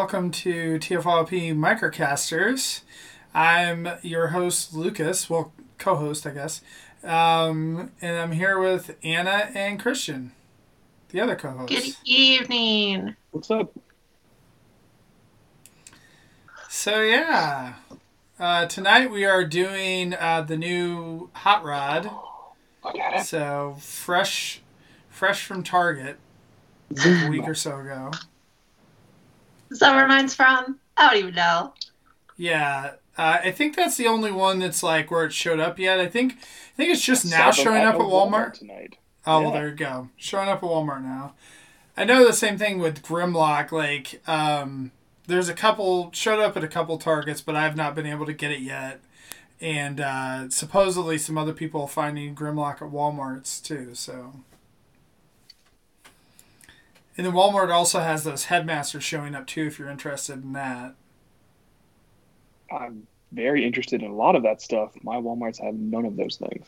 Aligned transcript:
Hello, 0.00 0.06
welcome 0.06 0.30
to 0.30 0.78
TFLP 0.78 1.54
Microcasters. 1.54 2.80
I'm 3.34 3.86
your 4.00 4.28
host, 4.28 4.72
Lucas. 4.72 5.28
Well, 5.28 5.52
co 5.76 5.94
host, 5.94 6.26
I 6.26 6.30
guess. 6.30 6.62
Um, 7.04 7.90
and 8.00 8.16
I'm 8.16 8.32
here 8.32 8.58
with 8.58 8.96
Anna 9.04 9.50
and 9.54 9.78
Christian, 9.78 10.32
the 11.10 11.20
other 11.20 11.36
co 11.36 11.50
hosts. 11.50 11.74
Good 11.74 11.96
evening. 12.06 13.14
What's 13.30 13.50
up? 13.50 13.76
So, 16.70 17.02
yeah. 17.02 17.74
Uh, 18.38 18.64
tonight 18.64 19.10
we 19.10 19.26
are 19.26 19.44
doing 19.44 20.14
uh, 20.14 20.40
the 20.40 20.56
new 20.56 21.28
Hot 21.34 21.62
Rod. 21.62 22.10
I 22.82 22.92
got 22.94 23.20
it. 23.20 23.26
So, 23.26 23.76
fresh 23.78 24.62
fresh 25.10 25.44
from 25.44 25.62
Target 25.62 26.16
a 27.04 27.28
week 27.28 27.46
or 27.46 27.54
so 27.54 27.80
ago. 27.80 28.12
Is 29.70 29.78
that 29.78 29.94
where 29.94 30.08
mine's 30.08 30.34
from? 30.34 30.78
I 30.96 31.10
don't 31.10 31.18
even 31.18 31.34
know. 31.34 31.74
Yeah, 32.36 32.92
uh, 33.16 33.38
I 33.44 33.50
think 33.50 33.76
that's 33.76 33.96
the 33.96 34.06
only 34.06 34.32
one 34.32 34.58
that's 34.60 34.82
like 34.82 35.10
where 35.10 35.24
it 35.24 35.32
showed 35.32 35.60
up 35.60 35.78
yet. 35.78 36.00
I 36.00 36.06
think 36.06 36.34
I 36.34 36.76
think 36.76 36.92
it's 36.92 37.04
just 37.04 37.28
Saw 37.28 37.36
now 37.36 37.50
showing 37.50 37.82
up 37.82 37.94
at 37.96 38.00
Walmart. 38.00 38.54
tonight. 38.54 38.96
Oh, 39.26 39.42
well, 39.42 39.52
there 39.52 39.68
you 39.68 39.74
go. 39.74 40.08
Showing 40.16 40.48
up 40.48 40.62
at 40.62 40.68
Walmart 40.68 41.02
now. 41.02 41.34
I 41.96 42.04
know 42.04 42.26
the 42.26 42.32
same 42.32 42.56
thing 42.56 42.78
with 42.78 43.02
Grimlock. 43.02 43.70
Like, 43.72 44.26
um, 44.26 44.90
there's 45.26 45.50
a 45.50 45.54
couple 45.54 46.10
showed 46.12 46.40
up 46.40 46.56
at 46.56 46.64
a 46.64 46.68
couple 46.68 46.96
Targets, 46.96 47.42
but 47.42 47.54
I've 47.54 47.76
not 47.76 47.94
been 47.94 48.06
able 48.06 48.24
to 48.26 48.32
get 48.32 48.50
it 48.50 48.60
yet. 48.60 49.00
And 49.60 50.00
uh, 50.00 50.48
supposedly 50.48 51.18
some 51.18 51.36
other 51.36 51.52
people 51.52 51.82
are 51.82 51.88
finding 51.88 52.34
Grimlock 52.34 52.76
at 52.76 52.90
WalMarts 52.90 53.62
too. 53.62 53.94
So, 53.94 54.32
and 57.20 57.26
then 57.26 57.34
Walmart 57.34 57.70
also 57.70 58.00
has 58.00 58.24
those 58.24 58.46
headmasters 58.46 59.04
showing 59.04 59.34
up 59.34 59.46
too. 59.46 59.66
If 59.66 59.78
you're 59.78 59.90
interested 59.90 60.42
in 60.42 60.54
that. 60.54 60.94
I'm 62.72 63.08
very 63.30 63.62
interested 63.66 64.02
in 64.02 64.10
a 64.10 64.14
lot 64.14 64.36
of 64.36 64.42
that 64.44 64.62
stuff. 64.62 64.92
My 65.02 65.16
WalMarts 65.16 65.62
have 65.62 65.74
none 65.74 66.06
of 66.06 66.16
those 66.16 66.38
things. 66.38 66.66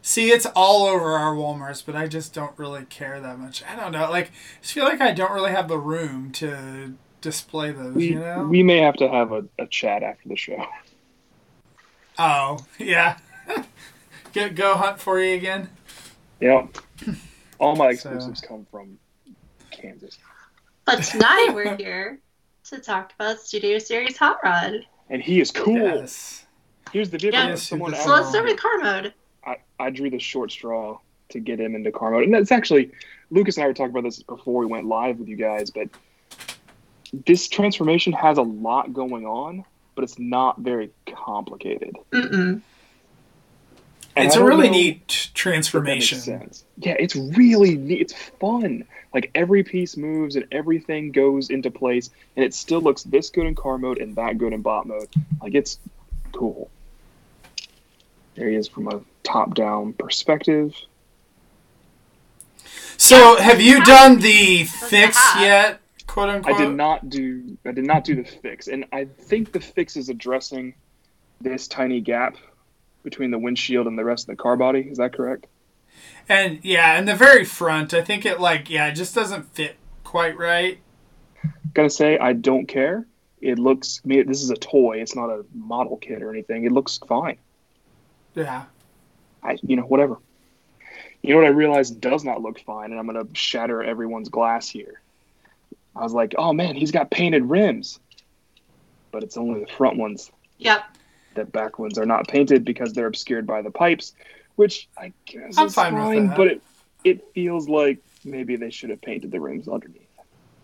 See, 0.00 0.30
it's 0.30 0.46
all 0.56 0.86
over 0.86 1.12
our 1.12 1.34
Walmarts, 1.34 1.84
but 1.84 1.94
I 1.94 2.08
just 2.08 2.32
don't 2.32 2.58
really 2.58 2.86
care 2.86 3.20
that 3.20 3.38
much. 3.38 3.62
I 3.70 3.76
don't 3.76 3.92
know. 3.92 4.08
Like, 4.10 4.28
I 4.28 4.62
just 4.62 4.72
feel 4.72 4.84
like 4.84 5.02
I 5.02 5.12
don't 5.12 5.32
really 5.32 5.50
have 5.50 5.68
the 5.68 5.76
room 5.76 6.32
to 6.32 6.94
display 7.20 7.70
those. 7.70 7.94
We 7.94 8.12
you 8.12 8.20
know? 8.20 8.44
we 8.44 8.62
may 8.62 8.78
have 8.78 8.96
to 8.96 9.10
have 9.10 9.30
a, 9.30 9.44
a 9.58 9.66
chat 9.66 10.02
after 10.02 10.26
the 10.26 10.36
show. 10.36 10.64
Oh, 12.18 12.60
yeah. 12.78 13.18
go, 14.32 14.48
go 14.48 14.76
hunt 14.76 15.00
for 15.00 15.20
you 15.20 15.34
again. 15.34 15.68
Yep. 16.40 16.78
All 17.58 17.76
my 17.76 17.92
So- 17.92 18.08
exclusives 18.08 18.40
come 18.40 18.66
from 18.70 18.98
Kansas. 19.84 20.18
But 20.84 21.02
tonight 21.02 21.50
we're 21.54 21.76
here 21.78 22.18
to 22.64 22.78
talk 22.78 23.12
about 23.18 23.40
Studio 23.40 23.78
Series 23.78 24.16
Hot 24.16 24.38
Rod. 24.42 24.86
And 25.10 25.22
he 25.22 25.40
is 25.40 25.50
cool. 25.50 25.76
Yes. 25.76 26.46
Here's 26.92 27.10
the 27.10 27.18
vehicle. 27.18 27.38
Yeah. 27.38 27.50
that 27.50 27.58
Someone 27.58 27.92
Yes, 27.92 28.04
So 28.04 28.10
let's 28.10 28.30
start 28.30 28.44
with 28.44 28.58
car 28.58 28.78
mode. 28.78 29.12
I, 29.44 29.56
I 29.78 29.90
drew 29.90 30.08
the 30.08 30.18
short 30.18 30.50
straw 30.50 30.98
to 31.30 31.40
get 31.40 31.60
him 31.60 31.74
into 31.74 31.92
car 31.92 32.12
mode. 32.12 32.24
And 32.24 32.32
that's 32.32 32.52
actually, 32.52 32.92
Lucas 33.30 33.56
and 33.56 33.64
I 33.64 33.66
were 33.66 33.74
talking 33.74 33.90
about 33.90 34.04
this 34.04 34.22
before 34.22 34.60
we 34.60 34.66
went 34.66 34.86
live 34.86 35.18
with 35.18 35.28
you 35.28 35.36
guys, 35.36 35.70
but 35.70 35.88
this 37.26 37.48
transformation 37.48 38.12
has 38.14 38.38
a 38.38 38.42
lot 38.42 38.92
going 38.92 39.26
on, 39.26 39.64
but 39.94 40.04
it's 40.04 40.18
not 40.18 40.60
very 40.60 40.90
complicated. 41.06 41.96
Mm-mm. 42.10 42.62
And 44.16 44.26
it's 44.26 44.36
a 44.36 44.44
really 44.44 44.66
know- 44.68 44.72
neat 44.74 44.96
If 44.96 45.00
makes 45.08 45.26
transformation. 45.34 46.18
sense. 46.18 46.64
Yeah, 46.78 46.94
it's 46.98 47.16
really 47.16 47.76
neat. 47.76 48.00
It's 48.00 48.12
fun. 48.40 48.84
Like 49.12 49.30
every 49.34 49.62
piece 49.62 49.96
moves 49.96 50.36
and 50.36 50.46
everything 50.52 51.12
goes 51.12 51.50
into 51.50 51.70
place, 51.70 52.10
and 52.36 52.44
it 52.44 52.54
still 52.54 52.80
looks 52.80 53.02
this 53.04 53.30
good 53.30 53.46
in 53.46 53.54
car 53.54 53.78
mode 53.78 53.98
and 53.98 54.14
that 54.16 54.38
good 54.38 54.52
in 54.52 54.62
bot 54.62 54.86
mode. 54.86 55.08
Like 55.42 55.54
it's 55.54 55.78
cool. 56.32 56.70
There 58.34 58.48
he 58.48 58.56
is 58.56 58.66
from 58.66 58.88
a 58.88 59.00
top-down 59.22 59.92
perspective. 59.92 60.74
So, 62.96 63.36
have 63.36 63.60
you 63.60 63.84
done 63.84 64.18
the 64.18 64.64
fix 64.64 65.18
yet? 65.38 65.80
Quote 66.06 66.28
unquote. 66.28 66.54
I 66.56 66.58
did 66.64 66.74
not 66.74 67.08
do. 67.08 67.56
I 67.66 67.72
did 67.72 67.86
not 67.86 68.04
do 68.04 68.14
the 68.16 68.24
fix, 68.24 68.68
and 68.68 68.84
I 68.92 69.04
think 69.04 69.52
the 69.52 69.60
fix 69.60 69.96
is 69.96 70.08
addressing 70.08 70.74
this 71.40 71.66
tiny 71.68 72.00
gap 72.00 72.36
between 73.04 73.30
the 73.30 73.38
windshield 73.38 73.86
and 73.86 73.96
the 73.96 74.04
rest 74.04 74.24
of 74.28 74.36
the 74.36 74.42
car 74.42 74.56
body. 74.56 74.80
Is 74.80 74.98
that 74.98 75.12
correct? 75.12 75.46
And 76.28 76.58
yeah, 76.62 76.98
in 76.98 77.04
the 77.04 77.14
very 77.14 77.44
front, 77.44 77.94
I 77.94 78.02
think 78.02 78.26
it 78.26 78.40
like 78.40 78.68
yeah, 78.70 78.88
it 78.88 78.94
just 78.94 79.14
doesn't 79.14 79.54
fit 79.54 79.76
quite 80.02 80.36
right. 80.36 80.78
Gotta 81.74 81.90
say, 81.90 82.18
I 82.18 82.32
don't 82.32 82.66
care. 82.66 83.06
It 83.40 83.58
looks. 83.58 84.00
I 84.04 84.08
mean, 84.08 84.26
this 84.26 84.42
is 84.42 84.50
a 84.50 84.56
toy. 84.56 85.00
It's 85.00 85.14
not 85.14 85.28
a 85.28 85.44
model 85.54 85.98
kit 85.98 86.22
or 86.22 86.30
anything. 86.30 86.64
It 86.64 86.72
looks 86.72 86.98
fine. 87.06 87.36
Yeah. 88.34 88.64
I, 89.42 89.58
you 89.62 89.76
know, 89.76 89.82
whatever. 89.82 90.16
You 91.22 91.34
know 91.34 91.40
what 91.40 91.46
I 91.46 91.50
realized 91.50 92.00
does 92.00 92.24
not 92.24 92.40
look 92.42 92.60
fine, 92.60 92.90
and 92.90 92.98
I'm 92.98 93.06
gonna 93.06 93.26
shatter 93.34 93.82
everyone's 93.82 94.28
glass 94.28 94.68
here. 94.68 95.00
I 95.96 96.02
was 96.02 96.12
like, 96.12 96.34
oh 96.38 96.52
man, 96.52 96.74
he's 96.74 96.90
got 96.90 97.10
painted 97.10 97.44
rims, 97.44 98.00
but 99.12 99.22
it's 99.22 99.36
only 99.36 99.60
the 99.60 99.70
front 99.72 99.96
ones. 99.96 100.30
Yep. 100.58 100.84
The 101.34 101.44
back 101.44 101.78
ones 101.78 101.98
are 101.98 102.06
not 102.06 102.28
painted 102.28 102.64
because 102.64 102.92
they're 102.92 103.06
obscured 103.06 103.46
by 103.46 103.62
the 103.62 103.70
pipes, 103.70 104.12
which 104.56 104.88
I 104.96 105.12
guess 105.26 105.58
I'm 105.58 105.66
is 105.66 105.74
fine 105.74 105.94
fine, 105.94 106.28
but 106.28 106.48
it 106.48 106.62
it 107.04 107.24
feels 107.34 107.68
like 107.68 107.98
maybe 108.24 108.56
they 108.56 108.70
should 108.70 108.90
have 108.90 109.02
painted 109.02 109.30
the 109.30 109.40
rims 109.40 109.68
underneath. 109.68 110.00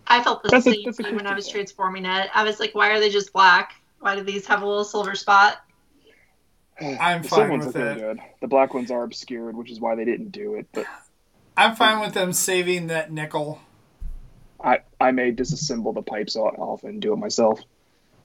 I 0.07 0.23
felt 0.23 0.43
the 0.43 0.49
That's 0.49 0.65
same 0.65 0.81
that's 0.83 0.99
a 0.99 1.03
way 1.03 1.13
when 1.13 1.27
I 1.27 1.35
was 1.35 1.47
transforming 1.47 2.05
it. 2.05 2.29
I 2.33 2.43
was 2.43 2.59
like, 2.59 2.75
why 2.75 2.89
are 2.89 2.99
they 2.99 3.09
just 3.09 3.31
black? 3.31 3.75
Why 3.99 4.15
do 4.15 4.23
these 4.23 4.45
have 4.47 4.61
a 4.61 4.65
little 4.65 4.83
silver 4.83 5.15
spot? 5.15 5.57
I'm 6.81 7.21
the 7.21 7.29
fine 7.29 7.49
ones 7.49 7.65
with 7.65 7.75
look 7.75 7.85
it. 7.85 7.99
good. 7.99 8.19
The 8.41 8.47
black 8.47 8.73
ones 8.73 8.91
are 8.91 9.03
obscured, 9.03 9.55
which 9.55 9.71
is 9.71 9.79
why 9.79 9.95
they 9.95 10.05
didn't 10.05 10.31
do 10.31 10.55
it. 10.55 10.67
But 10.73 10.85
I'm 11.55 11.75
fine 11.75 11.99
with 12.01 12.13
them 12.13 12.33
saving 12.33 12.87
that 12.87 13.11
nickel. 13.11 13.61
I 14.63 14.79
I 14.99 15.11
may 15.11 15.31
disassemble 15.31 15.93
the 15.93 16.01
pipes 16.01 16.35
off 16.35 16.83
and 16.83 17.01
do 17.01 17.13
it 17.13 17.17
myself. 17.17 17.61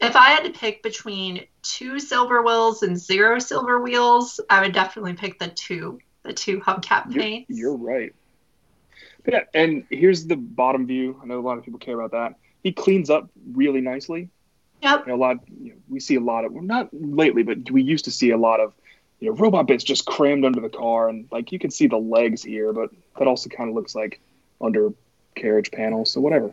If 0.00 0.16
I 0.16 0.30
had 0.30 0.44
to 0.44 0.50
pick 0.50 0.82
between 0.82 1.46
two 1.62 1.98
silver 1.98 2.42
wheels 2.42 2.82
and 2.82 2.98
zero 2.98 3.38
silver 3.38 3.80
wheels, 3.80 4.40
I 4.50 4.60
would 4.60 4.72
definitely 4.72 5.14
pick 5.14 5.38
the 5.38 5.48
two, 5.48 6.00
the 6.22 6.32
two 6.32 6.60
hubcap 6.60 7.12
You're, 7.14 7.44
you're 7.48 7.76
right. 7.76 8.14
But 9.24 9.34
yeah, 9.34 9.40
and 9.54 9.84
here's 9.90 10.26
the 10.26 10.36
bottom 10.36 10.86
view. 10.86 11.18
I 11.22 11.26
know 11.26 11.38
a 11.38 11.42
lot 11.42 11.58
of 11.58 11.64
people 11.64 11.80
care 11.80 11.98
about 11.98 12.12
that. 12.12 12.38
He 12.62 12.72
cleans 12.72 13.10
up 13.10 13.28
really 13.52 13.80
nicely. 13.80 14.28
Yep. 14.82 15.06
You 15.06 15.12
know, 15.12 15.16
a 15.16 15.20
lot. 15.20 15.38
You 15.60 15.70
know, 15.70 15.76
we 15.88 16.00
see 16.00 16.14
a 16.16 16.20
lot 16.20 16.44
of 16.44 16.52
well, 16.52 16.62
not 16.62 16.88
lately, 16.92 17.42
but 17.42 17.70
we 17.70 17.82
used 17.82 18.04
to 18.04 18.10
see 18.10 18.30
a 18.30 18.36
lot 18.36 18.60
of 18.60 18.72
you 19.18 19.30
know 19.30 19.36
robot 19.36 19.66
bits 19.66 19.82
just 19.82 20.04
crammed 20.04 20.44
under 20.44 20.60
the 20.60 20.68
car, 20.68 21.08
and 21.08 21.26
like 21.32 21.50
you 21.50 21.58
can 21.58 21.70
see 21.70 21.86
the 21.86 21.96
legs 21.96 22.42
here, 22.42 22.72
but 22.72 22.90
that 23.18 23.26
also 23.26 23.48
kind 23.48 23.68
of 23.68 23.74
looks 23.74 23.94
like 23.94 24.20
under 24.60 24.92
carriage 25.34 25.70
panels. 25.70 26.10
So 26.10 26.20
whatever. 26.20 26.52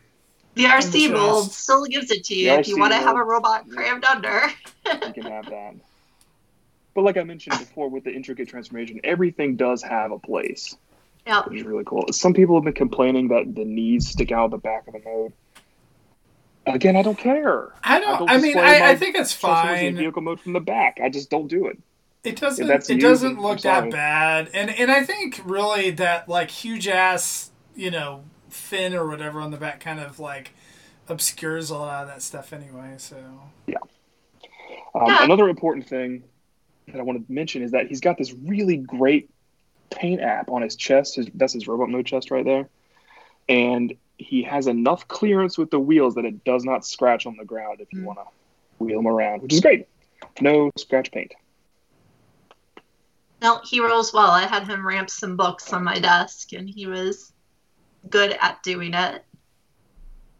The 0.56 0.66
RC 0.66 0.92
Just- 1.08 1.14
mold 1.14 1.52
still 1.52 1.86
gives 1.86 2.12
it 2.12 2.24
to 2.26 2.36
you 2.36 2.52
if 2.52 2.68
you 2.68 2.78
want 2.78 2.94
to 2.94 3.00
have 3.00 3.16
a 3.16 3.24
robot 3.24 3.68
crammed 3.70 4.06
under. 4.06 4.44
You 4.86 5.14
can 5.14 5.24
have 5.24 5.46
that. 5.50 5.76
But 6.94 7.02
like 7.04 7.18
I 7.18 7.24
mentioned 7.24 7.58
before, 7.58 7.90
with 7.90 8.04
the 8.04 8.12
intricate 8.14 8.48
transformation, 8.50 9.00
everything 9.04 9.56
does 9.56 9.82
have 9.82 10.12
a 10.12 10.20
place. 10.20 10.76
Yeah. 11.26 11.42
which 11.46 11.60
is 11.62 11.66
really 11.66 11.86
cool. 11.86 12.06
Some 12.12 12.34
people 12.34 12.56
have 12.56 12.66
been 12.66 12.74
complaining 12.74 13.30
that 13.30 13.56
the 13.56 13.64
knees 13.66 14.10
stick 14.10 14.32
out 14.34 14.52
the 14.52 14.58
back 14.58 14.86
of 14.88 14.94
the 14.94 15.02
mode. 15.06 15.32
Again, 16.66 16.96
I 16.96 17.02
don't 17.02 17.18
care. 17.18 17.74
I 17.84 18.00
don't. 18.00 18.20
don't 18.20 18.30
I 18.30 18.38
mean, 18.38 18.58
I, 18.58 18.76
I 18.76 18.80
my 18.80 18.96
think 18.96 19.16
it's 19.16 19.34
Transformers 19.38 19.80
in 19.82 19.96
fine. 19.96 19.98
vehicle 19.98 20.22
mode 20.22 20.40
from 20.40 20.54
the 20.54 20.60
back. 20.62 21.00
I 21.04 21.10
just 21.10 21.30
don't 21.30 21.48
do 21.48 21.68
it. 21.68 21.78
It 22.24 22.40
doesn't. 22.40 22.68
that's 22.68 22.90
It 22.90 22.96
you, 22.96 23.02
doesn't 23.02 23.42
look 23.42 23.62
that 23.62 23.90
bad, 23.92 24.50
and 24.54 24.70
and 24.70 24.90
I 24.90 25.04
think 25.04 25.42
really 25.44 25.92
that 25.92 26.30
like 26.30 26.50
huge 26.52 26.88
ass, 26.88 27.52
you 27.76 27.92
know, 27.92 28.24
fin 28.54 28.94
or 28.94 29.08
whatever 29.08 29.40
on 29.42 29.52
the 29.52 29.58
back 29.58 29.80
kind 29.80 30.00
of 30.00 30.20
like 30.20 30.52
obscures 31.10 31.70
a 31.70 31.76
lot 31.78 32.04
of 32.04 32.08
that 32.08 32.22
stuff 32.22 32.54
anyway. 32.54 32.96
So 32.98 33.18
Um, 33.18 33.42
Yeah. 33.68 33.78
Another 35.24 35.50
important 35.50 35.88
thing 35.88 36.24
that 36.88 37.00
I 37.00 37.02
want 37.02 37.26
to 37.26 37.34
mention 37.34 37.64
is 37.64 37.72
that 37.72 37.88
he's 37.88 38.00
got 38.02 38.18
this 38.18 38.32
really 38.34 38.78
great 38.78 39.30
paint 39.90 40.22
app 40.22 40.50
on 40.50 40.62
his 40.62 40.76
chest. 40.76 41.16
His, 41.16 41.28
that's 41.34 41.54
his 41.54 41.68
robot 41.68 41.90
mode 41.90 42.06
chest 42.06 42.30
right 42.32 42.46
there, 42.46 42.70
and 43.50 43.94
he 44.18 44.44
has 44.44 44.68
enough 44.68 45.08
clearance 45.08 45.58
with 45.58 45.72
the 45.72 45.80
wheels 45.80 46.16
that 46.16 46.26
it 46.26 46.44
does 46.44 46.64
not 46.64 46.86
scratch 46.86 47.26
on 47.26 47.36
the 47.38 47.46
ground 47.46 47.82
if 47.82 47.92
you 47.92 48.00
Mm. 48.02 48.06
want 48.06 48.20
to 48.20 48.26
wheel 48.84 49.00
him 49.00 49.08
around, 49.08 49.42
which 49.42 49.54
is 49.54 49.60
great. 49.60 49.88
No 50.40 50.70
scratch 50.78 51.12
paint. 51.12 51.34
No, 53.42 53.60
he 53.66 53.82
rolls 53.82 54.14
well. 54.14 54.30
I 54.32 54.44
had 54.46 54.68
him 54.68 54.86
ramp 54.88 55.10
some 55.10 55.36
books 55.36 55.74
on 55.74 55.84
my 55.84 56.00
desk, 56.00 56.54
and 56.54 56.70
he 56.70 56.86
was 56.88 57.33
good 58.10 58.38
at 58.42 58.62
doing 58.64 58.94
it. 58.94 59.24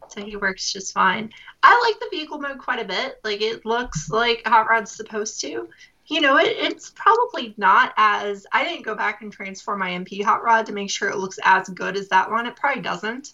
So 0.10 0.24
he 0.24 0.36
works 0.36 0.72
just 0.72 0.94
fine. 0.94 1.32
I 1.64 1.82
like 1.86 2.00
the 2.00 2.16
vehicle 2.16 2.40
mode 2.40 2.60
quite 2.60 2.80
a 2.80 2.86
bit. 2.86 3.20
Like 3.24 3.42
it 3.42 3.66
looks 3.66 4.10
like 4.10 4.46
Hot 4.46 4.70
Rod's 4.70 4.92
supposed 4.92 5.42
to. 5.42 5.70
You 6.06 6.22
know, 6.22 6.38
it, 6.38 6.56
it's 6.58 6.92
probably 6.92 7.54
not 7.58 7.94
as. 7.98 8.46
I 8.52 8.64
didn't 8.66 8.84
go 8.86 8.96
back 8.96 9.22
and 9.22 9.32
transform 9.32 9.80
my 9.80 9.92
MP 9.92 10.24
Hot 10.24 10.44
Rod 10.44 10.66
to 10.66 10.74
make 10.74 10.92
sure 10.92 11.10
it 11.10 11.18
looks 11.18 11.40
as 11.44 11.70
good 11.70 11.96
as 11.96 12.10
that 12.10 12.30
one. 12.30 12.46
It 12.46 12.56
probably 12.56 12.82
doesn't. 12.82 13.34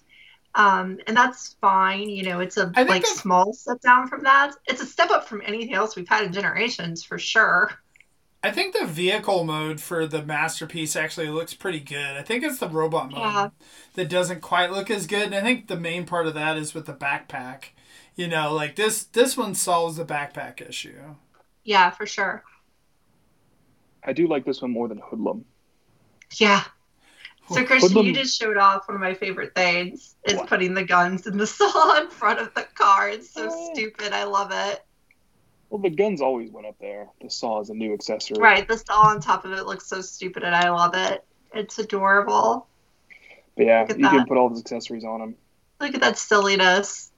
Um, 0.56 1.00
and 1.08 1.16
that's 1.16 1.56
fine. 1.62 2.10
You 2.10 2.24
know, 2.24 2.40
it's 2.40 2.58
a 2.58 2.72
like 2.76 3.06
small 3.06 3.54
step 3.54 3.82
down 3.82 4.08
from 4.08 4.24
that. 4.24 4.56
It's 4.66 4.82
a 4.82 4.86
step 4.86 5.10
up 5.10 5.28
from 5.28 5.42
anything 5.46 5.74
else 5.74 5.96
we've 5.96 6.08
had 6.08 6.26
in 6.26 6.34
generations 6.34 7.04
for 7.04 7.18
sure. 7.18 7.72
I 8.42 8.52
think 8.52 8.74
the 8.74 8.86
vehicle 8.86 9.44
mode 9.44 9.82
for 9.82 10.08
the 10.08 10.24
masterpiece 10.24 10.96
actually 10.96 11.28
looks 11.28 11.54
pretty 11.54 11.82
good. 11.82 12.16
I 12.16 12.22
think 12.22 12.44
it's 12.44 12.60
the 12.60 12.70
robot 12.70 13.12
mode 13.12 13.20
Yeah. 13.20 13.50
that 13.96 14.08
doesn't 14.10 14.40
quite 14.42 14.72
look 14.72 14.90
as 14.90 15.08
good. 15.08 15.24
And 15.24 15.36
I 15.36 15.42
think 15.42 15.68
the 15.68 15.76
main 15.76 16.06
part 16.06 16.26
of 16.26 16.34
that 16.36 16.56
is 16.58 16.74
with 16.74 16.86
the 16.86 16.94
backpack. 16.94 17.66
You 18.16 18.28
know, 18.28 18.54
like 18.54 18.76
this 18.76 19.04
this 19.04 19.36
one 19.38 19.56
solves 19.56 19.98
the 19.98 20.06
backpack 20.06 20.62
issue. 20.68 21.16
Yeah, 21.64 21.90
for 21.90 22.06
sure. 22.06 22.44
I 24.04 24.14
do 24.14 24.28
like 24.28 24.46
this 24.46 24.62
one 24.62 24.72
more 24.72 24.88
than 24.88 25.00
Hoodlum. 25.00 25.44
Yeah. 26.38 26.64
So 27.52 27.66
Christian, 27.66 27.92
you 27.92 28.14
Hoodlum- 28.14 28.16
just 28.16 28.40
showed 28.40 28.58
off 28.58 28.88
one 28.88 28.96
of 28.96 29.02
my 29.02 29.14
favorite 29.14 29.54
things 29.56 30.16
is 30.24 30.36
What? 30.36 30.48
putting 30.48 30.74
the 30.74 30.84
guns 30.84 31.28
in 31.28 31.38
the 31.38 31.48
saw 31.48 31.98
in 32.00 32.10
front 32.10 32.40
of 32.40 32.54
the 32.54 32.64
car. 32.76 33.10
It's 33.10 33.30
so 33.32 33.50
Oh. 33.52 33.74
stupid. 33.74 34.14
I 34.14 34.24
love 34.24 34.52
it. 34.54 34.86
Well, 35.70 35.82
the 35.82 35.90
guns 35.90 36.22
always 36.22 36.52
went 36.52 36.66
up 36.68 36.76
there. 36.80 37.08
The 37.22 37.30
saw 37.30 37.62
is 37.62 37.70
a 37.70 37.74
new 37.74 37.94
accessory. 37.94 38.40
Right, 38.40 38.68
the 38.68 38.78
saw 38.78 39.08
on 39.08 39.22
top 39.22 39.46
of 39.46 39.52
it 39.52 39.66
looks 39.66 39.86
so 39.86 40.02
stupid 40.02 40.44
and 40.44 40.56
I 40.56 40.70
love 40.70 40.96
it. 40.96 41.24
It's 41.54 41.78
adorable. 41.78 42.68
But 43.56 43.66
yeah, 43.66 43.82
Look 43.82 43.92
at 43.92 44.00
you 44.00 44.10
can 44.10 44.26
put 44.26 44.38
all 44.38 44.50
those 44.50 44.62
accessories 44.62 45.04
on 45.04 45.20
them. 45.20 45.36
Look 45.80 45.94
at 45.94 46.02
that 46.02 46.18
silliness. 46.18 47.12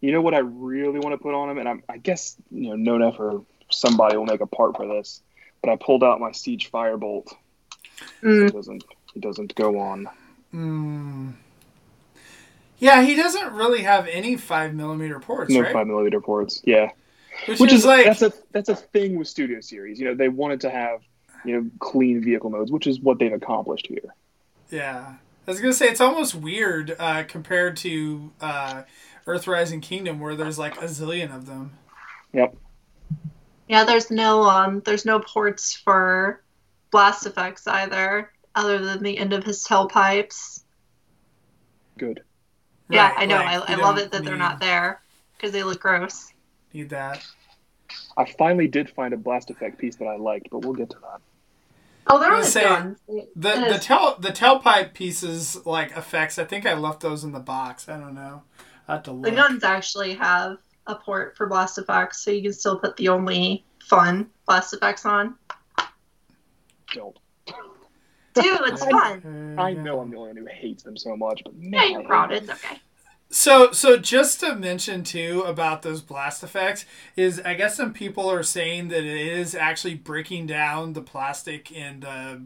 You 0.00 0.12
know 0.12 0.20
what 0.20 0.34
I 0.34 0.38
really 0.38 0.98
want 1.00 1.12
to 1.12 1.18
put 1.18 1.34
on 1.34 1.50
him, 1.50 1.58
and 1.58 1.68
I'm, 1.68 1.82
I 1.88 1.98
guess 1.98 2.36
you 2.50 2.70
know, 2.70 2.76
no 2.76 2.96
enough 2.96 3.18
or 3.18 3.44
somebody 3.70 4.16
will 4.16 4.26
make 4.26 4.40
a 4.40 4.46
part 4.46 4.76
for 4.76 4.86
this. 4.86 5.22
But 5.62 5.70
I 5.70 5.76
pulled 5.76 6.04
out 6.04 6.20
my 6.20 6.32
Siege 6.32 6.70
Firebolt. 6.70 7.32
Mm. 8.22 8.48
It 8.48 8.52
doesn't. 8.52 8.84
It 9.14 9.22
doesn't 9.22 9.54
go 9.54 9.78
on. 9.80 10.08
Hmm. 10.52 11.30
Yeah, 12.78 13.02
he 13.02 13.16
doesn't 13.16 13.52
really 13.52 13.82
have 13.82 14.06
any 14.06 14.36
five 14.36 14.72
millimeter 14.72 15.18
ports, 15.18 15.52
No 15.52 15.60
right? 15.60 15.72
five 15.72 15.86
millimeter 15.88 16.20
ports. 16.20 16.62
Yeah, 16.64 16.90
Which, 17.46 17.60
which 17.60 17.72
is, 17.72 17.80
is 17.80 17.86
like 17.86 18.04
that's 18.04 18.22
a 18.22 18.32
that's 18.52 18.68
a 18.68 18.74
thing 18.76 19.16
with 19.18 19.28
Studio 19.28 19.60
Series. 19.60 19.98
You 20.00 20.06
know, 20.06 20.14
they 20.14 20.28
wanted 20.28 20.60
to 20.62 20.70
have 20.70 21.00
you 21.44 21.56
know 21.56 21.70
clean 21.78 22.22
vehicle 22.22 22.50
modes, 22.50 22.70
which 22.70 22.86
is 22.86 23.00
what 23.00 23.18
they've 23.18 23.32
accomplished 23.32 23.86
here. 23.86 24.14
Yeah. 24.70 25.14
I 25.46 25.50
was 25.50 25.60
gonna 25.60 25.72
say 25.72 25.88
it's 25.88 26.00
almost 26.00 26.34
weird 26.34 26.94
uh, 26.98 27.24
compared 27.24 27.76
to 27.78 28.32
uh, 28.40 28.82
Earthrise 29.26 29.72
and 29.72 29.80
Kingdom, 29.82 30.20
where 30.20 30.36
there's 30.36 30.58
like 30.58 30.76
a 30.76 30.84
zillion 30.84 31.34
of 31.34 31.46
them. 31.46 31.72
Yep. 32.34 32.54
Yeah, 33.68 33.84
there's 33.84 34.10
no 34.10 34.42
um 34.42 34.82
there's 34.84 35.04
no 35.06 35.20
ports 35.20 35.74
for 35.74 36.42
blast 36.90 37.26
effects 37.26 37.66
either, 37.66 38.30
other 38.54 38.78
than 38.84 39.02
the 39.02 39.16
end 39.16 39.32
of 39.32 39.44
his 39.44 39.64
tailpipes. 39.64 40.64
Good. 41.96 42.22
Yeah, 42.90 43.08
Right, 43.08 43.14
I 43.18 43.26
know. 43.26 43.36
like, 43.36 43.70
I, 43.70 43.72
I 43.74 43.76
love 43.76 43.98
it 43.98 44.12
that 44.12 44.24
they're 44.24 44.36
not 44.36 44.60
there 44.60 45.00
because 45.36 45.52
they 45.52 45.62
look 45.62 45.80
gross. 45.80 46.32
Need 46.72 46.90
that. 46.90 47.24
I 48.16 48.24
finally 48.24 48.68
did 48.68 48.90
find 48.90 49.14
a 49.14 49.16
blast 49.16 49.50
effect 49.50 49.78
piece 49.78 49.96
that 49.96 50.06
I 50.06 50.16
liked, 50.16 50.48
but 50.50 50.58
we'll 50.60 50.74
get 50.74 50.90
to 50.90 50.96
that. 51.00 51.20
Oh, 52.10 52.18
they're 52.18 52.32
I 52.32 52.36
was 52.38 52.46
his 52.46 52.54
saying. 52.54 52.96
The 53.06 53.18
It 53.18 53.34
the 53.36 53.74
is- 53.76 53.84
tail 53.84 54.16
the 54.18 54.28
tailpipe 54.30 54.94
pieces 54.94 55.64
like 55.66 55.96
effects. 55.96 56.38
I 56.38 56.44
think 56.44 56.66
I 56.66 56.74
left 56.74 57.00
those 57.00 57.24
in 57.24 57.32
the 57.32 57.40
box. 57.40 57.88
I 57.88 57.98
don't 57.98 58.14
know. 58.14 58.42
I 58.86 58.94
have 58.94 59.02
to 59.04 59.12
look. 59.12 59.24
The 59.24 59.30
guns 59.36 59.62
actually 59.64 60.14
have 60.14 60.58
a 60.86 60.94
port 60.94 61.36
for 61.36 61.46
blast 61.46 61.76
effects, 61.78 62.22
so 62.22 62.30
you 62.30 62.42
can 62.42 62.52
still 62.52 62.78
put 62.78 62.96
the 62.96 63.08
only 63.08 63.64
fun 63.78 64.30
blast 64.46 64.72
effects 64.74 65.04
on. 65.04 65.34
Don't. 66.94 67.16
Dude, 68.34 68.60
it's 68.68 68.84
fun. 68.90 69.56
Uh, 69.58 69.62
I 69.62 69.72
know 69.74 70.00
I'm 70.00 70.10
the 70.10 70.16
only 70.16 70.28
one 70.28 70.36
who 70.36 70.46
hates 70.46 70.82
them 70.82 70.96
so 70.96 71.16
much, 71.16 71.42
but 71.44 71.54
man, 71.56 71.72
Yeah, 71.72 71.84
you're 71.98 72.04
proud. 72.04 72.32
It's 72.32 72.48
okay. 72.48 72.78
So, 73.30 73.72
so 73.72 73.98
just 73.98 74.40
to 74.40 74.54
mention 74.54 75.04
too 75.04 75.42
about 75.46 75.82
those 75.82 76.00
blast 76.00 76.42
effects 76.42 76.86
is, 77.14 77.40
I 77.40 77.54
guess 77.54 77.76
some 77.76 77.92
people 77.92 78.30
are 78.30 78.42
saying 78.42 78.88
that 78.88 79.04
it 79.04 79.26
is 79.28 79.54
actually 79.54 79.96
breaking 79.96 80.46
down 80.46 80.94
the 80.94 81.02
plastic 81.02 81.70
and 81.76 82.02
the 82.02 82.42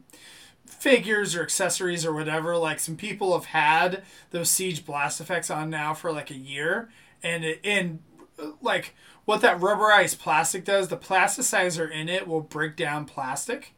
figures 0.67 1.37
or 1.37 1.43
accessories 1.43 2.05
or 2.05 2.13
whatever. 2.13 2.57
Like 2.57 2.81
some 2.81 2.97
people 2.97 3.33
have 3.35 3.47
had 3.47 4.03
those 4.31 4.51
siege 4.51 4.85
blast 4.85 5.21
effects 5.21 5.51
on 5.51 5.71
now 5.71 5.95
for 5.95 6.11
like 6.13 6.31
a 6.31 6.37
year, 6.37 6.91
and 7.23 7.45
it, 7.45 7.61
and 7.63 8.01
uh, 8.37 8.51
like 8.61 8.97
what 9.25 9.41
that 9.43 9.61
rubberized 9.61 10.19
plastic 10.19 10.65
does, 10.65 10.89
the 10.89 10.97
plasticizer 10.97 11.89
in 11.89 12.09
it 12.09 12.27
will 12.27 12.41
break 12.41 12.75
down 12.75 13.05
plastic 13.05 13.73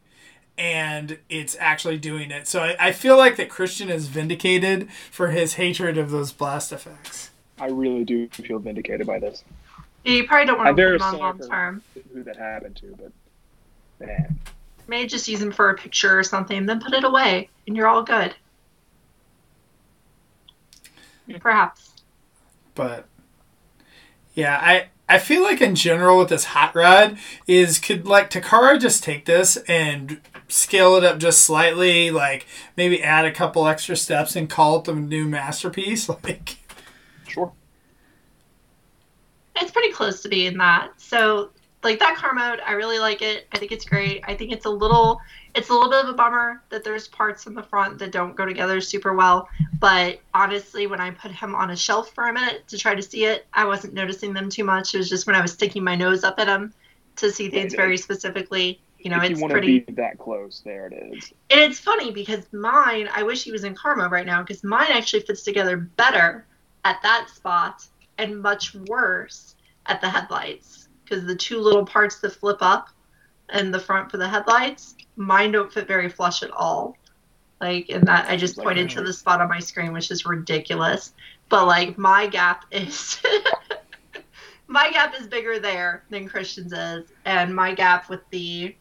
and 0.56 1.18
it's 1.28 1.56
actually 1.58 1.98
doing 1.98 2.30
it. 2.30 2.46
So 2.46 2.62
I, 2.62 2.76
I 2.78 2.92
feel 2.92 3.16
like 3.16 3.36
that 3.36 3.48
Christian 3.48 3.90
is 3.90 4.06
vindicated 4.06 4.88
for 5.10 5.30
his 5.30 5.54
hatred 5.54 5.98
of 5.98 6.10
those 6.10 6.32
blast 6.32 6.72
effects. 6.72 7.30
I 7.58 7.66
really 7.66 8.04
do 8.04 8.28
feel 8.28 8.58
vindicated 8.58 9.06
by 9.06 9.18
this. 9.18 9.44
Yeah, 10.04 10.14
you 10.14 10.26
probably 10.26 10.46
don't 10.46 10.58
want 10.58 10.68
to 10.68 10.74
very 10.74 10.98
put 10.98 11.12
them 11.12 11.14
on 11.14 11.20
long 11.20 11.48
term. 11.48 11.82
who 12.12 12.22
that 12.24 12.36
happened 12.36 12.76
to, 12.76 12.96
but 12.96 14.06
eh. 14.06 14.06
man, 14.06 14.38
Maybe 14.86 15.08
just 15.08 15.28
use 15.28 15.40
them 15.40 15.50
for 15.50 15.70
a 15.70 15.74
picture 15.74 16.18
or 16.18 16.22
something, 16.22 16.66
then 16.66 16.80
put 16.80 16.92
it 16.92 17.04
away, 17.04 17.48
and 17.66 17.76
you're 17.76 17.88
all 17.88 18.02
good. 18.02 18.34
Perhaps. 21.40 21.90
But 22.74 23.06
yeah, 24.34 24.58
I 24.60 24.88
I 25.08 25.18
feel 25.18 25.42
like 25.42 25.60
in 25.60 25.74
general 25.74 26.18
with 26.18 26.30
this 26.30 26.44
hot 26.44 26.74
rod 26.74 27.18
is 27.46 27.78
could 27.78 28.06
like 28.06 28.30
Takara 28.30 28.80
just 28.80 29.04
take 29.04 29.26
this 29.26 29.56
and 29.68 30.20
scale 30.48 30.96
it 30.96 31.04
up 31.04 31.18
just 31.18 31.40
slightly, 31.40 32.10
like 32.10 32.46
maybe 32.76 33.02
add 33.02 33.24
a 33.24 33.32
couple 33.32 33.66
extra 33.66 33.96
steps 33.96 34.34
and 34.34 34.48
call 34.48 34.79
it 34.79 34.84
the 34.84 34.94
new 34.94 35.26
masterpiece. 35.26 36.08
Like 36.24 36.56
sure. 37.29 37.52
It's 39.56 39.70
pretty 39.70 39.93
close 39.93 40.22
to 40.22 40.29
being 40.29 40.56
that. 40.58 40.93
So, 40.96 41.50
like 41.82 41.98
that 41.98 42.17
car 42.17 42.32
mode, 42.32 42.60
I 42.67 42.72
really 42.72 42.98
like 42.98 43.20
it. 43.20 43.46
I 43.52 43.58
think 43.58 43.72
it's 43.72 43.84
great. 43.84 44.22
I 44.26 44.34
think 44.34 44.52
it's 44.52 44.64
a 44.64 44.70
little, 44.70 45.20
it's 45.55 45.69
a 45.69 45.73
little 45.73 45.91
bit 45.91 46.05
of 46.05 46.08
a 46.11 46.15
bummer 46.15 46.63
that 46.70 46.82
there's 46.82 47.06
parts 47.06 47.46
in 47.46 47.55
the 47.55 47.63
front 47.63 47.99
that 47.99 48.11
don't 48.11 48.34
go 48.34 48.44
together 48.44 48.81
super 48.81 49.15
well. 49.15 49.49
But 49.79 50.20
honestly, 50.32 50.87
when 50.87 51.01
I 51.01 51.11
put 51.11 51.31
him 51.31 51.55
on 51.55 51.70
a 51.70 51.77
shelf 51.77 52.13
for 52.13 52.29
a 52.29 52.32
minute 52.32 52.67
to 52.69 52.79
try 52.79 52.94
to 52.94 53.03
see 53.03 53.25
it, 53.25 53.46
I 53.53 53.65
wasn't 53.65 53.94
noticing 53.94 54.32
them 54.32 54.51
too 54.51 54.65
much. 54.65 54.94
It 54.94 54.99
was 54.99 55.08
just 55.08 55.27
when 55.27 55.37
I 55.37 55.41
was 55.41 55.53
sticking 55.53 55.84
my 55.84 55.94
nose 55.94 56.25
up 56.25 56.39
at 56.39 56.49
him 56.49 56.73
to 57.17 57.31
see 57.31 57.49
things 57.49 57.75
very 57.75 57.96
specifically. 57.96 58.81
You 58.99 59.11
know, 59.11 59.19
if 59.19 59.32
it's 59.32 59.41
you 59.41 59.49
pretty. 59.49 59.81
be 59.81 59.93
that 59.93 60.19
close, 60.19 60.63
there 60.65 60.87
it 60.87 60.94
is. 60.94 61.32
And 61.51 61.61
it's 61.61 61.79
funny 61.79 62.11
because 62.11 62.51
mine, 62.53 63.08
I 63.15 63.23
wish 63.23 63.44
he 63.44 63.53
was 63.53 63.63
in 63.63 63.75
car 63.75 63.94
mode 63.94 64.11
right 64.11 64.27
now 64.27 64.43
because 64.43 64.65
mine 64.65 64.89
actually 64.91 65.20
fits 65.20 65.43
together 65.43 65.77
better 65.77 66.46
at 66.84 67.01
that 67.03 67.29
spot 67.29 67.87
and 68.19 68.41
much 68.41 68.75
worse 68.75 69.55
at 69.87 70.01
the 70.01 70.08
headlights 70.08 70.89
because 71.05 71.27
the 71.27 71.37
two 71.37 71.61
little 71.61 71.84
parts 71.84 72.19
that 72.20 72.31
flip 72.31 72.58
up 72.61 72.89
and 73.51 73.72
the 73.72 73.81
front 73.81 74.10
for 74.10 74.17
the 74.17 74.29
headlights, 74.29 74.94
mine 75.17 75.53
don't 75.53 75.72
fit 75.72 75.86
very 75.86 76.08
flush 76.08 76.43
at 76.43 76.51
all. 76.51 76.96
Like, 77.60 77.89
and 77.89 78.06
that 78.06 78.29
I 78.29 78.36
just 78.36 78.58
pointed 78.58 78.91
to 78.91 79.03
the 79.03 79.13
spot 79.13 79.41
on 79.41 79.48
my 79.48 79.60
screen, 79.60 79.93
which 79.93 80.10
is 80.10 80.27
ridiculous. 80.27 81.13
But 81.48 81.67
like, 81.67 81.96
my 81.96 82.27
gap 82.27 82.65
is. 82.70 83.20
my 84.67 84.91
gap 84.91 85.15
is 85.19 85.27
bigger 85.27 85.58
there 85.58 86.05
than 86.10 86.29
Christian's 86.29 86.72
is, 86.72 87.13
and 87.24 87.55
my 87.55 87.74
gap 87.74 88.08
with 88.08 88.20
the 88.31 88.74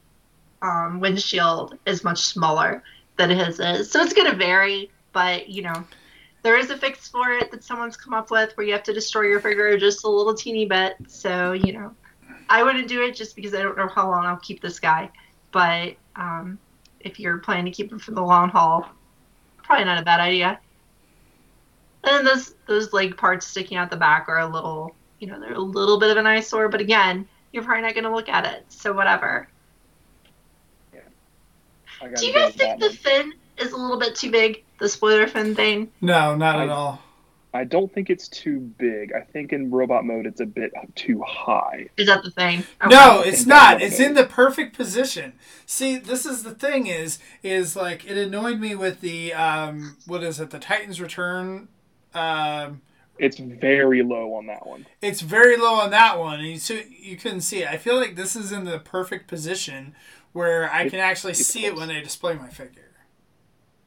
um, 0.61 0.99
windshield 0.99 1.77
is 1.85 2.03
much 2.03 2.21
smaller 2.21 2.83
than 3.17 3.29
his 3.29 3.59
is. 3.59 3.91
So 3.91 4.01
it's 4.01 4.13
going 4.13 4.29
to 4.29 4.35
vary, 4.35 4.89
but 5.11 5.49
you 5.49 5.61
know, 5.61 5.83
there 6.41 6.57
is 6.57 6.69
a 6.71 6.77
fix 6.77 7.07
for 7.07 7.31
it 7.31 7.51
that 7.51 7.63
someone's 7.63 7.95
come 7.95 8.13
up 8.13 8.31
with 8.31 8.55
where 8.57 8.65
you 8.65 8.73
have 8.73 8.83
to 8.83 8.93
destroy 8.93 9.23
your 9.23 9.39
figure 9.39 9.77
just 9.77 10.03
a 10.03 10.09
little 10.09 10.33
teeny 10.33 10.65
bit. 10.65 10.95
So, 11.07 11.53
you 11.53 11.73
know, 11.73 11.95
I 12.53 12.61
wouldn't 12.61 12.87
do 12.87 13.01
it 13.01 13.15
just 13.15 13.35
because 13.35 13.55
I 13.55 13.63
don't 13.63 13.75
know 13.75 13.87
how 13.87 14.07
long 14.07 14.25
I'll 14.25 14.37
keep 14.37 14.61
this 14.61 14.79
guy. 14.79 15.09
But 15.51 15.95
um, 16.15 16.59
if 16.99 17.19
you're 17.19 17.39
planning 17.39 17.65
to 17.65 17.71
keep 17.71 17.91
him 17.91 17.97
for 17.97 18.11
the 18.11 18.21
long 18.21 18.49
haul, 18.49 18.87
probably 19.63 19.85
not 19.85 19.99
a 19.99 20.05
bad 20.05 20.19
idea. 20.19 20.59
And 22.03 22.27
those 22.27 22.53
those 22.67 22.93
leg 22.93 23.17
parts 23.17 23.47
sticking 23.47 23.75
out 23.75 23.89
the 23.89 23.97
back 23.97 24.29
are 24.29 24.37
a 24.37 24.45
little, 24.45 24.95
you 25.17 25.25
know, 25.25 25.39
they're 25.39 25.53
a 25.53 25.59
little 25.59 25.99
bit 25.99 26.11
of 26.11 26.17
an 26.17 26.27
eyesore. 26.27 26.69
But 26.69 26.79
again, 26.79 27.27
you're 27.51 27.63
probably 27.63 27.81
not 27.81 27.95
going 27.95 28.03
to 28.03 28.13
look 28.13 28.29
at 28.29 28.45
it, 28.45 28.65
so 28.69 28.93
whatever. 28.93 29.47
I 32.03 32.07
Do 32.07 32.27
you 32.27 32.33
guys 32.33 32.53
think 32.53 32.79
that 32.79 32.91
the 32.91 32.95
fin 32.95 33.33
is 33.57 33.71
a 33.71 33.77
little 33.77 33.97
bit 33.97 34.13
too 34.15 34.29
big? 34.29 34.63
The 34.77 34.89
spoiler 34.89 35.25
fin 35.25 35.55
thing? 35.55 35.91
no, 36.01 36.35
not 36.35 36.59
at 36.59 36.69
all. 36.69 37.01
One. 37.53 37.61
I 37.61 37.65
don't 37.65 37.93
think 37.93 38.09
it's 38.09 38.27
too 38.27 38.59
big. 38.59 39.13
I 39.13 39.21
think 39.21 39.53
in 39.53 39.69
robot 39.71 40.05
mode 40.05 40.25
it's 40.25 40.41
a 40.41 40.45
bit 40.45 40.73
too 40.95 41.21
high. 41.27 41.87
Is 41.97 42.07
that 42.07 42.23
the 42.23 42.31
thing? 42.31 42.63
Okay. 42.83 42.89
No, 42.95 43.21
it's 43.21 43.45
not. 43.45 43.81
It's 43.81 43.99
what 43.99 44.01
it 44.05 44.07
in 44.09 44.13
the 44.15 44.25
perfect 44.25 44.75
position. 44.75 45.33
See, 45.65 45.97
this 45.97 46.25
is 46.25 46.43
the 46.43 46.55
thing 46.55 46.87
is 46.87 47.19
is 47.43 47.75
like 47.75 48.05
it 48.09 48.17
annoyed 48.17 48.59
me 48.59 48.75
with 48.75 49.01
the 49.01 49.33
um 49.33 49.97
what 50.07 50.23
is 50.23 50.39
it? 50.39 50.49
The 50.49 50.59
Titans 50.59 50.99
Return 50.99 51.67
um 52.13 52.81
It's 53.19 53.37
very 53.37 54.01
low 54.03 54.33
on 54.35 54.47
that 54.47 54.65
one. 54.67 54.85
it's 55.01 55.21
very 55.21 55.55
low 55.57 55.75
on 55.75 55.91
that 55.91 56.17
one 56.19 56.39
and 56.39 56.47
you 56.47 56.57
so 56.59 56.79
you 56.89 57.17
couldn't 57.17 57.41
see 57.41 57.61
it. 57.63 57.67
I 57.69 57.77
feel 57.77 57.95
like 57.95 58.15
this 58.15 58.35
is 58.35 58.51
in 58.51 58.65
the 58.65 58.79
perfect 58.79 59.27
position 59.27 59.95
where 60.31 60.69
I 60.71 60.83
It- 60.83 60.89
can 60.89 60.99
actually 60.99 61.31
it's 61.31 61.45
see 61.45 61.65
it 61.65 61.75
when 61.75 61.89
I 61.91 62.01
display 62.01 62.33
my 62.35 62.49
figure. 62.49 62.89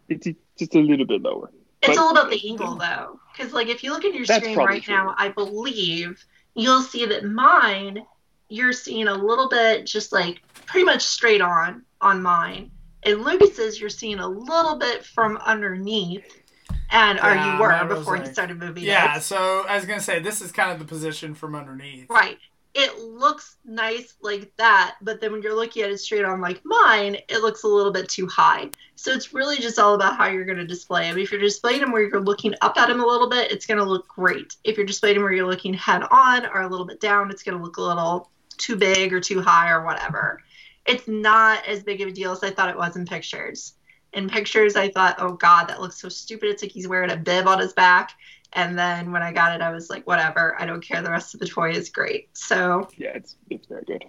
It's 0.08 0.28
just 0.56 0.75
a 0.76 0.78
little 0.78 1.04
bit 1.06 1.20
lower. 1.23 1.50
It's 1.83 1.97
But- 1.97 1.99
all 1.99 2.11
about 2.11 2.30
the 2.30 2.49
angle, 2.49 2.75
though, 2.76 3.21
because 3.37 3.52
like 3.52 3.68
if 3.68 3.83
you 3.85 3.90
look 3.92 4.04
at 4.04 4.14
your 4.14 4.25
screen 4.25 4.56
right 4.59 4.83
true. 4.83 4.95
now, 4.95 5.14
I 5.18 5.28
believe 5.28 6.25
you'll 6.54 6.83
see 6.83 7.04
that 7.06 7.25
mine, 7.25 8.04
you're 8.49 8.73
seeing 8.73 9.09
a 9.09 9.14
little 9.14 9.49
bit 9.49 9.87
just 9.87 10.12
like 10.12 10.40
pretty 10.66 10.85
much 10.85 11.02
straight 11.02 11.40
on 11.42 11.83
on 12.00 12.23
mine, 12.23 12.71
and 13.02 13.23
Lucas's 13.25 13.78
you're 13.80 13.90
seeing 13.90 14.18
a 14.21 14.28
little 14.28 14.76
bit 14.76 15.04
from 15.04 15.37
underneath, 15.38 16.42
and 16.90 17.18
or 17.21 17.35
Yeah, 17.35 17.54
you 17.56 17.61
were 17.61 17.68
mine 17.71 17.88
was 17.88 17.99
before 17.99 18.16
he 18.16 18.23
like- 18.23 18.33
started 18.33 18.59
moving. 18.59 18.85
Yeah, 18.85 19.16
it. 19.18 19.23
so 19.23 19.64
I 19.68 19.76
was 19.76 19.85
gonna 19.85 20.00
say 20.00 20.18
this 20.18 20.40
is 20.40 20.52
kind 20.52 20.71
of 20.73 20.78
the 20.78 20.85
position 20.87 21.35
from 21.35 21.54
underneath. 21.54 22.09
right. 22.09 22.38
It 22.78 22.99
looks 22.99 23.56
nice 23.64 24.16
like 24.21 24.54
that, 24.59 24.97
but 25.00 25.18
then 25.18 25.33
when 25.33 25.40
you're 25.40 25.54
looking 25.54 25.83
at 25.83 25.90
it 25.90 25.97
straight 25.97 26.26
on 26.26 26.42
like 26.42 26.61
mine, 26.62 27.16
it 27.26 27.40
looks 27.40 27.62
a 27.62 27.68
little 27.68 27.90
bit 27.90 28.06
too 28.06 28.26
high. 28.26 28.68
So 28.97 29.12
it's 29.12 29.33
really 29.33 29.56
just 29.56 29.78
all 29.78 29.95
about 29.95 30.18
how 30.18 30.26
you're 30.26 30.45
going 30.45 30.59
to 30.59 30.66
display 30.66 31.09
them. 31.09 31.18
If 31.18 31.33
you're 31.33 31.40
displaying 31.40 31.80
them 31.80 31.90
where 31.90 32.02
you're 32.02 32.21
looking 32.21 32.54
up 32.61 32.76
at 32.76 32.88
them 32.88 33.00
a 33.00 33.06
little 33.06 33.30
bit, 33.30 33.50
it's 33.50 33.64
going 33.64 33.78
to 33.78 33.85
look 33.85 34.06
great. 34.09 34.56
If 34.62 34.76
you're 34.76 34.85
displaying 34.85 35.14
them 35.14 35.23
where 35.23 35.33
you're 35.33 35.49
looking 35.49 35.73
head 35.73 36.02
on 36.11 36.45
or 36.45 36.61
a 36.61 36.68
little 36.68 36.85
bit 36.85 37.00
down, 37.00 37.30
it's 37.30 37.42
going 37.42 37.56
to 37.56 37.64
look 37.64 37.78
a 37.78 37.83
little 37.83 38.30
too 38.59 38.76
big 38.76 39.14
or 39.14 39.21
too 39.21 39.40
high 39.40 39.71
or 39.71 39.83
whatever. 39.83 40.42
It's 40.85 41.09
not 41.09 41.66
as 41.66 41.83
big 41.83 42.02
of 42.02 42.09
a 42.09 42.12
deal 42.12 42.33
as 42.33 42.42
I 42.42 42.50
thought 42.50 42.68
it 42.68 42.76
was 42.76 42.95
in 42.95 43.06
pictures. 43.06 43.73
In 44.12 44.28
pictures, 44.28 44.76
I 44.76 44.90
thought, 44.90 45.16
oh 45.18 45.33
God, 45.33 45.64
that 45.68 45.80
looks 45.80 45.99
so 45.99 46.11
stupid. 46.11 46.50
It's 46.50 46.62
like 46.62 46.73
he's 46.73 46.88
wearing 46.88 47.11
a 47.11 47.16
bib 47.16 47.47
on 47.47 47.59
his 47.59 47.73
back. 47.73 48.12
And 48.56 48.76
then 48.78 49.12
when 49.12 49.22
I 49.22 49.32
got 49.32 49.54
it, 49.54 49.60
I 49.60 49.70
was 49.70 49.90
like, 49.90 50.06
whatever. 50.06 50.60
I 50.60 50.64
don't 50.64 50.80
care. 50.80 51.02
The 51.02 51.10
rest 51.10 51.34
of 51.34 51.40
the 51.40 51.46
toy 51.46 51.72
is 51.72 51.90
great. 51.90 52.30
So 52.36 52.88
Yeah, 52.96 53.10
it's 53.10 53.36
it's 53.50 53.66
very 53.66 53.84
good. 53.84 54.04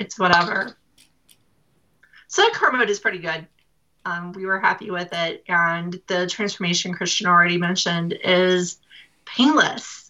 it's 0.00 0.18
whatever. 0.18 0.76
So 2.26 2.42
that 2.42 2.52
car 2.54 2.72
mode 2.72 2.90
is 2.90 2.98
pretty 2.98 3.18
good. 3.18 3.46
Um, 4.04 4.32
we 4.32 4.44
were 4.44 4.58
happy 4.58 4.90
with 4.90 5.10
it, 5.12 5.44
and 5.48 5.98
the 6.08 6.26
transformation 6.26 6.92
Christian 6.92 7.26
already 7.28 7.56
mentioned 7.56 8.18
is 8.24 8.78
painless. 9.24 10.03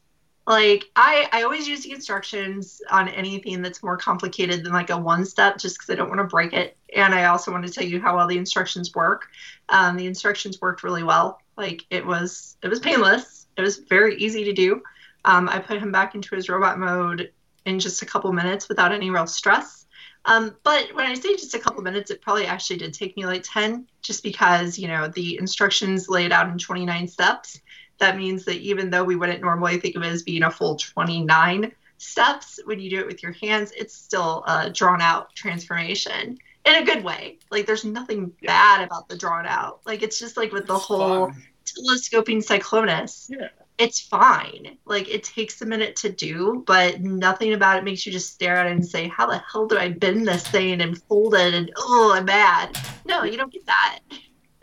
Like 0.46 0.90
I, 0.94 1.28
I 1.32 1.42
always 1.42 1.66
use 1.66 1.82
the 1.84 1.92
instructions 1.92 2.82
on 2.90 3.08
anything 3.08 3.62
that's 3.62 3.82
more 3.82 3.96
complicated 3.96 4.62
than 4.64 4.72
like 4.72 4.90
a 4.90 4.98
one 4.98 5.24
step, 5.24 5.58
just 5.58 5.78
because 5.78 5.90
I 5.90 5.94
don't 5.96 6.08
want 6.08 6.20
to 6.20 6.24
break 6.24 6.52
it. 6.52 6.76
And 6.94 7.14
I 7.14 7.26
also 7.26 7.50
want 7.50 7.66
to 7.66 7.72
tell 7.72 7.84
you 7.84 8.00
how 8.00 8.16
well 8.16 8.26
the 8.26 8.36
instructions 8.36 8.94
work. 8.94 9.28
Um, 9.70 9.96
the 9.96 10.06
instructions 10.06 10.60
worked 10.60 10.82
really 10.82 11.02
well. 11.02 11.40
Like 11.56 11.84
it 11.90 12.04
was, 12.04 12.56
it 12.62 12.68
was 12.68 12.80
painless. 12.80 13.46
It 13.56 13.62
was 13.62 13.78
very 13.78 14.16
easy 14.16 14.44
to 14.44 14.52
do. 14.52 14.82
Um, 15.24 15.48
I 15.48 15.58
put 15.60 15.78
him 15.78 15.92
back 15.92 16.14
into 16.14 16.34
his 16.34 16.48
robot 16.48 16.78
mode 16.78 17.32
in 17.64 17.80
just 17.80 18.02
a 18.02 18.06
couple 18.06 18.30
minutes 18.32 18.68
without 18.68 18.92
any 18.92 19.10
real 19.10 19.26
stress. 19.26 19.86
Um, 20.26 20.56
but 20.62 20.94
when 20.94 21.06
I 21.06 21.14
say 21.14 21.34
just 21.34 21.54
a 21.54 21.58
couple 21.58 21.82
minutes, 21.82 22.10
it 22.10 22.22
probably 22.22 22.46
actually 22.46 22.78
did 22.78 22.94
take 22.94 23.16
me 23.16 23.26
like 23.26 23.42
10, 23.44 23.86
just 24.00 24.22
because, 24.22 24.78
you 24.78 24.88
know, 24.88 25.08
the 25.08 25.38
instructions 25.38 26.08
laid 26.08 26.32
out 26.32 26.48
in 26.48 26.58
29 26.58 27.08
steps. 27.08 27.60
That 28.04 28.16
means 28.18 28.44
that 28.44 28.56
even 28.60 28.90
though 28.90 29.02
we 29.04 29.16
wouldn't 29.16 29.40
normally 29.40 29.78
think 29.78 29.96
of 29.96 30.02
it 30.02 30.12
as 30.12 30.22
being 30.22 30.42
a 30.42 30.50
full 30.50 30.76
29 30.76 31.72
steps, 31.96 32.60
when 32.66 32.78
you 32.80 32.90
do 32.90 33.00
it 33.00 33.06
with 33.06 33.22
your 33.22 33.32
hands, 33.32 33.72
it's 33.76 33.94
still 33.94 34.44
a 34.46 34.68
drawn 34.70 35.00
out 35.00 35.34
transformation 35.34 36.36
in 36.66 36.74
a 36.74 36.84
good 36.84 37.02
way. 37.02 37.38
Like 37.50 37.64
there's 37.66 37.84
nothing 37.84 38.30
bad 38.42 38.82
about 38.84 39.08
the 39.08 39.16
drawn 39.16 39.46
out. 39.46 39.80
Like 39.86 40.02
it's 40.02 40.18
just 40.18 40.36
like 40.36 40.52
with 40.52 40.66
the 40.66 40.74
It's 40.74 40.84
whole 40.84 41.26
fun. 41.30 41.42
telescoping 41.64 42.42
cyclonus 42.42 43.26
Yeah. 43.30 43.48
it's 43.78 44.00
fine 44.00 44.76
like 44.84 45.08
it 45.08 45.24
takes 45.24 45.62
a 45.62 45.66
minute 45.66 45.96
to 45.96 46.10
do 46.10 46.62
but 46.66 47.00
nothing 47.00 47.54
about 47.54 47.78
it 47.78 47.84
makes 47.84 48.04
you 48.04 48.12
just 48.12 48.32
stare 48.34 48.56
at 48.56 48.66
it 48.66 48.72
and 48.72 48.86
say 48.86 49.08
how 49.08 49.26
the 49.26 49.38
hell 49.50 49.66
do 49.66 49.78
i 49.78 49.88
bend 49.88 50.28
this 50.28 50.46
thing 50.46 50.80
and 50.82 51.00
fold 51.04 51.34
it 51.34 51.54
and 51.54 51.72
oh 51.78 52.12
i'm 52.14 52.26
bad 52.26 52.76
no 53.06 53.24
you 53.24 53.36
don't 53.38 53.50
get 53.52 53.64
that 53.66 53.98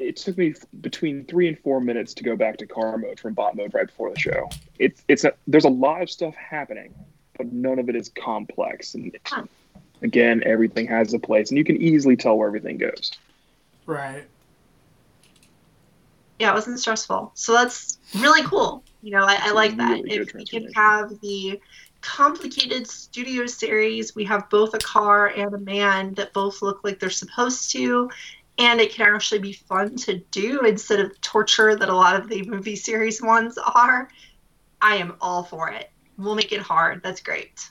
It 0.01 0.17
took 0.17 0.37
me 0.37 0.55
between 0.81 1.25
three 1.25 1.47
and 1.47 1.57
four 1.59 1.79
minutes 1.79 2.13
to 2.15 2.23
go 2.23 2.35
back 2.35 2.57
to 2.57 2.65
car 2.65 2.97
mode 2.97 3.19
from 3.19 3.33
bot 3.33 3.55
mode 3.55 3.73
right 3.73 3.85
before 3.85 4.11
the 4.11 4.19
show. 4.19 4.49
It's 4.79 5.03
it's 5.07 5.23
a, 5.23 5.33
there's 5.47 5.65
a 5.65 5.69
lot 5.69 6.01
of 6.01 6.09
stuff 6.09 6.35
happening, 6.35 6.93
but 7.37 7.53
none 7.53 7.77
of 7.79 7.87
it 7.87 7.95
is 7.95 8.09
complex. 8.09 8.95
And 8.95 9.15
Huh. 9.25 9.43
again, 10.01 10.41
everything 10.45 10.87
has 10.87 11.13
a 11.13 11.19
place, 11.19 11.49
and 11.51 11.57
you 11.57 11.63
can 11.63 11.77
easily 11.77 12.15
tell 12.17 12.37
where 12.37 12.47
everything 12.47 12.77
goes. 12.77 13.11
Right. 13.85 14.23
yeah 16.39 16.51
it 16.51 16.53
wasn't 16.53 16.79
stressful 16.79 17.31
so 17.35 17.53
that's 17.53 17.99
really 18.15 18.41
cool 18.43 18.83
you 19.01 19.11
know 19.11 19.23
i, 19.23 19.37
I 19.39 19.51
like 19.51 19.77
that 19.77 20.01
Really 20.03 20.09
good 20.09 20.27
if 20.29 20.33
we 20.33 20.45
can 20.45 20.71
have 20.73 21.19
the 21.21 21.59
complicated 22.01 22.87
studio 22.87 23.45
series 23.45 24.15
we 24.15 24.23
have 24.25 24.49
both 24.49 24.73
a 24.73 24.79
car 24.79 25.27
and 25.27 25.53
a 25.53 25.59
man 25.59 26.13
that 26.15 26.33
both 26.33 26.61
look 26.61 26.83
like 26.83 26.99
they're 26.99 27.09
supposed 27.09 27.71
to 27.73 28.09
and 28.61 28.79
it 28.79 28.91
can 28.93 29.13
actually 29.13 29.39
be 29.39 29.53
fun 29.53 29.95
to 29.95 30.17
do 30.31 30.59
instead 30.61 30.99
of 30.99 31.19
torture 31.21 31.75
that 31.75 31.89
a 31.89 31.95
lot 31.95 32.15
of 32.15 32.29
the 32.29 32.43
movie 32.43 32.75
series 32.75 33.21
ones 33.21 33.57
are 33.75 34.09
i 34.81 34.95
am 34.95 35.15
all 35.21 35.43
for 35.43 35.69
it 35.69 35.91
we'll 36.17 36.35
make 36.35 36.51
it 36.51 36.61
hard 36.61 37.01
that's 37.03 37.21
great 37.21 37.69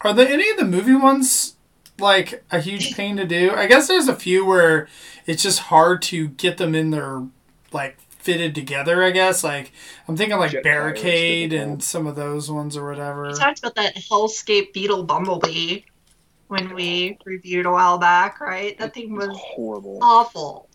Are 0.00 0.12
there 0.12 0.28
any 0.28 0.48
of 0.50 0.56
the 0.56 0.64
movie 0.64 0.94
ones 0.94 1.56
like 1.98 2.44
a 2.50 2.60
huge 2.60 2.96
pain 2.96 3.16
to 3.18 3.24
do? 3.24 3.52
I 3.52 3.66
guess 3.66 3.86
there's 3.86 4.08
a 4.08 4.16
few 4.16 4.44
where 4.44 4.88
it's 5.26 5.42
just 5.44 5.60
hard 5.60 6.02
to 6.02 6.28
get 6.28 6.56
them 6.58 6.74
in 6.74 6.90
their 6.90 7.22
like 7.72 7.98
fitted 8.18 8.54
together. 8.54 9.02
I 9.04 9.10
guess 9.12 9.44
like 9.44 9.72
I'm 10.08 10.16
thinking 10.16 10.38
like 10.38 10.50
Jet 10.50 10.64
Barricade 10.64 11.52
and 11.52 11.82
some 11.82 12.06
of 12.06 12.16
those 12.16 12.50
ones 12.50 12.76
or 12.76 12.88
whatever. 12.88 13.28
we 13.28 13.34
talked 13.34 13.60
about 13.60 13.76
that 13.76 13.94
hellscape 13.94 14.72
beetle 14.72 15.04
bumblebee 15.04 15.82
when 16.54 16.72
we 16.74 17.18
reviewed 17.24 17.66
a 17.66 17.70
while 17.72 17.98
back 17.98 18.40
right 18.40 18.78
that 18.78 18.94
thing 18.94 19.14
It's 19.16 19.26
was 19.26 19.36
horrible. 19.40 19.98
awful 20.02 20.68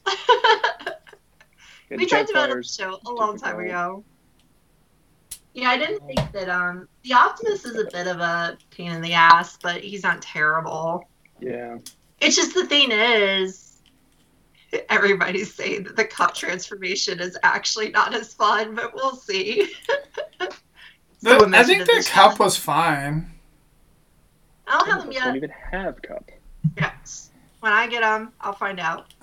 we 1.89 2.05
talked 2.05 2.29
about 2.29 2.50
it 2.50 2.51
on 2.51 2.57
the 2.57 2.63
show 2.63 3.00
a 3.07 3.12
long 3.12 3.38
time 3.38 3.59
ago. 3.59 4.03
Yeah, 5.55 5.69
I 5.71 5.77
didn't 5.77 6.05
think 6.05 6.31
that 6.33 6.48
um 6.50 6.88
the 7.03 7.13
Optimus 7.13 7.65
is 7.65 7.77
a 7.79 7.86
bit 7.91 8.05
of 8.07 8.19
a 8.19 8.57
pain 8.69 8.91
in 8.91 9.01
the 9.01 9.13
ass, 9.13 9.57
but 9.63 9.81
he's 9.81 10.03
not 10.03 10.21
terrible. 10.21 11.09
Yeah, 11.39 11.77
It's 12.21 12.36
just 12.36 12.53
the 12.53 12.67
thing 12.67 12.91
is 12.91 13.81
everybody's 14.89 15.51
saying 15.55 15.86
that 15.86 15.95
the 15.95 16.05
Kup 16.05 16.36
transformation 16.36 17.19
is 17.19 17.36
actually 17.41 17.89
not 17.89 18.13
as 18.13 18.33
fun, 18.36 18.75
but 18.75 18.93
we'll 18.93 19.15
see. 19.15 19.74
The- 21.21 21.50
I 21.53 21.63
think 21.63 21.79
the 21.79 21.86
this 21.95 22.07
Kup 22.07 22.39
was 22.39 22.55
fine. 22.55 23.31
I 24.69 24.77
don't 24.77 24.88
have 24.89 25.01
them 25.03 25.11
yet. 25.11 25.23
don't 25.25 25.35
even 25.38 25.49
have 25.71 26.01
Kup. 26.01 26.29
Yes. 26.77 27.31
When 27.59 27.73
I 27.73 27.88
get 27.88 28.01
them, 28.01 28.31
I'll 28.39 28.53
find 28.53 28.79
out. 28.79 29.13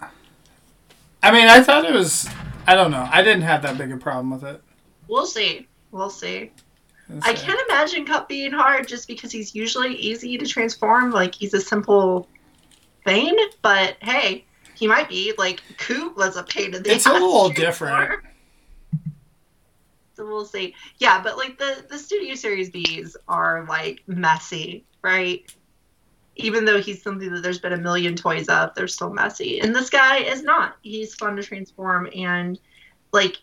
I 1.23 1.33
mean, 1.33 1.49
I 1.49 1.63
thought 1.63 1.85
it 1.85 1.95
was. 1.95 2.29
I 2.67 2.75
don't 2.75 2.91
know. 2.91 3.09
I 3.11 3.23
didn't 3.23 3.43
have 3.43 3.63
that 3.63 3.79
big 3.79 3.93
a 3.93 3.97
problem 3.97 4.31
with 4.31 4.45
it. 4.45 4.61
We'll 5.09 5.27
see. 5.27 5.67
We'll 5.93 6.11
see. 6.11 6.51
Let's 7.09 7.27
I 7.27 7.35
see. 7.35 7.47
can't 7.47 7.61
imagine 7.69 8.05
Kup 8.05 8.29
being 8.29 8.53
hard 8.53 8.89
just 8.89 9.07
because 9.07 9.31
he's 9.31 9.55
usually 9.55 9.95
easy 9.95 10.37
to 10.37 10.47
transform. 10.47 11.13
Like 11.13 11.35
he's 11.35 11.55
a 11.55 11.61
simple 11.61 12.29
thing, 13.05 13.37
but 13.63 13.97
hey, 14.03 14.45
he 14.75 14.87
might 14.87 15.09
be. 15.09 15.33
Like 15.39 15.63
Coop 15.79 16.17
was 16.17 16.37
a 16.37 16.43
pain 16.43 16.75
in 16.75 16.83
the 16.83 16.93
It's 16.93 17.07
a 17.07 17.13
little 17.13 17.51
transform. 17.51 18.01
different. 18.01 18.25
So 20.17 20.27
we'll 20.27 20.47
see. 20.47 20.75
Yeah, 20.99 21.23
but 21.23 21.37
like 21.37 21.59
the 21.59 21.85
the 21.89 21.99
Studio 21.99 22.35
Series 22.35 22.71
Bs 22.71 23.17
are 23.29 23.67
like 23.69 24.03
messy, 24.07 24.85
right? 25.03 25.45
Even 26.37 26.65
though 26.65 26.81
he's 26.81 27.03
something 27.03 27.33
that 27.33 27.43
there's 27.43 27.59
been 27.59 27.75
a 27.75 27.79
million 27.79 28.17
toys 28.17 28.49
of, 28.49 28.75
they're 28.75 28.89
still 28.89 29.13
messy. 29.13 29.61
And 29.61 29.75
this 29.75 29.91
guy 29.91 30.19
is 30.19 30.43
not. 30.43 30.77
He's 30.83 31.15
fun 31.15 31.37
to 31.37 31.43
transform 31.43 32.09
and 32.15 32.59
like 33.13 33.37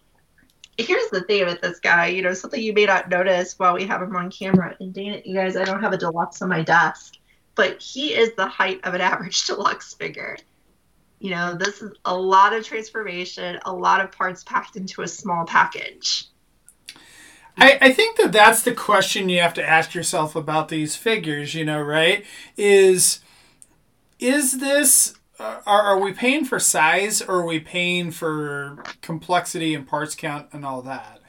here's 0.77 1.10
the 1.10 1.22
thing 1.22 1.46
with 1.46 1.62
this 1.62 1.80
guy, 1.80 2.08
you 2.08 2.22
know, 2.22 2.34
something 2.34 2.62
you 2.62 2.74
may 2.74 2.86
not 2.86 3.10
notice 3.10 3.58
while 3.60 3.75
we 3.75 3.86
have 3.86 4.01
him 4.01 4.15
on 4.15 4.32
camera. 4.32 4.75
And 4.80 4.94
dang 4.94 5.08
it, 5.08 5.25
you 5.25 5.36
guys, 5.36 5.56
I 5.56 5.63
don't 5.63 5.82
have 5.82 5.94
a 5.94 5.98
deluxe 5.98 6.42
on 6.42 6.50
my 6.50 6.63
desk. 6.63 7.15
But 7.56 7.80
he 7.80 8.15
is 8.15 8.34
the 8.36 8.48
height 8.48 8.82
of 8.84 8.94
an 8.94 9.01
average 9.12 9.46
deluxe 9.46 9.94
figure. 9.94 10.38
You 11.20 11.30
know, 11.30 11.53
this 11.53 11.82
is 11.82 11.94
a 12.03 12.15
lot 12.15 12.53
of 12.53 12.65
transformation, 12.65 13.60
a 13.65 13.74
lot 13.74 14.01
of 14.01 14.12
parts 14.12 14.44
packed 14.44 14.75
into 14.75 15.03
a 15.03 15.08
small 15.08 15.46
package. 15.46 16.27
I, 17.57 17.77
I 17.81 17.93
think 17.93 18.17
that 18.17 18.31
that's 18.31 18.63
the 18.63 18.74
question 18.74 19.29
you 19.29 19.41
have 19.41 19.53
to 19.55 19.67
ask 19.67 19.93
yourself 19.93 20.36
about 20.36 20.69
these 20.69 20.95
figures, 20.95 21.53
you 21.53 21.65
know, 21.65 21.81
right? 21.81 22.25
Is 22.57 23.19
is 24.19 24.60
this 24.60 25.15
uh, 25.39 25.60
are, 25.65 25.81
are 25.81 26.00
we 26.00 26.13
paying 26.13 26.45
for 26.45 26.60
size 26.60 27.22
or 27.22 27.41
are 27.41 27.45
we 27.45 27.60
paying 27.60 28.12
for 28.12 28.83
complexity 29.01 29.74
and 29.75 29.88
parts 29.88 30.15
count 30.15 30.48
and 30.51 30.65
all 30.65 30.81
that? 30.83 31.22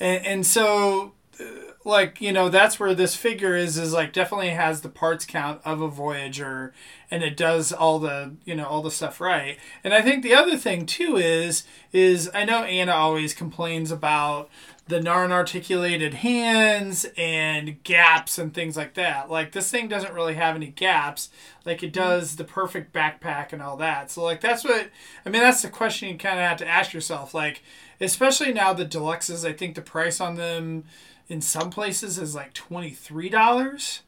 And, 0.00 0.26
and 0.26 0.46
so 0.46 1.12
uh, 1.40 1.44
like 1.84 2.20
you 2.20 2.32
know 2.32 2.48
that's 2.48 2.78
where 2.78 2.94
this 2.94 3.16
figure 3.16 3.56
is 3.56 3.76
is 3.76 3.92
like 3.92 4.12
definitely 4.12 4.50
has 4.50 4.80
the 4.80 4.88
parts 4.88 5.24
count 5.24 5.60
of 5.64 5.80
a 5.80 5.88
Voyager, 5.88 6.72
and 7.10 7.22
it 7.22 7.36
does 7.36 7.72
all 7.72 7.98
the 7.98 8.34
you 8.44 8.54
know 8.54 8.66
all 8.66 8.82
the 8.82 8.90
stuff 8.90 9.20
right. 9.20 9.58
And 9.82 9.92
I 9.92 10.02
think 10.02 10.22
the 10.22 10.34
other 10.34 10.56
thing 10.56 10.86
too 10.86 11.16
is 11.16 11.64
is 11.92 12.30
I 12.34 12.44
know 12.44 12.62
Anna 12.64 12.92
always 12.92 13.34
complains 13.34 13.90
about 13.90 14.48
the 14.92 15.00
non-articulated 15.00 16.12
hands 16.12 17.06
and 17.16 17.82
gaps 17.82 18.36
and 18.36 18.52
things 18.52 18.76
like 18.76 18.92
that. 18.92 19.30
Like 19.30 19.52
this 19.52 19.70
thing 19.70 19.88
doesn't 19.88 20.12
really 20.12 20.34
have 20.34 20.54
any 20.54 20.66
gaps, 20.66 21.30
like 21.64 21.82
it 21.82 21.94
does 21.94 22.36
the 22.36 22.44
perfect 22.44 22.92
backpack 22.92 23.54
and 23.54 23.62
all 23.62 23.78
that. 23.78 24.10
So 24.10 24.22
like 24.22 24.42
that's 24.42 24.64
what 24.64 24.90
I 25.24 25.30
mean. 25.30 25.40
That's 25.40 25.62
the 25.62 25.70
question 25.70 26.10
you 26.10 26.18
kind 26.18 26.38
of 26.38 26.44
have 26.44 26.58
to 26.58 26.68
ask 26.68 26.92
yourself. 26.92 27.32
Like 27.32 27.62
especially 28.02 28.52
now 28.52 28.74
the 28.74 28.84
deluxes, 28.84 29.48
I 29.48 29.54
think 29.54 29.76
the 29.76 29.80
price 29.80 30.20
on 30.20 30.34
them 30.34 30.84
in 31.26 31.40
some 31.40 31.70
places 31.70 32.18
is 32.18 32.34
like 32.34 32.52
twenty 32.52 32.90
three 32.90 33.30
dollars. 33.30 34.02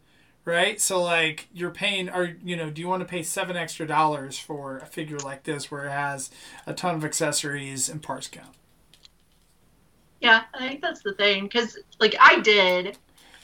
Right, 0.46 0.78
so 0.78 1.02
like 1.02 1.48
you're 1.54 1.70
paying, 1.70 2.10
or 2.10 2.36
you 2.44 2.54
know, 2.54 2.68
do 2.68 2.82
you 2.82 2.88
want 2.88 3.00
to 3.00 3.08
pay 3.08 3.22
seven 3.22 3.56
extra 3.56 3.86
dollars 3.86 4.38
for 4.38 4.76
a 4.76 4.84
figure 4.84 5.16
like 5.16 5.44
this 5.44 5.70
where 5.70 5.86
it 5.86 5.90
has 5.90 6.30
a 6.66 6.74
ton 6.74 6.96
of 6.96 7.04
accessories 7.06 7.88
and 7.88 8.02
parts 8.02 8.28
count? 8.28 8.54
Yeah, 10.24 10.44
I 10.54 10.68
think 10.68 10.80
that's 10.80 11.02
the 11.02 11.12
thing 11.12 11.42
because, 11.42 11.76
like, 12.00 12.16
I 12.18 12.40
did. 12.40 12.96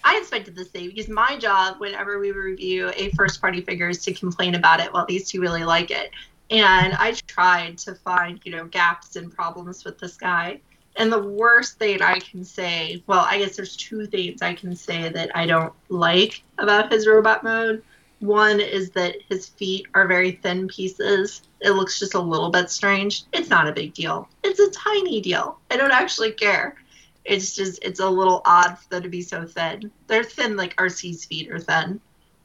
I 0.03 0.17
expected 0.17 0.57
the 0.57 0.65
same 0.65 0.89
because 0.89 1.11
my 1.11 1.37
job, 1.37 1.79
whenever 1.79 2.19
we 2.19 2.33
review 2.33 2.91
a 2.97 3.11
first 3.11 3.39
party 3.39 3.61
figure, 3.61 3.91
is 3.91 4.03
to 4.05 4.15
complain 4.15 4.55
about 4.55 4.81
it 4.81 4.91
while 4.91 5.05
these 5.05 5.29
two 5.29 5.43
really 5.43 5.63
like 5.63 5.91
it. 5.91 6.11
And 6.51 6.95
I 6.95 7.13
tried 7.27 7.77
to 7.79 7.95
find, 7.97 8.41
you 8.45 8.53
know, 8.53 8.65
gaps 8.65 9.17
and 9.17 9.31
problems 9.31 9.85
with 9.85 9.99
this 9.99 10.17
guy. 10.17 10.63
And 10.97 11.13
the 11.13 11.23
worst 11.23 11.79
thing 11.79 12.01
I 12.01 12.19
can 12.19 12.43
say, 12.45 13.05
well, 13.07 13.27
I 13.29 13.37
guess 13.37 13.57
there's 13.57 13.77
two 13.77 14.07
things 14.07 14.41
I 14.41 14.55
can 14.55 14.75
say 14.75 15.11
that 15.11 15.37
I 15.37 15.45
don't 15.45 15.75
like 15.91 16.43
about 16.57 16.91
his 16.91 17.07
robot 17.07 17.45
mode. 17.45 17.83
One 18.21 18.59
is 18.59 18.89
that 18.93 19.17
his 19.29 19.49
feet 19.49 19.87
are 19.93 20.09
very 20.09 20.33
thin 20.33 20.67
pieces. 20.67 21.43
It 21.61 21.73
looks 21.73 21.99
just 21.99 22.15
a 22.15 22.21
little 22.21 22.51
bit 22.51 22.71
strange. 22.71 23.25
It's 23.33 23.51
not 23.51 23.69
a 23.69 23.73
big 23.73 23.95
deal. 23.95 24.29
It's 24.43 24.61
a 24.61 24.71
tiny 24.71 25.21
deal. 25.21 25.59
I 25.71 25.77
don't 25.77 25.91
actually 25.91 26.33
care. 26.33 26.77
It's 27.25 27.55
just 27.55 27.83
it's 27.83 28.01
a 28.01 28.09
little 28.09 28.41
odd 28.45 28.79
for 28.79 28.89
them 28.89 29.03
to 29.03 29.09
be 29.09 29.21
so 29.21 29.45
thin. 29.47 29.91
They're 30.07 30.25
thin 30.25 30.57
like 30.57 30.75
Arcee's 30.77 31.25
feet 31.27 31.51
are 31.51 31.59
thin. 31.59 32.01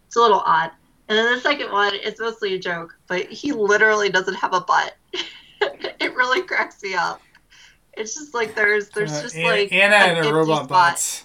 It's 0.08 0.16
a 0.18 0.20
little 0.20 0.42
odd. 0.46 0.72
And 1.08 1.18
then 1.18 1.34
the 1.34 1.40
second 1.42 1.72
one, 1.72 1.94
it's 1.94 2.20
mostly 2.20 2.56
a 2.56 2.60
joke, 2.60 2.98
but 3.08 3.26
he 3.28 3.52
literally 3.52 4.10
doesn't 4.10 4.34
have 4.34 4.54
a 4.54 4.62
butt. 4.62 4.96
it 5.62 6.16
really 6.16 6.42
cracks 6.42 6.82
me 6.84 6.96
up. 6.96 7.22
It's 7.94 8.16
just 8.16 8.34
like 8.34 8.56
there's 8.56 8.90
there's 8.90 9.14
Uh, 9.14 9.22
just 9.22 9.38
like 9.38 9.72
Anna 9.72 9.96
and 9.96 10.26
her 10.26 10.34
robot 10.34 10.68
butts. 10.68 11.24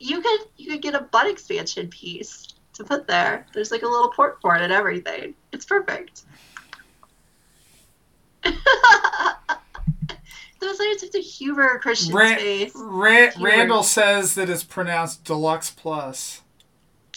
You 0.00 0.22
could 0.22 0.40
you 0.56 0.70
could 0.70 0.82
get 0.82 0.94
a 0.94 1.00
butt 1.00 1.28
expansion 1.28 1.88
piece 1.88 2.48
to 2.74 2.84
put 2.84 3.06
there. 3.06 3.46
There's 3.52 3.70
like 3.70 3.82
a 3.82 3.88
little 3.88 4.10
port 4.10 4.38
for 4.40 4.56
it 4.56 4.62
and 4.62 4.72
everything. 4.72 5.34
It's 5.52 5.66
perfect. 5.66 6.22
Those 10.60 10.80
are 10.80 10.94
just 10.94 11.12
to 11.12 11.18
humor 11.18 11.78
Christian's 11.80 12.14
Ran- 12.14 12.38
face. 12.38 12.72
Ra- 12.76 13.30
Randall 13.40 13.82
says 13.82 14.34
that 14.36 14.48
it's 14.48 14.62
pronounced 14.62 15.24
deluxe 15.24 15.70
plus. 15.70 16.42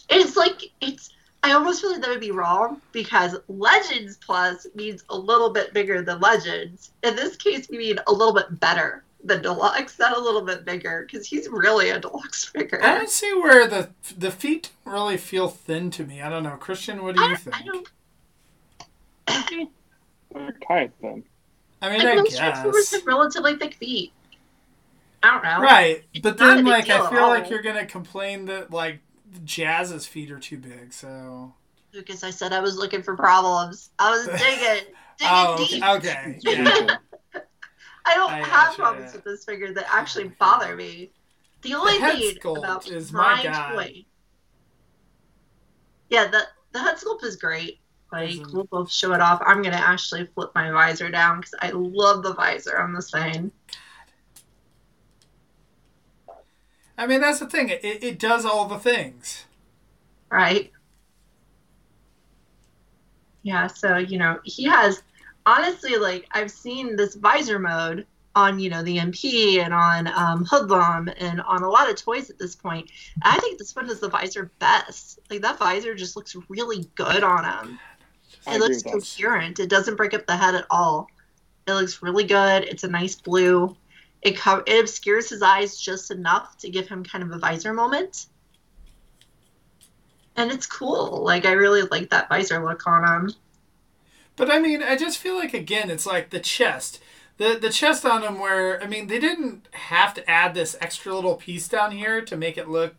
It's 0.10 0.36
like 0.36 0.72
it's. 0.82 1.12
I 1.44 1.52
almost 1.52 1.82
feel 1.82 1.92
like 1.92 2.02
that 2.02 2.10
would 2.10 2.20
be 2.20 2.32
wrong 2.32 2.82
because 2.92 3.36
Legends 3.48 4.18
Plus 4.18 4.66
means 4.74 5.04
a 5.10 5.18
little 5.18 5.52
bit 5.52 5.76
bigger 5.76 6.02
than 6.02 6.20
Legends. 6.20 6.90
In 7.04 7.16
this 7.16 7.36
case, 7.36 7.70
we 7.70 7.78
mean 7.78 8.00
a 8.08 8.12
little 8.12 8.34
bit 8.34 8.60
better 8.60 9.04
than 9.24 9.44
Deluxe, 9.44 10.00
not 10.00 10.18
a 10.18 10.20
little 10.20 10.42
bit 10.42 10.66
bigger 10.66 11.06
because 11.06 11.28
he's 11.28 11.48
really 11.50 11.90
a 11.90 12.00
Deluxe 12.00 12.46
figure. 12.46 12.84
I 12.84 12.96
don't 12.96 13.10
see 13.10 13.32
where 13.34 13.68
the 13.68 13.90
the 14.18 14.32
feet 14.32 14.72
really 14.86 15.18
feel 15.18 15.48
thin 15.48 15.92
to 15.92 16.04
me. 16.04 16.22
I 16.22 16.30
don't 16.30 16.44
know, 16.44 16.58
Christian. 16.58 17.04
What 17.04 17.16
do 17.16 17.22
I 17.22 17.30
you 17.30 17.36
think? 17.36 17.56
I 19.28 19.46
don't. 19.52 19.70
They're 20.34 20.58
kind 20.68 20.86
of 20.86 20.94
thin. 20.96 21.24
I 21.82 21.90
mean, 21.90 22.00
Like 22.00 22.08
I 22.08 22.16
most 22.16 22.38
Transformers 22.38 22.90
guess. 22.90 23.00
have 23.00 23.08
relatively 23.08 23.56
thick 23.58 23.76
feet. 23.76 24.12
I 25.24 25.34
don't 25.34 25.44
know. 25.44 25.62
Right, 25.66 26.04
but 26.22 26.40
not 26.40 26.56
then 26.56 26.66
like 26.66 26.90
I 26.90 27.10
feel 27.10 27.28
like 27.28 27.50
you're 27.50 27.62
gonna 27.62 27.86
complain 27.86 28.46
that 28.46 28.72
like 28.72 29.00
Jazz's 29.44 30.06
feet 30.06 30.32
are 30.32 30.40
too 30.40 30.58
big. 30.58 30.94
So 30.94 31.54
Lucas, 31.94 32.24
I 32.24 32.30
said 32.30 32.54
I 32.54 32.60
was 32.60 32.78
looking 32.78 33.02
for 33.02 33.16
problems. 33.16 33.90
I 33.98 34.12
was 34.12 34.26
digging, 34.40 34.94
digging 35.18 35.32
oh, 35.32 35.66
deep. 35.68 35.84
okay, 35.84 35.98
okay. 35.98 36.40
yeah. 36.42 36.98
I 38.08 38.14
don't 38.14 38.32
I 38.32 38.38
have 38.38 38.70
gotcha, 38.70 38.76
problems 38.82 39.12
yeah. 39.12 39.16
with 39.16 39.24
this 39.24 39.46
figure 39.46 39.74
that 39.74 39.86
actually 39.90 40.28
bother 40.40 40.76
me. 40.76 41.12
The 41.64 41.74
only 41.74 41.98
head 41.98 42.20
thing 42.20 42.36
sculpt 42.36 42.60
about 42.60 42.88
is 42.88 43.12
my 43.12 43.42
Prime 43.42 43.52
guy. 43.52 43.74
Toy, 43.74 44.06
yeah, 46.10 46.28
the 46.28 46.44
the 46.72 46.80
head 46.80 46.98
sculpt 46.98 47.24
is 47.24 47.36
great. 47.36 47.80
Like 48.16 48.30
Isn't- 48.30 48.54
we'll 48.54 48.64
both 48.64 48.90
show 48.90 49.12
it 49.12 49.20
off. 49.20 49.42
I'm 49.46 49.62
gonna 49.62 49.76
actually 49.76 50.26
flip 50.28 50.52
my 50.56 50.72
visor 50.72 51.10
down 51.12 51.42
because 51.42 51.54
I 51.60 51.72
love 51.72 52.24
the 52.24 52.34
visor 52.34 52.80
on 52.80 52.94
this 52.94 53.12
thing. 53.12 53.52
I 56.98 57.08
mean, 57.08 57.20
that's 57.20 57.40
the 57.40 57.46
thing. 57.50 57.68
It, 57.68 57.84
it 57.84 58.18
does 58.18 58.46
all 58.46 58.70
the 58.70 58.80
things. 58.80 59.44
right? 60.32 60.72
Yeah, 63.44 63.68
so 63.68 63.98
you 63.98 64.18
know, 64.18 64.40
he 64.46 64.64
has 64.64 65.04
honestly 65.46 65.98
like 65.98 66.26
I've 66.32 66.50
seen 66.50 66.96
this 66.96 67.16
visor 67.16 67.60
mode 67.60 68.08
on 68.34 68.60
you 68.60 68.70
know 68.70 68.82
the 68.82 68.98
MP 68.98 69.60
and 69.60 69.74
on 69.74 70.08
um, 70.08 70.46
Hoodlum 70.46 71.14
and 71.20 71.42
on 71.42 71.64
a 71.64 71.70
lot 71.70 71.90
of 71.90 71.96
toys 71.98 72.30
at 72.30 72.40
this 72.40 72.56
point. 72.56 72.90
I 73.24 73.38
think 73.40 73.60
this 73.60 73.76
one 73.76 73.90
is 73.90 74.00
the 74.00 74.10
visor 74.10 74.52
best. 74.60 75.20
Like 75.30 75.42
that 75.42 75.60
visor 75.60 75.94
just 75.96 76.16
looks 76.16 76.36
really 76.48 76.86
good 76.96 77.24
on 77.24 77.44
him. 77.44 77.80
I 78.48 78.56
It 78.56 78.58
agree 78.58 78.76
looks 78.76 78.78
with 78.78 78.86
that. 78.86 79.02
coherent. 79.18 79.60
It 79.60 79.70
doesn't 79.70 79.98
break 79.98 80.14
up 80.16 80.26
the 80.26 80.36
head 80.38 80.56
at 80.56 80.66
all. 80.72 81.14
It 81.68 81.74
looks 81.74 82.02
really 82.02 82.24
good. 82.24 82.64
It's 82.66 82.84
a 82.84 82.88
nice 82.88 83.16
blue. 83.16 83.78
It 84.22 84.38
co- 84.38 84.64
it 84.66 84.80
obscures 84.80 85.30
his 85.30 85.42
eyes 85.44 85.80
just 85.80 86.12
enough 86.12 86.58
to 86.60 86.70
give 86.70 86.88
him 86.88 87.04
kind 87.04 87.24
of 87.24 87.32
a 87.32 87.40
visor 87.40 87.74
moment. 87.74 88.28
And 90.38 90.50
it's 90.52 90.66
cool. 90.66 91.24
Like 91.26 91.46
I 91.46 91.52
really 91.52 91.82
like 91.84 92.10
that 92.12 92.30
visor 92.30 92.64
look 92.64 92.88
on 92.88 93.04
him. 93.04 93.36
But 94.36 94.52
I 94.52 94.60
mean, 94.60 94.84
I 94.84 94.96
just 94.96 95.18
feel 95.18 95.36
like 95.36 95.54
again, 95.54 95.90
it's 95.90 96.06
like 96.06 96.30
the 96.30 96.40
chest. 96.40 97.00
The 97.38 97.58
the 97.62 97.70
chest 97.70 98.06
on 98.06 98.24
him 98.24 98.40
where 98.40 98.82
I 98.82 98.88
mean, 98.88 99.08
they 99.08 99.20
didn't 99.20 99.68
have 99.74 100.14
to 100.16 100.30
add 100.30 100.54
this 100.54 100.76
extra 100.82 101.14
little 101.14 101.36
piece 101.36 101.68
down 101.68 101.92
here 101.92 102.22
to 102.24 102.38
make 102.38 102.58
it 102.58 102.70
look 102.70 102.96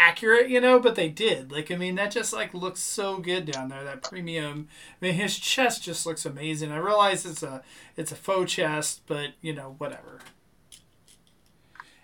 accurate, 0.00 0.48
you 0.48 0.60
know, 0.60 0.80
but 0.80 0.94
they 0.94 1.08
did. 1.08 1.52
Like 1.52 1.70
I 1.70 1.76
mean, 1.76 1.94
that 1.96 2.10
just 2.10 2.32
like 2.32 2.54
looks 2.54 2.80
so 2.80 3.18
good 3.18 3.44
down 3.52 3.68
there. 3.68 3.84
That 3.84 4.02
premium. 4.02 4.68
I 5.00 5.04
mean, 5.06 5.14
his 5.14 5.38
chest 5.38 5.82
just 5.84 6.06
looks 6.06 6.24
amazing. 6.24 6.72
I 6.72 6.78
realize 6.78 7.26
it's 7.26 7.42
a 7.42 7.62
it's 7.96 8.10
a 8.10 8.16
faux 8.16 8.52
chest, 8.52 9.02
but 9.06 9.30
you 9.40 9.52
know, 9.54 9.74
whatever. 9.78 10.20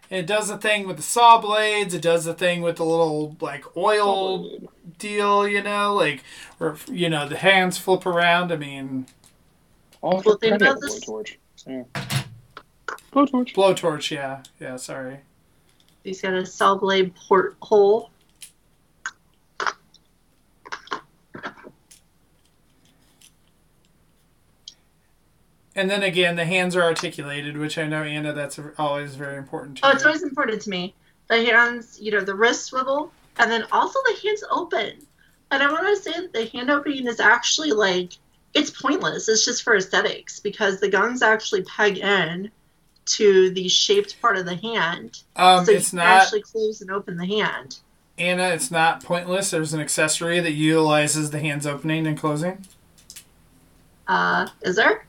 And 0.09 0.21
it 0.21 0.27
does 0.27 0.47
the 0.49 0.57
thing 0.59 0.87
with 0.87 0.99
the 0.99 1.03
saw 1.03 1.41
blades. 1.41 1.93
It 1.93 2.03
does 2.03 2.25
the 2.27 2.35
thing 2.35 2.63
with 2.63 2.77
the 2.77 2.85
little 2.85 3.37
like 3.41 3.65
oil 3.77 4.71
deal, 4.99 5.49
you 5.49 5.63
know, 5.63 5.95
like 5.95 6.23
or 6.61 6.77
you 6.91 7.09
know 7.09 7.29
the 7.29 7.37
hands 7.39 7.77
flip 7.79 8.07
around. 8.07 8.53
I 8.53 8.57
mean, 8.57 9.07
All 10.03 10.23
Cool 10.23 10.35
for 10.35 10.39
thing 10.39 10.51
credit, 10.51 10.69
about 10.69 10.81
this- 10.81 11.05
blowtorch. 11.05 11.37
Yeah. 11.67 11.83
Blowtorch. 13.13 13.55
blowtorch. 13.55 14.11
Yeah, 14.11 14.43
yeah. 14.61 14.77
Sorry. 14.77 15.21
He's 16.07 16.23
got 16.23 16.35
a 16.35 16.47
saw 16.47 16.77
blade 16.77 17.13
port 17.17 17.57
hole. 17.61 18.11
And 25.75 25.91
then 25.91 26.05
again, 26.05 26.37
the 26.37 26.45
hands 26.45 26.77
are 26.77 26.83
articulated, 26.83 27.59
which 27.59 27.77
I 27.77 27.87
know 27.87 28.03
Anna. 28.05 28.33
That's 28.33 28.59
always 28.79 29.17
very 29.17 29.37
important 29.37 29.79
to 29.79 29.87
Oh, 29.87 29.89
you. 29.89 29.95
it's 29.97 30.07
always 30.07 30.23
important 30.23 30.63
to 30.63 30.71
me. 30.71 30.95
The 31.29 31.45
hands, 31.45 31.99
you 32.01 32.13
know, 32.13 32.21
the 32.21 32.35
wrist 32.37 32.67
swivel, 32.67 33.11
and 33.39 33.51
then 33.51 33.65
also 33.73 33.99
the 34.07 34.17
hands 34.23 34.45
open. 34.49 34.93
And 35.51 35.63
I 35.63 35.71
want 35.71 35.87
to 35.89 36.03
say 36.03 36.13
that 36.21 36.33
the 36.33 36.47
hand 36.47 36.71
opening 36.71 37.07
is 37.07 37.19
actually 37.21 37.73
like 37.73 38.13
it's 38.55 38.71
pointless. 38.71 39.29
It's 39.29 39.45
just 39.45 39.65
for 39.65 39.77
aesthetics 39.77 40.41
because 40.41 40.81
the 40.81 40.89
guns 40.89 41.21
actually 41.21 41.63
peg 41.65 41.99
in 41.99 42.51
to 43.07 43.51
the 43.51 43.69
shaped 43.69 44.21
part 44.21 44.37
of 44.37 44.45
the 44.47 44.57
hand, 44.57 45.23
um, 45.37 45.65
so 45.65 45.73
it's 45.73 45.93
you 45.93 45.99
not 45.99 46.05
can 46.05 46.21
actually 46.23 46.43
close 46.43 46.81
and 46.81 46.91
open 46.91 47.17
the 47.17 47.27
hand. 47.27 47.79
Anna. 48.19 48.49
It's 48.49 48.71
not 48.71 49.05
pointless. 49.05 49.51
There's 49.51 49.75
an 49.75 49.81
accessory 49.81 50.41
that 50.41 50.53
utilizes 50.53 51.31
the 51.31 51.39
hands 51.41 51.67
opening 51.67 52.07
and 52.07 52.17
closing. 52.19 52.65
Uh, 54.09 54.49
is 54.63 54.77
there? 54.77 55.07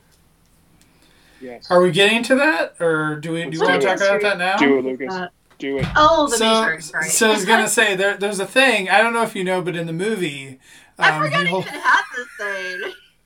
Yes. 1.40 1.70
Are 1.70 1.80
we 1.80 1.90
getting 1.92 2.22
to 2.24 2.34
that, 2.34 2.74
or 2.80 3.16
do 3.16 3.32
we 3.32 3.44
do 3.48 3.60
we 3.60 3.66
want 3.66 3.80
to 3.80 3.86
talk 3.86 3.96
about 3.98 4.20
that 4.22 4.38
now? 4.38 4.56
Do 4.56 4.78
it, 4.78 4.84
Lucas. 4.84 5.14
Uh, 5.14 5.28
Do 5.58 5.78
it. 5.78 5.86
Oh, 5.96 6.28
the 6.28 6.36
so, 6.36 6.60
matrix. 6.62 6.92
Right. 6.92 7.10
so 7.10 7.28
I 7.28 7.34
was 7.34 7.44
gonna 7.44 7.68
say 7.80 7.94
there, 7.96 8.16
there's 8.16 8.40
a 8.40 8.46
thing. 8.46 8.90
I 8.90 8.98
don't 9.00 9.12
know 9.12 9.22
if 9.22 9.36
you 9.36 9.44
know, 9.44 9.62
but 9.62 9.76
in 9.76 9.86
the 9.86 9.92
movie, 9.92 10.58
I 10.98 11.10
um, 11.10 11.22
forgot 11.22 11.46
he 11.46 11.54
I 11.54 11.58
even 11.60 11.62
had 11.62 12.02
this 12.16 12.28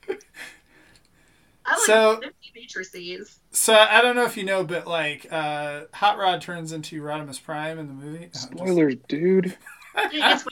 thing. 0.07 0.17
I 1.65 1.83
So- 1.85 2.21
like 2.63 2.85
50 2.85 2.99
matrices. 2.99 3.39
So 3.51 3.73
I 3.73 4.01
don't 4.01 4.15
know 4.15 4.25
if 4.25 4.37
you 4.37 4.43
know, 4.43 4.63
but 4.63 4.87
like 4.87 5.27
uh, 5.31 5.81
Hot 5.93 6.17
Rod 6.17 6.41
turns 6.41 6.71
into 6.71 7.01
Rodimus 7.01 7.41
Prime 7.43 7.79
in 7.79 7.87
the 7.87 7.93
movie. 7.93 8.19
No, 8.19 8.27
just- 8.27 8.51
Spoilers, 8.51 8.95
dude. 9.07 9.55
Dude, 10.11 10.23
it's. 10.23 10.45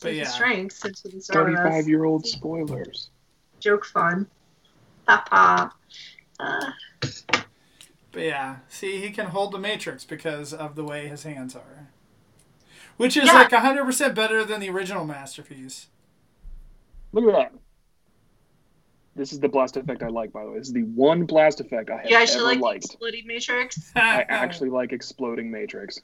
But 0.00 0.14
yeah. 0.14 0.28
shrinks 0.30 0.84
into 0.84 1.08
the 1.08 1.20
Thirty-five 1.20 1.86
year 1.86 2.04
old 2.04 2.26
spoilers. 2.26 3.10
Joke 3.60 3.84
fun. 3.84 4.26
Papa. 5.06 5.72
Uh, 6.40 6.72
But 8.10 8.20
yeah, 8.22 8.56
see, 8.68 9.00
he 9.00 9.10
can 9.10 9.26
hold 9.26 9.52
the 9.52 9.58
Matrix 9.58 10.04
because 10.04 10.52
of 10.52 10.74
the 10.74 10.84
way 10.84 11.08
his 11.08 11.22
hands 11.22 11.54
are, 11.56 11.88
which 12.96 13.16
is 13.16 13.26
Yeah. 13.26 13.32
like 13.34 13.52
hundred 13.52 13.84
percent 13.84 14.14
better 14.14 14.44
than 14.44 14.60
the 14.60 14.68
original 14.70 15.04
masterpiece. 15.04 15.86
Look 17.12 17.24
at 17.26 17.32
that. 17.52 17.52
This 19.14 19.32
is 19.32 19.40
the 19.40 19.48
blast 19.48 19.76
effect 19.76 20.02
I 20.02 20.08
like, 20.08 20.32
by 20.32 20.44
the 20.44 20.50
way. 20.50 20.58
This 20.58 20.68
is 20.68 20.72
the 20.72 20.84
one 20.84 21.24
blast 21.26 21.60
effect 21.60 21.90
I 21.90 21.98
have 21.98 22.06
you 22.10 22.16
actually 22.16 22.36
ever 22.38 22.44
like 22.46 22.58
the 22.58 22.64
liked. 22.64 22.84
exploding 22.86 23.26
matrix? 23.26 23.92
I 23.96 24.22
actually 24.28 24.70
like 24.70 24.92
exploding 24.92 25.50
Matrix. 25.50 26.00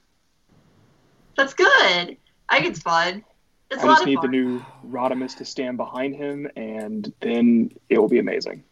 That's 1.35 1.53
good. 1.53 2.17
I 2.49 2.59
think 2.59 2.65
it's 2.65 2.79
fun. 2.81 3.23
It's 3.71 3.81
I 3.81 3.85
a 3.85 3.87
lot 3.87 3.95
just 3.97 4.05
need 4.05 4.15
fun. 4.15 4.25
the 4.25 4.37
new 4.37 4.65
Rodimus 4.87 5.35
to 5.37 5.45
stand 5.45 5.77
behind 5.77 6.15
him, 6.15 6.47
and 6.55 7.11
then 7.21 7.71
it 7.87 7.97
will 7.97 8.09
be 8.09 8.19
amazing. 8.19 8.63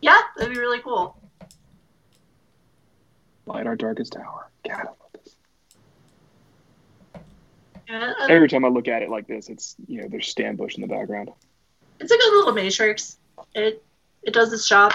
Yeah, 0.00 0.20
that'd 0.36 0.52
be 0.52 0.58
really 0.60 0.80
cool. 0.80 1.16
Light 3.46 3.66
our 3.66 3.76
darkest 3.76 4.16
hour. 4.16 4.50
God, 4.66 4.72
I 4.80 4.84
love 4.84 4.96
this. 5.12 5.36
Yeah, 7.88 8.14
Every 8.28 8.48
time 8.48 8.64
I 8.64 8.68
look 8.68 8.88
at 8.88 9.02
it 9.02 9.10
like 9.10 9.26
this, 9.26 9.48
it's 9.50 9.76
you 9.86 10.00
know 10.00 10.08
there's 10.08 10.28
Stan 10.28 10.56
Bush 10.56 10.76
in 10.76 10.80
the 10.82 10.86
background. 10.88 11.30
it's 12.00 12.10
like 12.10 12.20
a 12.20 12.22
good 12.22 12.36
little 12.38 12.52
matrix. 12.54 13.18
It 13.54 13.82
it 14.22 14.32
does 14.34 14.52
its 14.52 14.68
job. 14.68 14.92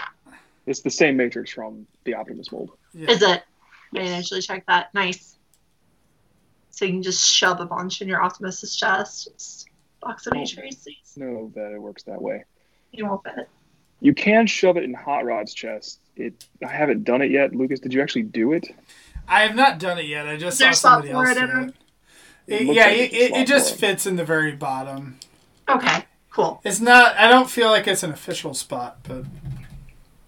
It's 0.66 0.82
the 0.82 0.90
same 0.90 1.18
Matrix 1.18 1.52
from 1.52 1.88
the 2.04 2.14
Optimus 2.16 2.52
mold. 2.52 2.72
Yeah. 2.94 3.12
Is 3.12 3.22
it? 3.22 3.44
I 3.94 3.98
didn't 3.98 4.14
actually 4.20 4.42
check 4.42 4.66
that. 4.68 4.94
Nice. 4.94 5.36
So 6.72 6.86
you 6.86 6.92
can 6.94 7.04
just 7.04 7.28
shove 7.28 7.60
a 7.60 7.66
bunch 7.66 8.02
in 8.02 8.08
your 8.08 8.22
Optimus's 8.22 8.76
chest. 8.76 9.30
Just 9.34 9.68
box 10.02 10.28
of 10.28 10.34
matrices. 10.34 10.88
No, 11.18 11.52
that 11.56 11.72
it 11.74 11.82
works 11.82 12.04
that 12.04 12.22
way. 12.22 12.44
You 12.92 13.06
won't 13.08 13.24
fit. 13.24 13.50
You 14.02 14.14
can 14.14 14.48
shove 14.48 14.78
it 14.78 14.84
in 14.84 14.94
Hot 14.94 15.26
Rod's 15.26 15.54
chest. 15.54 16.00
It. 16.16 16.46
I 16.64 16.68
haven't 16.72 17.04
done 17.04 17.22
it 17.22 17.32
yet. 17.32 17.56
Lucas, 17.56 17.80
did 17.80 17.94
you 17.94 18.02
actually 18.02 18.24
do 18.24 18.54
it? 18.54 18.68
I 19.28 19.42
have 19.42 19.56
not 19.56 19.80
done 19.80 19.98
it 20.00 20.06
yet. 20.06 20.28
I 20.28 20.38
just 20.38 20.54
Is 20.56 20.60
there 20.60 20.74
saw 20.74 21.02
somebody 21.02 21.12
else 21.12 21.34
do 21.36 21.44
it. 21.44 21.50
it? 21.50 21.74
It 22.48 22.62
It- 22.70 22.76
yeah, 22.76 22.86
like 22.86 22.94
it, 22.98 23.14
it, 23.14 23.32
it 23.38 23.48
just 23.48 23.76
fits 23.76 24.06
in 24.06 24.16
the 24.16 24.24
very 24.26 24.54
bottom. 24.54 25.20
Okay, 25.68 26.04
cool. 26.40 26.62
It's 26.64 26.80
not. 26.80 27.16
I 27.18 27.28
don't 27.28 27.50
feel 27.50 27.70
like 27.70 27.88
it's 27.88 28.04
an 28.04 28.12
official 28.12 28.54
spot, 28.54 29.00
but 29.04 29.26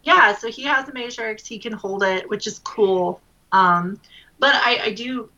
Yeah, 0.03 0.35
so 0.35 0.49
he 0.49 0.63
has 0.63 0.87
a 0.89 0.93
matrix. 0.93 1.45
He 1.45 1.59
can 1.59 1.73
hold 1.73 2.03
it, 2.03 2.29
which 2.29 2.47
is 2.47 2.59
cool. 2.59 3.21
Um, 3.51 3.99
but 4.39 4.55
I, 4.55 4.79
I 4.85 4.93
do. 4.93 5.29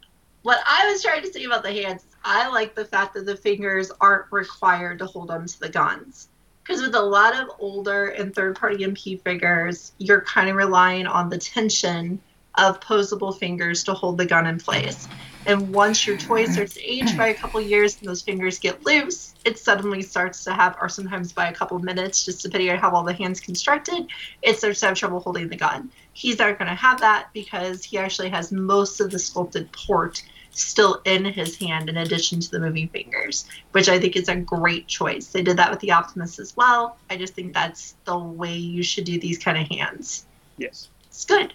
What 0.43 0.59
I 0.65 0.91
was 0.91 1.01
trying 1.01 1.21
to 1.21 1.31
say 1.31 1.43
about 1.45 1.63
the 1.63 1.71
hands, 1.71 2.05
I 2.23 2.49
like 2.49 2.75
the 2.75 2.85
fact 2.85 3.13
that 3.13 3.25
the 3.25 3.35
fingers 3.35 3.91
aren't 4.01 4.31
required 4.31 4.99
to 4.99 5.05
hold 5.05 5.31
onto 5.31 5.57
the 5.59 5.69
guns. 5.69 6.27
Because 6.63 6.81
with 6.81 6.95
a 6.95 7.01
lot 7.01 7.35
of 7.35 7.49
older 7.59 8.07
and 8.07 8.33
third 8.33 8.57
party 8.57 8.85
MP 8.85 9.21
figures, 9.21 9.91
you're 9.97 10.21
kind 10.21 10.49
of 10.49 10.55
relying 10.55 11.05
on 11.07 11.29
the 11.29 11.37
tension 11.37 12.21
of 12.55 12.79
posable 12.79 13.37
fingers 13.37 13.83
to 13.85 13.93
hold 13.93 14.17
the 14.17 14.25
gun 14.25 14.47
in 14.47 14.59
place. 14.59 15.07
And 15.45 15.73
once 15.73 16.07
your 16.07 16.17
toy 16.17 16.45
mm. 16.45 16.51
starts 16.51 16.75
to 16.75 16.83
age 16.83 17.17
by 17.17 17.27
a 17.27 17.33
couple 17.33 17.59
years 17.61 17.97
and 17.99 18.07
those 18.07 18.21
fingers 18.21 18.59
get 18.59 18.85
loose, 18.85 19.35
it 19.45 19.59
suddenly 19.59 20.01
starts 20.01 20.43
to 20.45 20.53
have, 20.53 20.77
or 20.81 20.87
sometimes 20.89 21.33
by 21.33 21.49
a 21.49 21.53
couple 21.53 21.77
minutes, 21.79 22.23
just 22.23 22.41
depending 22.41 22.69
on 22.69 22.77
how 22.77 22.91
well 22.91 23.03
the 23.03 23.13
hand's 23.13 23.39
constructed, 23.39 24.07
it 24.41 24.57
starts 24.57 24.79
to 24.79 24.87
have 24.87 24.95
trouble 24.97 25.19
holding 25.19 25.49
the 25.49 25.55
gun. 25.55 25.91
He's 26.13 26.39
not 26.39 26.57
going 26.57 26.69
to 26.69 26.75
have 26.75 27.01
that 27.01 27.29
because 27.33 27.83
he 27.83 27.97
actually 27.97 28.29
has 28.29 28.51
most 28.51 29.01
of 29.01 29.11
the 29.11 29.19
sculpted 29.19 29.71
port 29.71 30.23
still 30.51 31.01
in 31.05 31.25
his 31.25 31.57
hand 31.57 31.89
in 31.89 31.97
addition 31.97 32.39
to 32.39 32.51
the 32.51 32.59
moving 32.59 32.87
fingers, 32.87 33.45
which 33.71 33.89
I 33.89 33.99
think 33.99 34.15
is 34.15 34.29
a 34.29 34.35
great 34.35 34.87
choice. 34.87 35.27
They 35.27 35.41
did 35.41 35.57
that 35.57 35.71
with 35.71 35.79
the 35.79 35.91
Optimus 35.91 36.39
as 36.39 36.55
well. 36.55 36.97
I 37.09 37.17
just 37.17 37.33
think 37.33 37.53
that's 37.53 37.95
the 38.05 38.17
way 38.17 38.55
you 38.55 38.83
should 38.83 39.05
do 39.05 39.19
these 39.19 39.39
kind 39.39 39.57
of 39.57 39.67
hands. 39.67 40.25
Yes. 40.57 40.89
It's 41.07 41.25
good. 41.25 41.53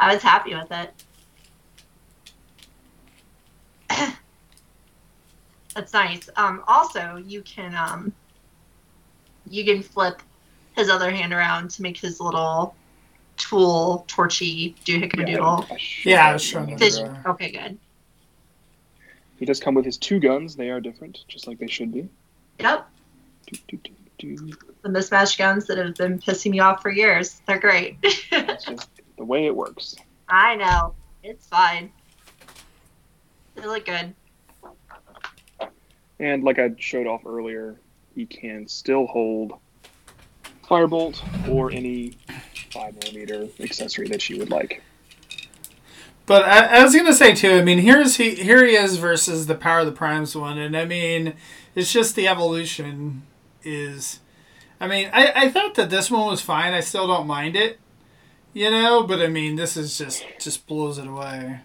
I 0.00 0.14
was 0.14 0.22
happy 0.22 0.54
with 0.54 0.70
it. 0.70 0.92
That's 5.78 5.92
nice. 5.92 6.28
Um, 6.34 6.64
also, 6.66 7.22
you 7.24 7.40
can 7.42 7.72
um, 7.72 8.12
you 9.48 9.64
can 9.64 9.80
flip 9.80 10.20
his 10.74 10.88
other 10.88 11.08
hand 11.08 11.32
around 11.32 11.70
to 11.70 11.82
make 11.82 11.96
his 11.96 12.18
little 12.18 12.74
tool 13.36 14.04
torchy 14.08 14.74
doohickadoodle. 14.84 15.70
I 15.70 15.76
should 15.76 16.10
Yeah, 16.10 16.26
I 16.26 16.32
was 16.32 16.42
showing 16.42 16.66
done 16.66 16.74
it. 16.74 16.78
that. 16.80 16.90
Did 16.90 16.98
you? 16.98 17.30
Okay, 17.30 17.50
good. 17.52 17.78
He 19.38 19.46
does 19.46 19.60
come 19.60 19.76
with 19.76 19.84
his 19.84 19.96
two 19.96 20.18
guns. 20.18 20.56
They 20.56 20.68
are 20.70 20.80
different, 20.80 21.20
just 21.28 21.46
like 21.46 21.60
they 21.60 21.68
should 21.68 21.92
be. 21.94 22.08
Yep, 22.58 22.88
Do, 23.46 23.58
do, 23.68 23.76
do, 24.18 24.36
do. 24.36 24.52
the 24.82 24.88
mismatched 24.88 25.38
guns 25.38 25.66
that 25.66 25.78
have 25.78 25.94
been 25.94 26.18
pissing 26.18 26.50
me 26.50 26.58
off 26.58 26.82
for 26.82 26.90
years. 26.90 27.40
They're 27.46 27.60
great. 27.60 27.98
It's 28.02 28.64
just 28.64 28.90
the 29.16 29.24
way 29.24 29.46
it 29.46 29.54
works. 29.54 29.94
I 30.28 30.56
know. 30.56 30.94
It's 31.22 31.46
fine. 31.46 31.92
They 33.54 33.64
look 33.64 33.84
good. 33.84 34.12
And 36.20 36.42
like 36.42 36.58
I 36.58 36.70
showed 36.78 37.06
off 37.06 37.24
earlier, 37.26 37.76
he 38.14 38.26
can 38.26 38.66
still 38.66 39.06
hold 39.06 39.52
firebolt 40.68 41.48
or 41.48 41.70
any 41.70 42.18
five 42.70 42.94
millimeter 43.02 43.48
accessory 43.60 44.08
that 44.08 44.28
you 44.28 44.38
would 44.38 44.50
like. 44.50 44.82
But 46.26 46.42
I, 46.44 46.80
I 46.80 46.82
was 46.82 46.94
gonna 46.94 47.14
say 47.14 47.34
too. 47.34 47.52
I 47.52 47.62
mean, 47.62 47.78
here's 47.78 48.16
he 48.16 48.34
here 48.34 48.64
he 48.66 48.74
is 48.74 48.98
versus 48.98 49.46
the 49.46 49.54
Power 49.54 49.80
of 49.80 49.86
the 49.86 49.92
Primes 49.92 50.36
one, 50.36 50.58
and 50.58 50.76
I 50.76 50.84
mean, 50.84 51.34
it's 51.74 51.92
just 51.92 52.16
the 52.16 52.28
evolution 52.28 53.22
is. 53.62 54.20
I 54.80 54.86
mean, 54.86 55.08
I, 55.12 55.32
I 55.34 55.48
thought 55.48 55.74
that 55.76 55.90
this 55.90 56.10
one 56.10 56.26
was 56.26 56.40
fine. 56.40 56.72
I 56.72 56.80
still 56.80 57.06
don't 57.06 57.26
mind 57.26 57.56
it, 57.56 57.80
you 58.52 58.70
know. 58.70 59.04
But 59.04 59.20
I 59.20 59.28
mean, 59.28 59.56
this 59.56 59.74
is 59.74 59.96
just 59.96 60.22
just 60.38 60.66
blows 60.66 60.98
it 60.98 61.06
away. 61.06 61.60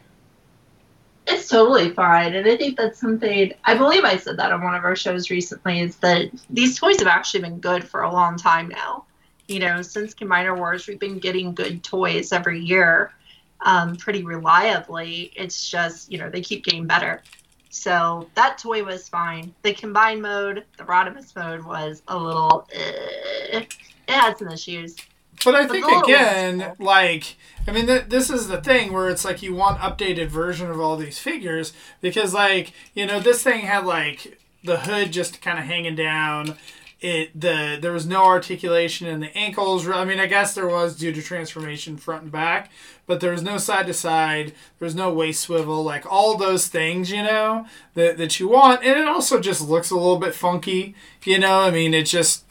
It's 1.25 1.47
totally 1.47 1.91
fine. 1.91 2.35
And 2.35 2.47
I 2.47 2.57
think 2.57 2.77
that's 2.77 2.99
something, 2.99 3.53
I 3.63 3.75
believe 3.75 4.03
I 4.03 4.17
said 4.17 4.37
that 4.37 4.51
on 4.51 4.61
one 4.61 4.75
of 4.75 4.83
our 4.83 4.95
shows 4.95 5.29
recently, 5.29 5.79
is 5.79 5.95
that 5.97 6.29
these 6.49 6.77
toys 6.77 6.99
have 6.99 7.07
actually 7.07 7.41
been 7.41 7.59
good 7.59 7.83
for 7.83 8.01
a 8.01 8.11
long 8.11 8.37
time 8.37 8.67
now. 8.67 9.05
You 9.47 9.59
know, 9.59 9.81
since 9.81 10.13
Combiner 10.13 10.57
Wars, 10.57 10.87
we've 10.87 10.99
been 10.99 11.19
getting 11.19 11.53
good 11.53 11.83
toys 11.83 12.31
every 12.31 12.59
year 12.59 13.13
um, 13.61 13.95
pretty 13.95 14.23
reliably. 14.23 15.31
It's 15.35 15.69
just, 15.69 16.11
you 16.11 16.17
know, 16.17 16.29
they 16.29 16.41
keep 16.41 16.65
getting 16.65 16.87
better. 16.87 17.23
So 17.69 18.29
that 18.35 18.57
toy 18.57 18.83
was 18.83 19.09
fine. 19.09 19.53
The 19.63 19.73
combined 19.73 20.21
mode, 20.21 20.65
the 20.77 20.83
Rodimus 20.83 21.35
mode, 21.35 21.63
was 21.65 22.03
a 22.07 22.17
little, 22.17 22.67
eh, 22.71 23.61
it 23.61 23.75
had 24.07 24.37
some 24.37 24.49
issues. 24.49 24.95
But 25.43 25.55
I 25.55 25.67
think 25.67 25.85
again, 26.03 26.73
like 26.79 27.35
I 27.67 27.71
mean, 27.71 27.87
th- 27.87 28.05
this 28.09 28.29
is 28.29 28.47
the 28.47 28.61
thing 28.61 28.91
where 28.91 29.09
it's 29.09 29.23
like 29.23 29.41
you 29.41 29.53
want 29.53 29.79
updated 29.79 30.27
version 30.27 30.69
of 30.69 30.79
all 30.79 30.97
these 30.97 31.19
figures 31.19 31.73
because, 32.01 32.33
like, 32.33 32.73
you 32.93 33.05
know, 33.05 33.19
this 33.19 33.43
thing 33.43 33.61
had 33.61 33.85
like 33.85 34.39
the 34.63 34.81
hood 34.81 35.11
just 35.11 35.41
kind 35.41 35.59
of 35.59 35.65
hanging 35.65 35.95
down. 35.95 36.55
It 36.99 37.37
the 37.39 37.77
there 37.81 37.91
was 37.91 38.05
no 38.05 38.23
articulation 38.23 39.07
in 39.07 39.19
the 39.19 39.37
ankles. 39.37 39.87
I 39.87 40.05
mean, 40.05 40.19
I 40.19 40.25
guess 40.25 40.53
there 40.53 40.67
was 40.67 40.95
due 40.95 41.11
to 41.11 41.21
transformation 41.21 41.97
front 41.97 42.23
and 42.23 42.31
back, 42.31 42.71
but 43.05 43.19
there 43.19 43.31
was 43.31 43.43
no 43.43 43.57
side 43.57 43.87
to 43.87 43.93
side. 43.93 44.53
There 44.79 44.85
was 44.85 44.95
no 44.95 45.13
waist 45.13 45.41
swivel. 45.41 45.83
Like 45.83 46.09
all 46.09 46.37
those 46.37 46.67
things, 46.67 47.11
you 47.11 47.23
know, 47.23 47.65
that 47.95 48.17
that 48.17 48.39
you 48.39 48.47
want, 48.47 48.83
and 48.83 48.97
it 48.97 49.07
also 49.07 49.39
just 49.41 49.61
looks 49.61 49.91
a 49.91 49.95
little 49.95 50.17
bit 50.17 50.33
funky. 50.33 50.95
You 51.23 51.39
know, 51.39 51.59
I 51.59 51.71
mean, 51.71 51.93
it 51.93 52.05
just 52.05 52.45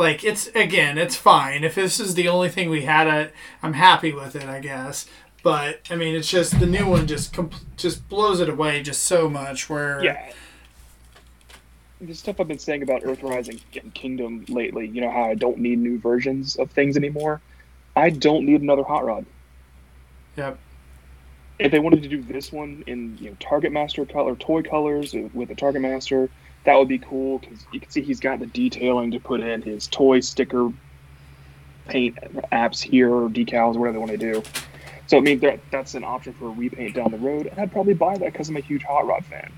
like 0.00 0.24
it's 0.24 0.48
again 0.48 0.98
it's 0.98 1.14
fine 1.14 1.62
if 1.62 1.74
this 1.74 2.00
is 2.00 2.14
the 2.14 2.26
only 2.26 2.48
thing 2.48 2.70
we 2.70 2.82
had 2.82 3.06
I, 3.06 3.30
i'm 3.62 3.74
happy 3.74 4.12
with 4.12 4.34
it 4.34 4.44
i 4.44 4.58
guess 4.58 5.06
but 5.42 5.80
i 5.90 5.94
mean 5.94 6.14
it's 6.14 6.28
just 6.28 6.58
the 6.58 6.66
new 6.66 6.88
one 6.88 7.06
just 7.06 7.32
comp- 7.34 7.76
just 7.76 8.08
blows 8.08 8.40
it 8.40 8.48
away 8.48 8.82
just 8.82 9.04
so 9.04 9.28
much 9.28 9.68
where 9.70 10.02
Yeah. 10.02 10.32
The 12.02 12.14
stuff 12.14 12.40
I've 12.40 12.48
been 12.48 12.58
saying 12.58 12.82
about 12.82 13.02
Earthrise 13.02 13.50
and 13.50 13.60
and 13.78 13.92
Kingdom 13.92 14.46
lately, 14.48 14.88
you 14.88 15.02
know 15.02 15.10
how 15.10 15.24
I 15.24 15.34
don't 15.34 15.58
need 15.58 15.78
new 15.80 15.98
versions 15.98 16.56
of 16.56 16.70
things 16.70 16.96
anymore. 16.96 17.42
I 17.94 18.08
don't 18.08 18.46
need 18.46 18.62
another 18.62 18.84
Hot 18.84 19.04
Rod. 19.04 19.26
Yep. 20.38 20.58
If 21.58 21.70
they 21.70 21.78
wanted 21.78 22.02
to 22.04 22.08
do 22.08 22.22
this 22.22 22.50
one 22.52 22.84
in 22.86 23.18
you 23.18 23.28
know 23.28 23.36
Target 23.38 23.72
Master 23.72 24.06
color, 24.06 24.34
toy 24.34 24.62
colors 24.62 25.14
uh, 25.14 25.28
with 25.34 25.50
the 25.50 25.54
Target 25.54 25.82
Master, 25.82 26.30
that 26.64 26.76
would 26.76 26.88
be 26.88 26.98
cool 26.98 27.38
because 27.38 27.64
you 27.72 27.80
can 27.80 27.90
see 27.90 28.02
he's 28.02 28.20
got 28.20 28.38
the 28.38 28.46
detailing 28.46 29.10
to 29.12 29.20
put 29.20 29.40
in 29.40 29.62
his 29.62 29.86
toy 29.86 30.20
sticker 30.20 30.70
paint 31.88 32.16
apps 32.52 32.80
here 32.80 33.12
or 33.12 33.28
decals 33.28 33.76
or 33.76 33.80
whatever 33.80 33.92
they 33.92 33.98
want 33.98 34.10
to 34.10 34.16
do. 34.18 34.42
So 35.06 35.16
I 35.16 35.20
mean 35.20 35.40
that 35.40 35.60
that's 35.70 35.94
an 35.94 36.04
option 36.04 36.32
for 36.34 36.46
a 36.46 36.50
repaint 36.50 36.94
down 36.94 37.10
the 37.10 37.18
road, 37.18 37.46
and 37.46 37.58
I'd 37.58 37.72
probably 37.72 37.94
buy 37.94 38.16
that 38.18 38.32
because 38.32 38.48
I'm 38.48 38.56
a 38.56 38.60
huge 38.60 38.84
Hot 38.84 39.06
Rod 39.06 39.24
fan. 39.24 39.52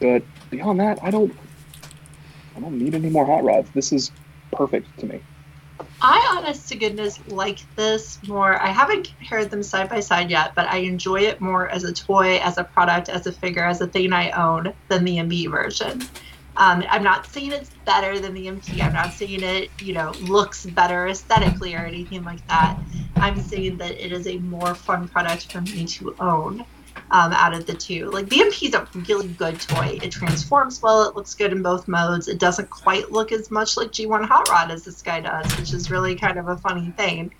But 0.00 0.22
beyond 0.50 0.80
that, 0.80 0.98
I 1.02 1.10
don't 1.10 1.34
I 2.56 2.60
don't 2.60 2.78
need 2.78 2.94
any 2.94 3.10
more 3.10 3.26
Hot 3.26 3.44
Rods. 3.44 3.68
This 3.74 3.92
is 3.92 4.10
perfect 4.52 4.98
to 5.00 5.06
me. 5.06 5.20
I, 6.00 6.36
honest 6.36 6.68
to 6.68 6.76
goodness, 6.76 7.18
like 7.28 7.58
this 7.76 8.18
more. 8.26 8.60
I 8.60 8.68
haven't 8.68 9.08
compared 9.08 9.50
them 9.50 9.62
side 9.62 9.88
by 9.88 10.00
side 10.00 10.30
yet, 10.30 10.54
but 10.54 10.68
I 10.68 10.78
enjoy 10.78 11.22
it 11.22 11.40
more 11.40 11.68
as 11.68 11.84
a 11.84 11.92
toy, 11.92 12.38
as 12.38 12.56
a 12.58 12.64
product, 12.64 13.08
as 13.08 13.26
a 13.26 13.32
figure, 13.32 13.64
as 13.64 13.80
a 13.80 13.86
thing 13.86 14.12
I 14.12 14.30
own 14.30 14.72
than 14.88 15.04
the 15.04 15.16
MP 15.16 15.50
version. 15.50 16.02
Um, 16.56 16.84
I'm 16.88 17.04
not 17.04 17.26
saying 17.26 17.52
it's 17.52 17.70
better 17.84 18.18
than 18.18 18.34
the 18.34 18.46
MP. 18.46 18.82
I'm 18.82 18.92
not 18.92 19.12
saying 19.12 19.42
it, 19.42 19.70
you 19.80 19.92
know, 19.92 20.10
looks 20.22 20.66
better 20.66 21.06
aesthetically 21.06 21.74
or 21.74 21.78
anything 21.78 22.24
like 22.24 22.46
that. 22.48 22.76
I'm 23.16 23.40
saying 23.40 23.78
that 23.78 23.92
it 23.92 24.12
is 24.12 24.26
a 24.26 24.38
more 24.38 24.74
fun 24.74 25.06
product 25.08 25.52
for 25.52 25.60
me 25.60 25.84
to 25.84 26.16
own 26.18 26.64
um, 27.10 27.32
out 27.32 27.54
of 27.54 27.66
the 27.66 27.74
two. 27.74 28.10
Like 28.10 28.28
the 28.28 28.36
is 28.40 28.74
a 28.74 28.86
really 29.08 29.28
good 29.28 29.60
toy. 29.60 29.98
It 30.02 30.10
transforms 30.10 30.82
well. 30.82 31.08
It 31.08 31.16
looks 31.16 31.34
good 31.34 31.52
in 31.52 31.62
both 31.62 31.88
modes. 31.88 32.28
It 32.28 32.38
doesn't 32.38 32.70
quite 32.70 33.10
look 33.10 33.32
as 33.32 33.50
much 33.50 33.76
like 33.76 33.88
G1 33.88 34.26
Hot 34.26 34.48
Rod 34.48 34.70
as 34.70 34.84
this 34.84 35.02
guy 35.02 35.20
does, 35.20 35.56
which 35.58 35.72
is 35.72 35.90
really 35.90 36.14
kind 36.16 36.38
of 36.38 36.48
a 36.48 36.56
funny 36.56 36.90
thing. 36.96 37.32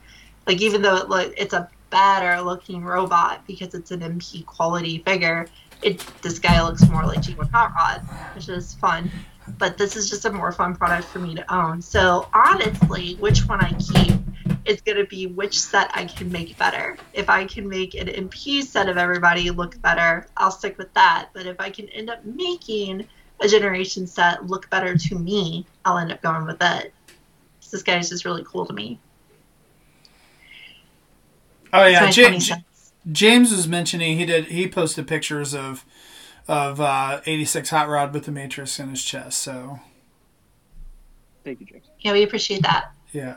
Like 0.47 0.61
even 0.61 0.83
though 0.83 0.97
it 0.97 1.09
look, 1.09 1.35
it's 1.37 1.55
a 1.55 1.69
better 1.91 2.41
looking 2.43 2.85
robot 2.85 3.47
because 3.47 3.75
it's 3.75 3.91
an 3.91 4.01
MP 4.01 4.45
quality 4.45 4.99
figure 4.99 5.47
it 5.83 6.05
this 6.23 6.39
guy 6.39 6.63
looks 6.63 6.87
more 6.89 7.05
like 7.05 7.21
G1 7.21 7.51
Hot 7.51 7.73
Rod, 7.75 8.01
which 8.35 8.49
is 8.49 8.75
fun. 8.75 9.11
But 9.59 9.79
this 9.79 9.97
is 9.97 10.11
just 10.11 10.25
a 10.25 10.33
more 10.33 10.53
fun 10.53 10.77
product 10.77 11.09
for 11.09 11.21
me 11.21 11.35
to 11.35 11.55
own. 11.55 11.81
So 11.81 12.29
honestly, 12.35 13.15
which 13.15 13.47
one 13.47 13.61
I 13.61 13.73
keep 13.75 14.13
is 14.69 14.83
going 14.83 14.99
to 14.99 15.07
be 15.07 15.27
which 15.27 15.59
set 15.59 15.91
I 15.95 16.05
can 16.05 16.31
make 16.31 16.57
better. 16.59 16.97
If 17.15 17.31
I 17.31 17.47
can 17.47 17.69
make 17.69 17.95
an 17.95 18.07
MP 18.07 18.63
set 18.63 18.89
of 18.89 18.99
everybody 18.99 19.51
look 19.51 19.81
better, 19.81 20.27
I'll 20.37 20.51
stick 20.51 20.77
with 20.77 20.93
that. 20.95 21.31
But 21.33 21.47
if 21.47 21.59
I 21.59 21.71
can 21.71 21.89
end 21.89 22.11
up 22.11 22.25
making 22.25 23.09
a 23.41 23.49
generation 23.49 24.07
set 24.07 24.47
look 24.47 24.69
better 24.69 24.97
to 24.97 25.19
me, 25.19 25.67
I'll 25.85 25.97
end 25.97 26.13
up 26.13 26.21
going 26.21 26.45
with 26.45 26.59
it. 26.61 26.93
This 27.71 27.83
guy 27.83 27.99
is 27.99 28.11
just 28.11 28.25
really 28.25 28.45
cool 28.45 28.67
to 28.67 28.73
me. 28.73 29.01
Oh 31.73 31.87
yeah, 31.87 32.11
James, 32.11 32.51
James 33.11 33.51
was 33.51 33.69
mentioning 33.69 34.17
he 34.17 34.25
did 34.25 34.47
he 34.47 34.69
posted 34.69 35.07
pictures 35.07 35.55
of 35.55 35.85
of 36.47 36.81
uh, 36.81 37.21
86 37.27 37.69
Hot 37.71 37.89
Rod 37.89 38.15
with 38.15 38.25
the 38.25 38.33
Matrix 38.33 38.79
in 38.79 38.89
his 38.89 39.05
chest. 39.05 39.39
So 39.39 39.81
thank 41.45 41.61
you, 41.61 41.67
James. 41.67 41.85
Yeah, 42.01 42.13
we 42.13 42.23
appreciate 42.23 42.63
that. 42.63 42.95
Yeah. 43.13 43.37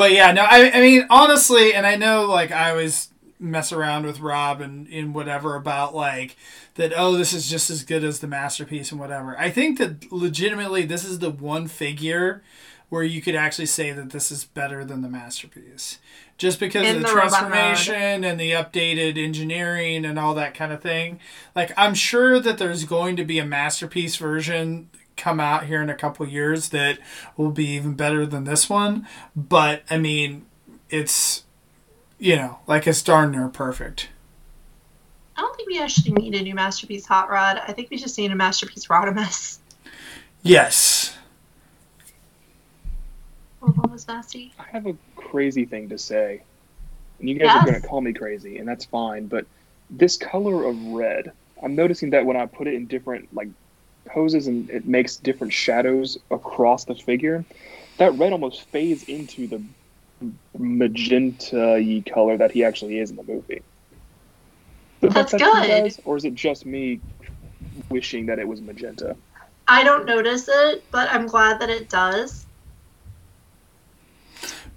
But 0.00 0.12
yeah, 0.12 0.32
no, 0.32 0.44
I, 0.44 0.70
I 0.70 0.80
mean 0.80 1.04
honestly, 1.10 1.74
and 1.74 1.86
I 1.86 1.96
know 1.96 2.24
like 2.24 2.50
I 2.50 2.70
always 2.70 3.10
mess 3.38 3.70
around 3.70 4.06
with 4.06 4.18
Rob 4.18 4.62
and 4.62 4.88
in 4.88 5.12
whatever 5.12 5.56
about 5.56 5.94
like 5.94 6.38
that. 6.76 6.94
Oh, 6.96 7.18
this 7.18 7.34
is 7.34 7.50
just 7.50 7.68
as 7.68 7.84
good 7.84 8.02
as 8.02 8.20
the 8.20 8.26
masterpiece 8.26 8.92
and 8.92 8.98
whatever. 8.98 9.38
I 9.38 9.50
think 9.50 9.76
that 9.76 10.10
legitimately 10.10 10.86
this 10.86 11.04
is 11.04 11.18
the 11.18 11.28
one 11.28 11.68
figure 11.68 12.42
where 12.88 13.02
you 13.02 13.20
could 13.20 13.34
actually 13.34 13.66
say 13.66 13.92
that 13.92 14.08
this 14.08 14.32
is 14.32 14.44
better 14.44 14.86
than 14.86 15.02
the 15.02 15.10
masterpiece 15.10 15.98
just 16.38 16.58
because 16.58 16.86
In 16.86 16.96
of 16.96 17.02
the, 17.02 17.08
the 17.08 17.12
transformation 17.12 18.24
and 18.24 18.40
the 18.40 18.52
updated 18.52 19.22
engineering 19.22 20.06
and 20.06 20.18
all 20.18 20.34
that 20.34 20.54
kind 20.54 20.72
of 20.72 20.80
thing. 20.80 21.20
Like 21.54 21.72
I'm 21.76 21.92
sure 21.92 22.40
that 22.40 22.56
there's 22.56 22.84
going 22.84 23.16
to 23.16 23.24
be 23.26 23.38
a 23.38 23.44
masterpiece 23.44 24.16
version 24.16 24.88
come 25.20 25.40
out 25.40 25.66
here 25.66 25.82
in 25.82 25.90
a 25.90 25.94
couple 25.94 26.26
years 26.26 26.70
that 26.70 26.98
will 27.36 27.50
be 27.50 27.66
even 27.66 27.94
better 27.94 28.26
than 28.26 28.44
this 28.44 28.68
one, 28.68 29.06
but 29.36 29.82
I 29.90 29.98
mean, 29.98 30.46
it's 30.88 31.44
you 32.18 32.36
know, 32.36 32.58
like 32.66 32.86
it's 32.86 33.02
darn 33.02 33.32
near 33.32 33.48
perfect. 33.48 34.08
I 35.36 35.40
don't 35.40 35.56
think 35.56 35.68
we 35.68 35.80
actually 35.80 36.12
need 36.12 36.34
a 36.34 36.42
new 36.42 36.54
masterpiece 36.54 37.06
hot 37.06 37.30
rod. 37.30 37.60
I 37.66 37.72
think 37.72 37.90
we 37.90 37.96
just 37.96 38.16
need 38.18 38.30
a 38.30 38.36
masterpiece 38.36 38.86
Rodimus. 38.86 39.58
Yes. 40.42 41.16
What 43.60 43.90
was 43.90 44.06
nasty? 44.06 44.52
I 44.58 44.64
have 44.64 44.86
a 44.86 44.96
crazy 45.16 45.64
thing 45.64 45.88
to 45.90 45.98
say. 45.98 46.42
And 47.18 47.28
you 47.28 47.38
guys 47.38 47.46
yes. 47.46 47.62
are 47.62 47.70
going 47.70 47.80
to 47.80 47.86
call 47.86 48.00
me 48.00 48.12
crazy, 48.12 48.58
and 48.58 48.68
that's 48.68 48.84
fine. 48.84 49.26
But 49.26 49.46
this 49.90 50.16
color 50.16 50.64
of 50.64 50.82
red, 50.86 51.32
I'm 51.62 51.74
noticing 51.74 52.10
that 52.10 52.24
when 52.24 52.36
I 52.36 52.46
put 52.46 52.66
it 52.66 52.74
in 52.74 52.86
different 52.86 53.28
like 53.34 53.48
poses 54.12 54.46
and 54.46 54.70
it 54.70 54.86
makes 54.86 55.16
different 55.16 55.52
shadows 55.52 56.18
across 56.30 56.84
the 56.84 56.94
figure, 56.94 57.44
that 57.98 58.12
red 58.14 58.32
almost 58.32 58.70
fades 58.72 59.02
into 59.04 59.46
the 59.46 59.62
magenta 60.58 62.02
color 62.12 62.36
that 62.36 62.50
he 62.52 62.64
actually 62.64 62.98
is 62.98 63.10
in 63.10 63.16
the 63.16 63.22
movie. 63.22 63.62
That's 65.00 65.32
good. 65.32 65.40
Guys, 65.40 66.00
or 66.04 66.16
is 66.16 66.24
it 66.24 66.34
just 66.34 66.66
me 66.66 67.00
wishing 67.88 68.26
that 68.26 68.38
it 68.38 68.46
was 68.46 68.60
magenta? 68.60 69.16
I 69.66 69.84
don't 69.84 70.04
notice 70.04 70.48
it, 70.48 70.84
but 70.90 71.08
I'm 71.10 71.26
glad 71.26 71.60
that 71.60 71.70
it 71.70 71.88
does. 71.88 72.46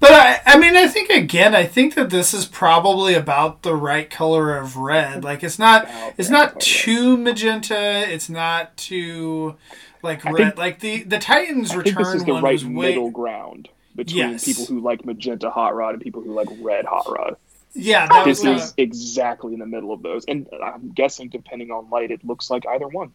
But 0.04 0.12
I, 0.12 0.42
I 0.46 0.60
mean, 0.60 0.76
I 0.76 0.88
think 0.88 1.10
again, 1.10 1.56
I 1.56 1.66
think 1.66 1.96
that 1.96 2.10
this 2.10 2.34
is 2.34 2.46
probably 2.46 3.14
about 3.14 3.62
the 3.62 3.74
right 3.74 4.10
color 4.10 4.58
of 4.58 4.76
red. 4.76 5.24
Like 5.24 5.46
it's 5.46 5.58
not, 5.58 5.88
it's 6.18 6.30
not 6.30 6.60
too 6.60 7.16
magenta. 7.16 8.04
It's 8.12 8.28
not 8.28 8.76
too 8.76 9.56
like 10.02 10.26
red. 10.26 10.36
Think, 10.36 10.58
like 10.58 10.80
the 10.82 11.04
the 11.04 11.20
Titans 11.20 11.72
I 11.72 11.78
Return 11.78 12.04
this 12.04 12.14
is 12.16 12.26
the 12.26 12.34
right 12.34 12.62
middle 12.66 13.12
ground 13.12 13.70
between 13.96 14.32
yes. 14.32 14.44
people 14.44 14.66
who 14.66 14.82
like 14.82 15.06
magenta 15.06 15.50
hot 15.50 15.74
rod 15.74 15.94
and 15.94 16.04
people 16.04 16.22
who 16.22 16.34
like 16.34 16.50
red 16.60 16.84
hot 16.84 17.10
rod. 17.10 17.38
Yeah, 17.74 18.26
this 18.26 18.44
was, 18.44 18.62
is 18.62 18.74
exactly 18.76 19.54
in 19.54 19.62
the 19.62 19.66
middle 19.66 19.94
of 19.94 20.04
those, 20.04 20.26
and 20.26 20.50
I'm 20.62 20.92
guessing 20.92 21.30
depending 21.30 21.72
on 21.72 21.90
light, 21.90 22.12
it 22.12 22.26
looks 22.26 22.50
like 22.52 22.68
either 22.68 22.90
one. 22.90 23.14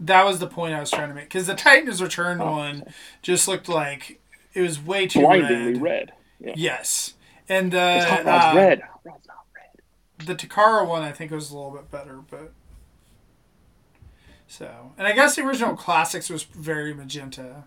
That 0.00 0.24
was 0.24 0.40
the 0.40 0.48
point 0.48 0.74
I 0.74 0.80
was 0.80 0.90
trying 0.90 1.10
to 1.10 1.14
make 1.14 1.26
because 1.26 1.46
the 1.46 1.54
Titans 1.54 2.02
Return 2.02 2.40
oh, 2.40 2.50
one 2.50 2.92
just 3.22 3.46
looked 3.46 3.68
like 3.68 4.20
it 4.52 4.62
was 4.62 4.80
way 4.80 5.06
too 5.06 5.20
blindingly 5.20 5.74
red. 5.74 5.80
red. 5.80 6.12
Yeah. 6.44 6.52
Yes, 6.56 7.14
and 7.48 7.72
the 7.72 7.96
it's 7.96 8.04
hot 8.04 8.24
rod's 8.26 8.44
uh, 8.44 8.52
red. 8.54 8.80
Hot 8.82 9.00
rod's 9.02 9.26
not 9.26 9.46
red. 9.56 10.26
The 10.26 10.34
Takara 10.34 10.86
one 10.86 11.02
I 11.02 11.10
think 11.10 11.30
was 11.30 11.50
a 11.50 11.56
little 11.56 11.70
bit 11.70 11.90
better, 11.90 12.20
but 12.30 12.52
so 14.46 14.92
and 14.98 15.06
I 15.06 15.12
guess 15.12 15.36
the 15.36 15.42
original 15.42 15.74
classics 15.74 16.28
was 16.28 16.42
very 16.42 16.92
magenta. 16.92 17.64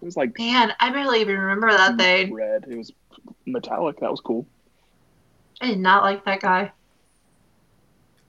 It 0.00 0.04
was 0.06 0.16
like 0.16 0.38
man, 0.38 0.72
I 0.80 0.90
barely 0.90 1.20
even 1.20 1.36
remember 1.36 1.70
that 1.70 1.98
thing. 1.98 2.32
Red. 2.32 2.64
It 2.66 2.78
was 2.78 2.90
metallic. 3.44 4.00
That 4.00 4.10
was 4.10 4.20
cool. 4.20 4.46
I 5.60 5.66
did 5.66 5.78
not 5.78 6.04
like 6.04 6.24
that 6.24 6.40
guy. 6.40 6.72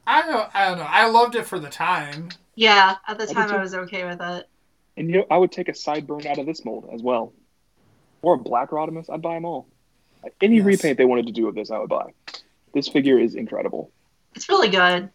I 0.06 0.24
don't. 0.24 0.54
I 0.54 0.68
don't 0.68 0.80
know. 0.80 0.88
I 0.88 1.08
loved 1.08 1.36
it 1.36 1.46
for 1.46 1.60
the 1.60 1.70
time. 1.70 2.30
Yeah, 2.56 2.98
at 3.08 3.18
the 3.18 3.26
time 3.26 3.50
I, 3.52 3.56
I 3.56 3.62
was 3.62 3.74
okay 3.74 4.04
with 4.04 4.20
it. 4.20 4.50
And 4.98 5.10
you 5.10 5.20
know, 5.20 5.26
I 5.32 5.38
would 5.38 5.54
take 5.54 5.70
a 5.70 5.72
sideburn 5.72 6.26
out 6.26 6.40
of 6.40 6.46
this 6.46 6.66
mold 6.66 6.90
as 6.94 7.02
well 7.02 7.32
or 8.22 8.36
a 8.36 8.38
black 8.38 8.70
Rodimus, 8.70 9.10
I'd 9.10 9.22
buy 9.22 9.36
them 9.36 9.46
all. 9.46 9.68
Any 10.40 10.58
yes. 10.58 10.66
repaint 10.66 10.98
they 10.98 11.06
wanted 11.06 11.28
to 11.28 11.32
do 11.32 11.48
of 11.48 11.56
this, 11.56 11.72
I 11.72 11.80
would 11.80 11.90
buy. 11.90 12.14
This 12.74 12.88
figure 12.88 13.20
is 13.20 13.36
incredible. 13.36 13.92
It's 14.36 14.48
really 14.48 14.70
good. 14.70 15.10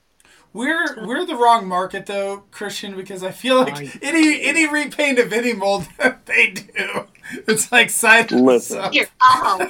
We're 0.52 1.06
we're 1.06 1.26
the 1.26 1.36
wrong 1.36 1.68
market 1.68 2.06
though, 2.06 2.44
Christian, 2.50 2.96
because 2.96 3.22
I 3.22 3.30
feel 3.30 3.58
like 3.58 3.76
I, 3.76 3.92
any 4.00 4.42
any 4.42 4.66
repaint 4.66 5.18
of 5.18 5.32
any 5.32 5.52
mold 5.52 5.86
that 5.98 6.24
they 6.26 6.50
do, 6.50 7.06
it's 7.46 7.70
like 7.70 7.90
side. 7.90 8.32
Listen, 8.32 8.90
Here, 8.92 9.06
oh, 9.20 9.68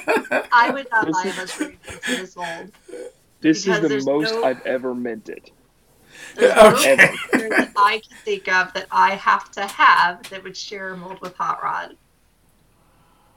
I 0.51 0.69
would 0.71 0.87
not 0.89 1.11
buy 1.11 1.33
much 1.35 1.59
repaint 1.59 1.81
for 1.83 2.11
this 2.11 2.35
mold. 2.35 2.71
This 3.41 3.67
is 3.67 3.81
the 3.81 4.11
most 4.11 4.33
no, 4.33 4.43
I've 4.43 4.65
ever 4.65 4.95
meant 4.95 5.29
it. 5.29 5.51
okay. 6.37 6.95
no 7.33 7.49
that 7.49 7.73
I 7.75 8.01
can 8.07 8.17
think 8.23 8.47
of 8.47 8.73
that 8.73 8.87
I 8.91 9.15
have 9.15 9.51
to 9.51 9.65
have 9.65 10.23
that 10.29 10.43
would 10.43 10.55
share 10.55 10.93
a 10.93 10.97
mold 10.97 11.19
with 11.21 11.35
Hot 11.35 11.61
Rod 11.61 11.97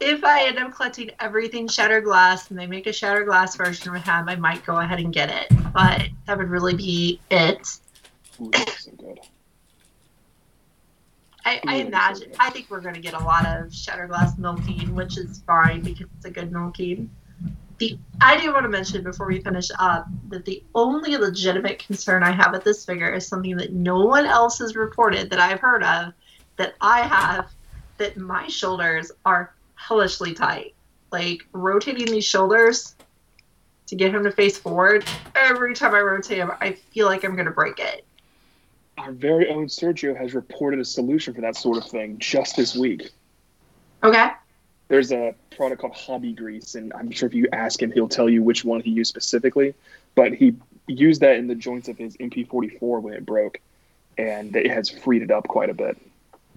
if 0.01 0.25
I 0.25 0.47
end 0.47 0.59
up 0.59 0.73
collecting 0.75 1.11
everything 1.21 1.69
Shattered 1.69 2.05
Glass 2.05 2.51
and 2.51 2.59
they 2.59 2.67
make 2.67 2.87
a 2.87 2.93
Shattered 2.93 3.27
Glass 3.27 3.55
version 3.57 3.95
of 3.95 4.03
him, 4.03 4.29
I 4.29 4.37
might 4.37 4.65
go 4.65 4.79
ahead 4.79 4.99
and 4.99 5.13
get 5.13 5.29
it. 5.31 5.57
But 5.73 6.09
that 6.27 6.39
would 6.39 6.49
really 6.49 6.75
be 6.75 7.21
it. 7.31 7.79
Ooh, 8.41 8.51
so 8.79 8.91
good. 8.93 9.21
I, 11.45 11.61
I 11.67 11.77
imagine. 11.77 12.33
So 12.33 12.39
I 12.41 12.51
think 12.51 12.71
we're 12.71 12.81
going 12.81 12.95
to 12.95 13.01
get 13.01 13.15
a 13.15 13.23
lot 13.23 13.47
of 13.47 13.75
Shattered 13.75 14.09
Glass 14.09 14.39
milking, 14.39 14.95
which 14.95 15.19
is 15.19 15.43
fine 15.47 15.83
because 15.83 16.07
it's 16.17 16.25
a 16.25 16.31
good 16.31 16.51
milking. 16.51 17.11
The 17.79 17.99
I 18.21 18.39
do 18.39 18.53
want 18.53 18.65
to 18.65 18.69
mention 18.69 19.03
before 19.03 19.27
we 19.27 19.41
finish 19.41 19.69
up 19.79 20.07
that 20.29 20.45
the 20.45 20.63
only 20.75 21.17
legitimate 21.17 21.79
concern 21.79 22.23
I 22.23 22.31
have 22.31 22.53
with 22.53 22.65
this 22.65 22.85
figure 22.85 23.13
is 23.13 23.27
something 23.27 23.57
that 23.57 23.73
no 23.73 24.05
one 24.05 24.27
else 24.27 24.59
has 24.59 24.77
reported 24.77 25.31
that 25.31 25.41
I've 25.41 25.61
heard 25.61 25.83
of 25.83 26.13
that 26.57 26.75
I 26.81 27.01
have 27.01 27.51
that 27.97 28.19
my 28.19 28.47
shoulders 28.49 29.11
are 29.25 29.55
hellishly 29.81 30.35
tight. 30.35 30.75
Like 31.11 31.47
rotating 31.53 32.07
these 32.07 32.25
shoulders 32.25 32.95
to 33.87 33.97
get 33.97 34.15
him 34.15 34.23
to 34.25 34.31
face 34.31 34.57
forward. 34.57 35.05
Every 35.35 35.75
time 35.75 35.95
I 35.95 36.01
rotate 36.01 36.39
him, 36.39 36.53
I 36.61 36.73
feel 36.73 37.07
like 37.07 37.25
I'm 37.25 37.35
going 37.35 37.47
to 37.47 37.51
break 37.53 37.79
it. 37.79 38.05
Our 38.99 39.13
very 39.13 39.49
own 39.49 39.67
Sergio 39.67 40.17
has 40.17 40.35
reported 40.35 40.79
a 40.79 40.85
solution 40.85 41.35
for 41.35 41.41
that 41.41 41.57
sort 41.57 41.79
of 41.79 41.91
thing 41.91 42.19
just 42.19 42.57
this 42.57 42.77
week. 42.77 43.11
Okay. 44.05 44.29
There's 44.89 45.13
a 45.13 45.35
product 45.57 45.81
called 45.81 45.95
Hobby 45.95 46.33
Grease, 46.33 46.75
and 46.75 46.93
I'm 46.93 47.11
sure 47.11 47.27
if 47.29 47.35
you 47.35 47.49
ask 47.53 47.81
him, 47.81 47.91
he'll 47.93 48.09
tell 48.09 48.29
you 48.29 48.43
which 48.43 48.65
one 48.65 48.81
he 48.81 48.91
used 48.91 49.09
specifically. 49.09 49.75
But 50.15 50.35
he 50.35 50.55
used 50.87 51.21
that 51.23 51.37
in 51.37 51.47
the 51.47 51.55
joints 51.55 51.89
of 51.89 51.97
his 51.97 52.17
MP44 52.19 53.01
when 53.01 53.15
it 53.15 53.25
broke, 53.25 53.61
and 54.19 54.55
it 54.55 54.71
has 54.71 54.91
freed 54.91 55.23
it 55.23 55.31
up 55.31 55.49
quite 55.49 55.71
a 55.71 55.75
bit. 55.75 55.97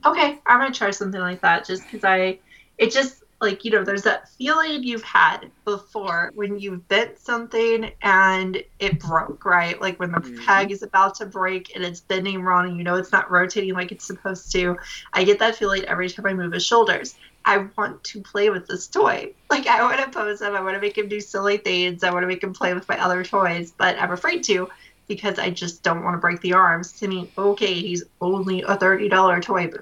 Okay, 0.05 0.39
I'm 0.45 0.59
gonna 0.59 0.73
try 0.73 0.91
something 0.91 1.21
like 1.21 1.41
that 1.41 1.65
just 1.65 1.83
because 1.83 2.03
I, 2.03 2.39
it 2.83 2.91
just 2.91 3.23
like 3.41 3.65
you 3.65 3.71
know, 3.71 3.83
there's 3.83 4.03
that 4.03 4.29
feeling 4.37 4.83
you've 4.83 5.03
had 5.03 5.51
before 5.65 6.31
when 6.33 6.57
you 6.59 6.77
bent 6.87 7.19
something 7.19 7.91
and 8.01 8.63
it 8.79 8.99
broke, 8.99 9.43
right? 9.45 9.79
Like 9.81 9.99
when 9.99 10.11
the 10.11 10.19
Mhm. 10.21 10.45
peg 10.45 10.71
is 10.71 10.81
about 10.83 11.15
to 11.15 11.25
break 11.25 11.71
and 11.75 11.83
it's 11.83 12.01
bending 12.01 12.41
wrong 12.41 12.67
and 12.67 12.77
you 12.77 12.83
know 12.83 12.95
it's 12.95 13.11
not 13.11 13.29
rotating 13.31 13.73
like 13.73 13.91
it's 13.91 14.07
supposed 14.07 14.51
to. 14.53 14.77
I 15.13 15.23
get 15.23 15.39
that 15.39 15.55
feeling 15.57 15.83
every 15.85 16.09
time 16.09 16.25
I 16.25 16.33
move 16.33 16.53
his 16.53 16.65
shoulders. 16.65 17.15
I 17.45 17.67
want 17.77 18.03
to 18.05 18.21
play 18.21 18.49
with 18.49 18.67
this 18.67 18.87
toy. 18.87 19.33
Like 19.49 19.67
I 19.67 19.83
want 19.83 19.99
to 19.99 20.09
pose 20.09 20.41
him. 20.41 20.55
I 20.55 20.61
want 20.61 20.75
to 20.75 20.81
make 20.81 20.97
him 20.97 21.09
do 21.09 21.19
silly 21.19 21.57
things. 21.57 22.03
I 22.03 22.11
want 22.11 22.23
to 22.23 22.27
make 22.27 22.43
him 22.43 22.53
play 22.53 22.73
with 22.73 22.87
my 22.87 22.97
other 22.97 23.23
toys, 23.23 23.73
but 23.77 23.99
I'm 23.99 24.11
afraid 24.11 24.43
to 24.45 24.69
because 25.09 25.37
I 25.37 25.49
just 25.49 25.83
don't 25.83 26.03
want 26.03 26.13
to 26.15 26.19
break 26.19 26.39
the 26.39 26.53
arms. 26.53 26.97
I 27.03 27.07
mean, 27.07 27.29
okay, 27.37 27.73
he's 27.73 28.05
only 28.21 28.61
a 28.61 28.77
thirty 28.77 29.09
dollar 29.09 29.41
toy, 29.41 29.67
but 29.67 29.81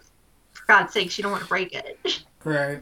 for 0.54 0.64
God's 0.68 0.94
sakes, 0.94 1.18
you 1.18 1.22
don't 1.22 1.32
want 1.32 1.44
to 1.44 1.48
break 1.48 1.74
it. 1.74 2.00
Right. 2.44 2.82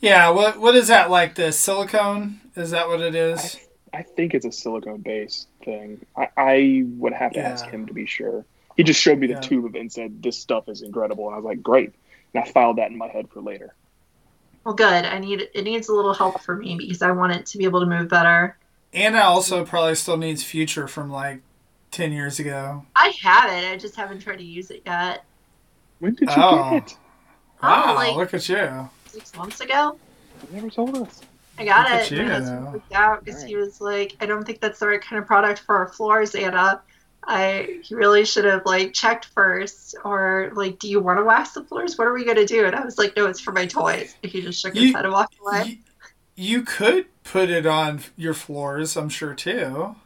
Yeah. 0.00 0.30
What 0.30 0.58
What 0.58 0.74
is 0.74 0.88
that 0.88 1.10
like? 1.10 1.34
The 1.34 1.52
silicone? 1.52 2.40
Is 2.56 2.70
that 2.70 2.88
what 2.88 3.00
it 3.00 3.14
is? 3.14 3.56
I 3.92 4.02
think 4.02 4.34
it's 4.34 4.44
a 4.44 4.52
silicone 4.52 5.00
base 5.00 5.46
thing. 5.64 6.04
I, 6.16 6.28
I 6.36 6.84
would 6.98 7.12
have 7.12 7.32
to 7.32 7.38
Yeah. 7.38 7.48
ask 7.50 7.66
him 7.66 7.86
to 7.86 7.94
be 7.94 8.06
sure. 8.06 8.44
He 8.76 8.82
just 8.84 9.00
showed 9.00 9.18
me 9.18 9.26
the 9.26 9.34
Yeah. 9.34 9.40
tube 9.40 9.64
of 9.64 9.74
it 9.74 9.80
and 9.80 9.90
said, 9.92 10.22
"This 10.22 10.36
stuff 10.38 10.68
is 10.68 10.82
incredible," 10.82 11.26
and 11.26 11.34
I 11.34 11.38
was 11.38 11.44
like, 11.44 11.62
"Great." 11.62 11.92
And 12.34 12.44
I 12.44 12.50
filed 12.50 12.76
that 12.78 12.90
in 12.90 12.98
my 12.98 13.08
head 13.08 13.28
for 13.30 13.40
later. 13.40 13.74
Well, 14.64 14.74
good. 14.74 15.04
I 15.04 15.18
need 15.18 15.48
it 15.54 15.62
needs 15.62 15.88
a 15.88 15.94
little 15.94 16.14
help 16.14 16.40
for 16.42 16.54
me 16.54 16.76
because 16.76 17.00
I 17.02 17.10
want 17.12 17.32
it 17.32 17.46
to 17.46 17.58
be 17.58 17.64
able 17.64 17.80
to 17.80 17.86
move 17.86 18.08
better. 18.08 18.56
Anna 18.92 19.20
also 19.20 19.64
probably 19.64 19.94
still 19.94 20.16
needs 20.16 20.42
Future 20.44 20.86
from 20.86 21.10
like 21.10 21.40
ten 21.90 22.12
years 22.12 22.38
ago. 22.38 22.84
I 22.94 23.12
have 23.22 23.50
it. 23.50 23.72
I 23.72 23.76
just 23.76 23.96
haven't 23.96 24.20
tried 24.20 24.38
to 24.38 24.44
use 24.44 24.70
it 24.70 24.82
yet. 24.84 25.24
When 26.00 26.14
did 26.14 26.28
you 26.28 26.34
Oh. 26.36 26.70
get 26.70 26.82
it? 26.92 26.96
Oh, 27.62 27.68
Wow! 27.68 27.94
like- 27.94 28.16
look 28.16 28.34
at 28.34 28.48
you. 28.48 28.90
Six 29.18 29.36
months 29.36 29.60
ago, 29.60 29.98
You 30.48 30.54
never 30.56 30.70
told 30.70 30.96
us. 30.96 31.20
I 31.58 31.64
got 31.64 31.90
Look 31.90 32.00
it. 32.00 32.02
at 32.02 32.10
you. 32.12 32.22
My 32.22 32.28
husband 32.34 32.70
freaked 32.70 32.92
out 32.92 33.24
because 33.24 33.42
he 33.42 33.56
was 33.56 33.80
like, 33.80 34.16
"I 34.20 34.26
don't 34.26 34.44
think 34.44 34.60
that's 34.60 34.78
the 34.78 34.86
right 34.86 35.00
kind 35.02 35.20
of 35.20 35.26
product 35.26 35.60
for 35.60 35.76
our 35.76 35.88
floors, 35.88 36.34
Anna." 36.36 36.82
I 37.24 37.80
he 37.82 37.94
really 37.96 38.24
should 38.24 38.44
have 38.44 38.62
like 38.64 38.92
checked 38.94 39.26
first, 39.26 39.96
or 40.04 40.52
like, 40.54 40.78
do 40.78 40.88
you 40.88 41.00
want 41.00 41.18
to 41.18 41.24
wax 41.24 41.50
the 41.52 41.64
floors? 41.64 41.98
What 41.98 42.06
are 42.06 42.12
we 42.14 42.24
gonna 42.24 42.46
do? 42.46 42.64
And 42.64 42.76
I 42.76 42.84
was 42.84 42.96
like, 42.96 43.16
no, 43.16 43.26
it's 43.26 43.40
for 43.40 43.50
my 43.52 43.66
toys. 43.66 44.14
And 44.22 44.30
he 44.30 44.40
just 44.40 44.62
shook 44.62 44.74
his 44.74 44.84
You- 44.84 44.94
head 44.94 45.04
and 45.04 45.12
walked 45.12 45.34
away. 45.40 45.80
You, 46.36 46.58
you 46.58 46.62
could 46.62 47.06
put 47.24 47.50
it 47.50 47.66
on 47.66 48.02
your 48.16 48.34
floors, 48.34 48.96
I'm 48.96 49.08
sure 49.08 49.34
too. 49.34 49.96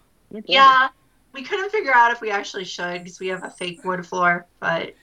Yeah, 0.47 0.89
we 1.35 1.43
couldn't 1.43 1.71
figure 1.71 1.93
out 1.95 2.11
if 2.13 2.21
we 2.23 2.31
actually 2.31 2.65
should 2.65 3.05
because 3.05 3.21
we 3.21 3.29
have 3.29 3.45
a 3.45 3.51
fake 3.51 3.85
wood 3.85 4.07
floor, 4.07 4.47
but 4.59 4.95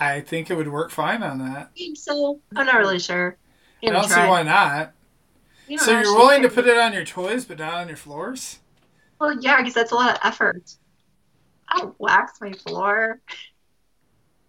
I 0.00 0.20
think 0.20 0.50
it 0.50 0.56
would 0.56 0.68
work 0.68 0.90
fine 0.90 1.22
on 1.22 1.38
that. 1.38 1.70
I 1.74 1.78
think 1.78 1.98
so. 1.98 2.40
I'm 2.56 2.66
not 2.66 2.76
really 2.76 2.98
sure. 2.98 3.36
I 3.82 3.90
don't 3.90 4.08
see 4.08 4.14
why 4.14 4.42
not. 4.42 4.92
You 5.68 5.78
don't 5.78 5.84
So 5.84 5.90
you're 5.92 6.00
actually 6.00 6.16
willing 6.16 6.42
to 6.42 6.48
put 6.48 6.66
it 6.66 6.78
on 6.78 6.92
your 6.92 7.04
toys, 7.04 7.44
but 7.44 7.58
not 7.58 7.74
on 7.74 7.88
your 7.88 7.96
floors? 7.96 8.60
Well, 9.20 9.40
yeah, 9.40 9.58
because 9.58 9.74
that's 9.74 9.92
a 9.92 9.94
lot 9.94 10.14
of 10.14 10.20
effort. 10.24 10.74
I 11.68 11.78
don't 11.78 11.98
wax 11.98 12.40
my 12.40 12.52
floor. 12.52 13.20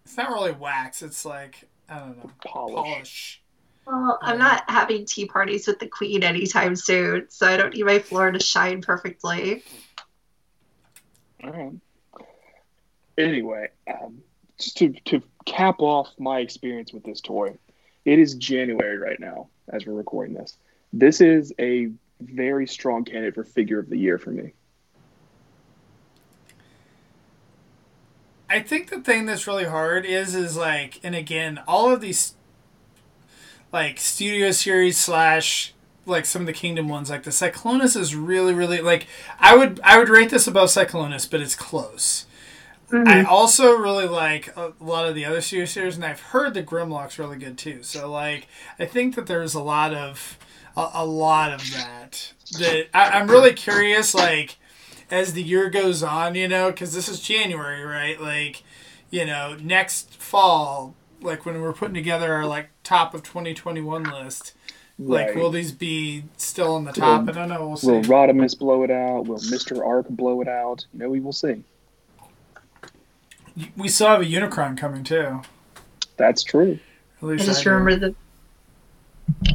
It's 0.04 0.16
not 0.16 0.30
really 0.30 0.52
wax. 0.52 1.02
It's 1.02 1.24
like 1.24 1.68
I 1.88 1.98
don't 1.98 2.18
know, 2.18 2.30
Polish. 2.44 2.74
polish. 2.74 3.42
Well, 3.86 4.18
I'm 4.22 4.38
not 4.38 4.64
having 4.68 5.04
tea 5.04 5.26
parties 5.26 5.66
with 5.66 5.78
the 5.78 5.86
queen 5.86 6.22
anytime 6.22 6.74
soon, 6.74 7.26
so 7.28 7.46
I 7.46 7.56
don't 7.56 7.74
need 7.74 7.84
my 7.84 7.98
floor 7.98 8.30
to 8.30 8.40
shine 8.40 8.80
perfectly. 8.80 9.62
All 11.42 11.50
right. 11.50 11.72
Anyway, 13.18 13.68
um, 13.86 14.22
just 14.58 14.78
to, 14.78 14.92
to 15.04 15.22
cap 15.44 15.76
off 15.80 16.08
my 16.18 16.40
experience 16.40 16.92
with 16.92 17.04
this 17.04 17.20
toy, 17.20 17.56
it 18.04 18.18
is 18.18 18.34
January 18.34 18.98
right 18.98 19.20
now 19.20 19.48
as 19.68 19.86
we're 19.86 19.94
recording 19.94 20.34
this. 20.34 20.56
This 20.92 21.20
is 21.20 21.52
a 21.58 21.90
very 22.20 22.66
strong 22.66 23.04
candidate 23.04 23.34
for 23.34 23.44
figure 23.44 23.78
of 23.78 23.88
the 23.88 23.98
year 23.98 24.18
for 24.18 24.30
me. 24.30 24.52
I 28.48 28.60
think 28.60 28.90
the 28.90 29.00
thing 29.00 29.26
that's 29.26 29.46
really 29.46 29.64
hard 29.64 30.06
is 30.06 30.34
is 30.34 30.56
like, 30.56 31.00
and 31.02 31.14
again, 31.14 31.60
all 31.66 31.92
of 31.92 32.00
these 32.00 32.34
like 33.72 33.98
studio 33.98 34.52
series 34.52 34.96
slash 34.96 35.74
like 36.06 36.26
some 36.26 36.42
of 36.42 36.46
the 36.46 36.52
Kingdom 36.52 36.88
ones, 36.88 37.10
like 37.10 37.24
the 37.24 37.30
Cyclonus 37.30 37.96
is 37.96 38.14
really 38.14 38.54
really 38.54 38.80
like 38.80 39.06
I 39.40 39.56
would 39.56 39.80
I 39.82 39.98
would 39.98 40.08
rate 40.08 40.30
this 40.30 40.46
above 40.46 40.68
Cyclonus, 40.68 41.28
but 41.28 41.40
it's 41.40 41.56
close. 41.56 42.26
I 42.94 42.98
mm-hmm. 42.98 43.26
also 43.26 43.76
really 43.76 44.06
like 44.06 44.56
a 44.56 44.72
lot 44.80 45.06
of 45.06 45.14
the 45.14 45.24
other 45.24 45.40
studio 45.40 45.64
series, 45.64 45.96
and 45.96 46.04
I've 46.04 46.20
heard 46.20 46.54
the 46.54 46.62
Grimlock's 46.62 47.18
really 47.18 47.38
good 47.38 47.58
too. 47.58 47.82
So 47.82 48.10
like, 48.10 48.48
I 48.78 48.86
think 48.86 49.14
that 49.16 49.26
there's 49.26 49.54
a 49.54 49.62
lot 49.62 49.94
of 49.94 50.38
a, 50.76 50.90
a 50.94 51.06
lot 51.06 51.52
of 51.52 51.60
that. 51.72 52.32
That 52.58 52.88
I, 52.94 53.18
I'm 53.18 53.28
really 53.28 53.52
curious, 53.52 54.14
like 54.14 54.56
as 55.10 55.32
the 55.32 55.42
year 55.42 55.70
goes 55.70 56.02
on, 56.02 56.34
you 56.34 56.48
know, 56.48 56.70
because 56.70 56.94
this 56.94 57.08
is 57.08 57.20
January, 57.20 57.84
right? 57.84 58.20
Like, 58.20 58.62
you 59.10 59.24
know, 59.24 59.56
next 59.60 60.14
fall, 60.14 60.94
like 61.20 61.46
when 61.46 61.60
we're 61.60 61.72
putting 61.72 61.94
together 61.94 62.32
our 62.32 62.46
like 62.46 62.70
top 62.82 63.14
of 63.14 63.22
2021 63.22 64.04
list, 64.04 64.54
like 64.98 65.28
Right. 65.28 65.36
will 65.36 65.50
these 65.50 65.72
be 65.72 66.24
still 66.36 66.74
on 66.74 66.84
the 66.84 66.92
top? 66.92 67.28
I 67.28 67.32
don't 67.32 67.48
know. 67.48 67.66
We'll 67.66 67.76
see. 67.76 67.90
Will 67.90 68.02
Rodimus 68.02 68.58
blow 68.58 68.84
it 68.84 68.90
out? 68.90 69.26
Will 69.26 69.38
Mr. 69.38 69.84
Ark 69.84 70.06
blow 70.08 70.40
it 70.40 70.48
out? 70.48 70.86
You 70.92 71.00
know, 71.00 71.10
we 71.10 71.20
will 71.20 71.32
see. 71.32 71.64
We 73.76 73.88
still 73.88 74.08
have 74.08 74.20
a 74.20 74.24
Unicron 74.24 74.76
coming 74.76 75.04
too. 75.04 75.42
That's 76.16 76.42
true. 76.42 76.78
At 77.18 77.22
I 77.22 77.26
least 77.26 77.44
just 77.44 77.64
do. 77.64 77.70
remember 77.70 77.96
that 77.96 78.14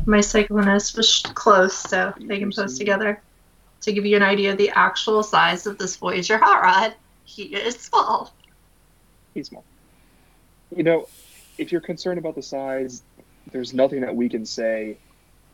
my 0.06 0.20
Cyclonus 0.20 0.96
was 0.96 1.22
close, 1.34 1.78
so 1.78 2.14
they 2.20 2.40
can 2.40 2.52
post 2.52 2.60
mm-hmm. 2.60 2.78
together. 2.78 3.22
To 3.82 3.94
give 3.94 4.06
you 4.06 4.18
an 4.18 4.24
idea 4.24 4.52
of 4.52 4.58
the 4.58 4.72
actual 4.72 5.24
size 5.24 5.66
of 5.66 5.78
this 5.78 5.96
Voyager 5.96 6.38
hot 6.38 6.62
rod, 6.62 6.96
he 7.24 7.44
is 7.44 7.76
small. 7.76 8.34
He's 9.34 9.48
small. 9.48 9.64
You 10.76 10.84
know, 10.84 11.08
if 11.58 11.72
you're 11.72 11.82
concerned 11.82 12.20
about 12.20 12.36
the 12.36 12.42
size, 12.42 13.04
there's 13.52 13.74
nothing 13.74 14.02
that 14.02 14.16
we 14.16 14.28
can 14.28 14.46
say 14.46 14.98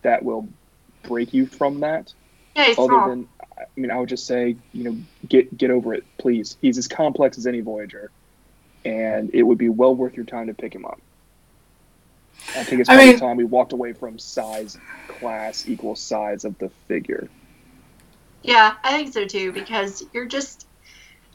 that 0.01 0.23
will 0.23 0.47
break 1.03 1.33
you 1.33 1.45
from 1.45 1.81
that. 1.81 2.13
Yeah, 2.55 2.65
he's 2.65 2.79
other 2.79 2.87
small. 2.87 3.09
than 3.09 3.27
I 3.57 3.65
mean, 3.75 3.91
I 3.91 3.97
would 3.97 4.09
just 4.09 4.25
say, 4.25 4.55
you 4.73 4.83
know, 4.83 4.97
get 5.27 5.55
get 5.55 5.71
over 5.71 5.93
it, 5.93 6.03
please. 6.17 6.57
He's 6.61 6.77
as 6.77 6.87
complex 6.87 7.37
as 7.37 7.47
any 7.47 7.61
Voyager, 7.61 8.11
and 8.85 9.31
it 9.33 9.43
would 9.43 9.57
be 9.57 9.69
well 9.69 9.95
worth 9.95 10.15
your 10.15 10.25
time 10.25 10.47
to 10.47 10.53
pick 10.53 10.73
him 10.73 10.85
up. 10.85 11.01
I 12.55 12.63
think 12.63 12.81
it's 12.81 12.89
I 12.89 12.97
mean- 12.97 13.19
time 13.19 13.37
we 13.37 13.43
walked 13.43 13.73
away 13.73 13.93
from 13.93 14.19
size, 14.19 14.77
class 15.07 15.67
equals 15.67 15.99
size 15.99 16.45
of 16.45 16.57
the 16.59 16.69
figure. 16.87 17.27
Yeah, 18.43 18.75
I 18.83 18.91
think 18.91 19.11
so 19.11 19.25
too 19.25 19.51
because 19.51 20.05
you're 20.13 20.27
just 20.27 20.67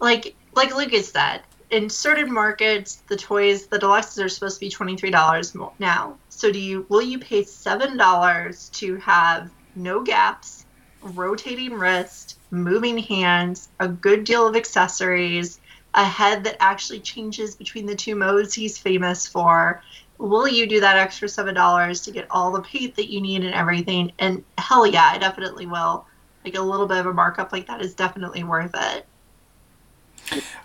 like 0.00 0.34
like 0.54 0.74
Lucas 0.74 1.10
said. 1.10 1.42
In 1.70 1.88
certain 1.88 2.32
markets, 2.32 2.96
the 3.06 3.16
toys, 3.16 3.66
the 3.66 3.78
deluxes 3.78 4.24
are 4.24 4.28
supposed 4.28 4.56
to 4.56 4.60
be 4.60 4.70
twenty 4.70 4.96
three 4.96 5.10
dollars 5.10 5.56
now. 5.78 6.16
So 6.28 6.50
do 6.50 6.58
you 6.58 6.86
will 6.88 7.02
you 7.02 7.18
pay 7.18 7.44
seven 7.44 7.96
dollars 7.96 8.68
to 8.74 8.96
have 8.96 9.50
no 9.76 10.02
gaps, 10.02 10.64
rotating 11.02 11.74
wrist, 11.74 12.38
moving 12.50 12.98
hands, 12.98 13.68
a 13.78 13.86
good 13.88 14.24
deal 14.24 14.46
of 14.48 14.56
accessories, 14.56 15.59
a 15.94 16.04
head 16.04 16.44
that 16.44 16.56
actually 16.60 17.00
changes 17.00 17.54
between 17.54 17.86
the 17.86 17.96
two 17.96 18.14
modes 18.14 18.54
he's 18.54 18.78
famous 18.78 19.26
for? 19.26 19.82
Will 20.18 20.46
you 20.46 20.66
do 20.66 20.80
that 20.80 20.96
extra 20.96 21.28
seven 21.28 21.54
dollars 21.54 22.02
to 22.02 22.10
get 22.10 22.26
all 22.30 22.52
the 22.52 22.62
paint 22.62 22.96
that 22.96 23.10
you 23.10 23.20
need 23.20 23.44
and 23.44 23.54
everything? 23.54 24.12
And 24.18 24.44
hell 24.58 24.86
yeah, 24.86 25.10
I 25.12 25.18
definitely 25.18 25.66
will 25.66 26.06
like 26.44 26.56
a 26.56 26.60
little 26.60 26.86
bit 26.86 26.98
of 26.98 27.06
a 27.06 27.12
markup 27.12 27.52
like 27.52 27.66
that 27.66 27.80
is 27.80 27.94
definitely 27.94 28.44
worth 28.44 28.74
it. 28.74 29.06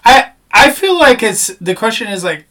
I 0.03 0.32
I 0.51 0.71
feel 0.71 0.97
like 0.97 1.23
it's 1.23 1.47
the 1.57 1.76
question 1.76 2.07
is 2.07 2.23
like 2.23 2.47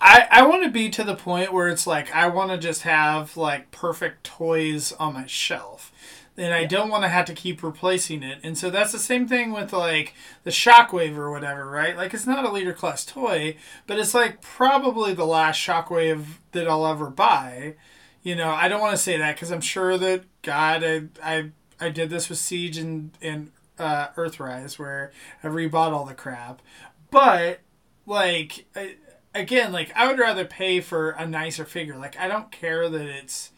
I 0.00 0.26
I 0.30 0.42
want 0.46 0.64
to 0.64 0.70
be 0.70 0.88
to 0.90 1.04
the 1.04 1.14
point 1.14 1.52
where 1.52 1.68
it's 1.68 1.86
like 1.86 2.14
I 2.14 2.28
want 2.28 2.50
to 2.50 2.58
just 2.58 2.82
have 2.82 3.36
like 3.36 3.70
perfect 3.70 4.24
toys 4.24 4.92
on 4.92 5.14
my 5.14 5.26
shelf. 5.26 5.92
And 6.38 6.54
I 6.54 6.64
don't 6.64 6.88
want 6.88 7.02
to 7.02 7.08
have 7.08 7.26
to 7.26 7.34
keep 7.34 7.62
replacing 7.62 8.22
it. 8.22 8.38
And 8.44 8.56
so 8.56 8.70
that's 8.70 8.92
the 8.92 8.98
same 8.98 9.26
thing 9.26 9.52
with 9.52 9.72
like 9.72 10.14
the 10.44 10.50
Shockwave 10.50 11.16
or 11.16 11.30
whatever, 11.30 11.68
right? 11.68 11.96
Like 11.96 12.14
it's 12.14 12.26
not 12.26 12.44
a 12.44 12.50
leader 12.50 12.72
class 12.72 13.04
toy, 13.04 13.56
but 13.86 13.98
it's 13.98 14.14
like 14.14 14.40
probably 14.40 15.12
the 15.12 15.26
last 15.26 15.60
Shockwave 15.60 16.24
that 16.52 16.68
I'll 16.68 16.86
ever 16.86 17.10
buy. 17.10 17.74
You 18.22 18.36
know, 18.36 18.50
I 18.50 18.68
don't 18.68 18.80
want 18.80 18.96
to 18.96 19.02
say 19.02 19.16
that 19.18 19.34
because 19.34 19.50
I'm 19.50 19.60
sure 19.60 19.98
that 19.98 20.24
God, 20.42 20.84
I, 20.84 21.02
I 21.22 21.50
I 21.80 21.90
did 21.90 22.10
this 22.10 22.28
with 22.28 22.38
Siege 22.38 22.78
and 22.78 23.10
and 23.20 23.50
uh, 23.78 24.08
Earthrise 24.16 24.78
where 24.78 25.12
I 25.42 25.48
rebought 25.48 25.92
all 25.92 26.04
the 26.04 26.14
crap, 26.14 26.62
but 27.10 27.60
like 28.06 28.66
I, 28.74 28.96
again, 29.34 29.72
like 29.72 29.92
I 29.94 30.08
would 30.08 30.18
rather 30.18 30.44
pay 30.44 30.80
for 30.80 31.10
a 31.10 31.26
nicer 31.26 31.64
figure. 31.64 31.96
Like 31.96 32.18
I 32.18 32.28
don't 32.28 32.50
care 32.50 32.88
that 32.88 33.06
it's 33.06 33.50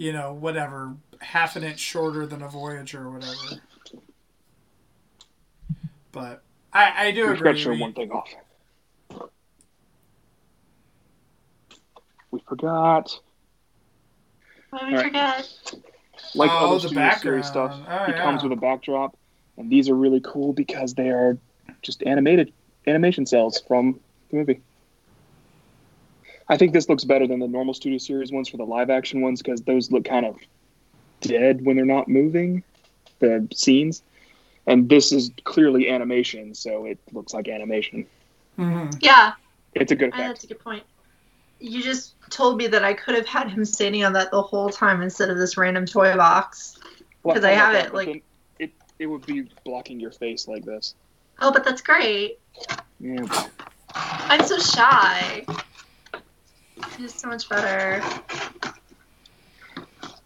you 0.00 0.12
know 0.14 0.32
whatever 0.32 0.94
half 1.20 1.56
an 1.56 1.62
inch 1.62 1.78
shorter 1.78 2.24
than 2.26 2.40
a 2.40 2.48
Voyager 2.48 3.02
or 3.06 3.10
whatever. 3.10 3.60
But 6.10 6.42
I 6.72 7.08
I 7.08 7.10
do 7.10 7.28
We've 7.28 7.36
got 7.36 7.42
to 7.42 7.48
agree. 7.50 7.60
show 7.60 7.70
We- 7.72 7.80
one 7.80 7.92
thing 7.92 8.10
off. 8.10 8.32
we 12.30 12.40
forgot. 12.48 13.10
What 14.70 14.78
did 14.80 14.88
we 14.88 14.94
Alright. 14.96 15.06
forget? 15.06 15.74
Like 16.34 16.50
Oh, 16.50 16.66
other 16.76 16.78
the 16.80 16.88
Studio 16.88 17.10
Series 17.20 17.46
stuff, 17.46 17.70
background. 17.80 18.02
Oh, 18.08 18.12
it 18.14 18.16
comes 18.22 18.42
yeah. 18.42 18.48
with 18.48 18.56
a 18.58 18.60
backdrop, 18.60 19.16
and 19.58 19.68
these 19.70 19.88
are 19.90 19.94
really 19.96 20.20
cool 20.20 20.52
because 20.54 20.94
they 20.94 21.10
are 21.10 21.36
just 21.82 22.02
animated 22.04 22.52
animation 22.86 23.26
cells 23.26 23.60
from 23.68 24.00
the 24.30 24.36
movie. 24.38 24.60
I 26.50 26.56
think 26.56 26.72
this 26.72 26.88
looks 26.88 27.04
better 27.04 27.26
than 27.28 27.38
the 27.38 27.46
normal 27.46 27.72
Studio 27.72 27.96
Series 27.98 28.32
ones 28.32 28.48
for 28.48 28.56
the 28.56 28.64
live 28.66 28.90
action 28.90 29.20
ones 29.22 29.40
because 29.40 29.62
those 29.62 29.90
look 29.92 30.04
kind 30.04 30.26
of 30.26 30.36
dead 31.20 31.64
when 31.64 31.76
they're 31.76 31.84
not 31.86 32.08
moving, 32.08 32.64
the 33.20 33.46
scenes. 33.54 34.02
And 34.66 34.88
this 34.88 35.12
is 35.12 35.30
clearly 35.44 35.88
animation, 35.88 36.54
so 36.54 36.84
it 36.86 36.98
looks 37.12 37.32
like 37.32 37.48
animation. 37.48 38.04
Mhm. 38.58 38.96
Yeah, 39.00 39.32
It's 39.74 39.92
a 39.92 39.96
good 39.96 40.12
uh, 40.12 40.16
effect. 40.16 40.28
that's 40.28 40.44
a 40.44 40.46
good 40.48 40.58
point. 40.58 40.82
You 41.60 41.82
just 41.82 42.14
told 42.30 42.56
me 42.58 42.66
that 42.66 42.84
I 42.84 42.94
could 42.94 43.14
have 43.14 43.26
had 43.26 43.48
him 43.50 43.64
standing 43.64 44.04
on 44.04 44.12
that 44.14 44.30
the 44.32 44.42
whole 44.42 44.70
time 44.70 45.02
instead 45.02 45.30
of 45.30 45.38
this 45.38 45.56
random 45.56 45.86
toy 45.86 46.16
box. 46.16 46.78
Well, 47.22 47.36
'cause 47.36 47.44
I 47.44 47.54
thought 47.54 47.58
have 47.58 47.70
about 47.70 47.80
it, 47.80 47.84
that, 47.84 47.94
like- 47.94 48.24
it 48.58 48.70
it 48.98 49.06
would 49.06 49.24
be 49.24 49.42
blocking 49.64 50.00
your 50.00 50.10
face 50.10 50.48
like 50.48 50.64
this. 50.64 50.94
Oh, 51.40 51.52
but 51.52 51.64
that's 51.64 51.80
great. 51.80 52.38
Yeah. 52.98 53.46
I'm 53.94 54.44
so 54.44 54.58
shy. 54.58 55.44
He's 56.96 57.14
so 57.14 57.28
much 57.28 57.48
better. 57.48 58.02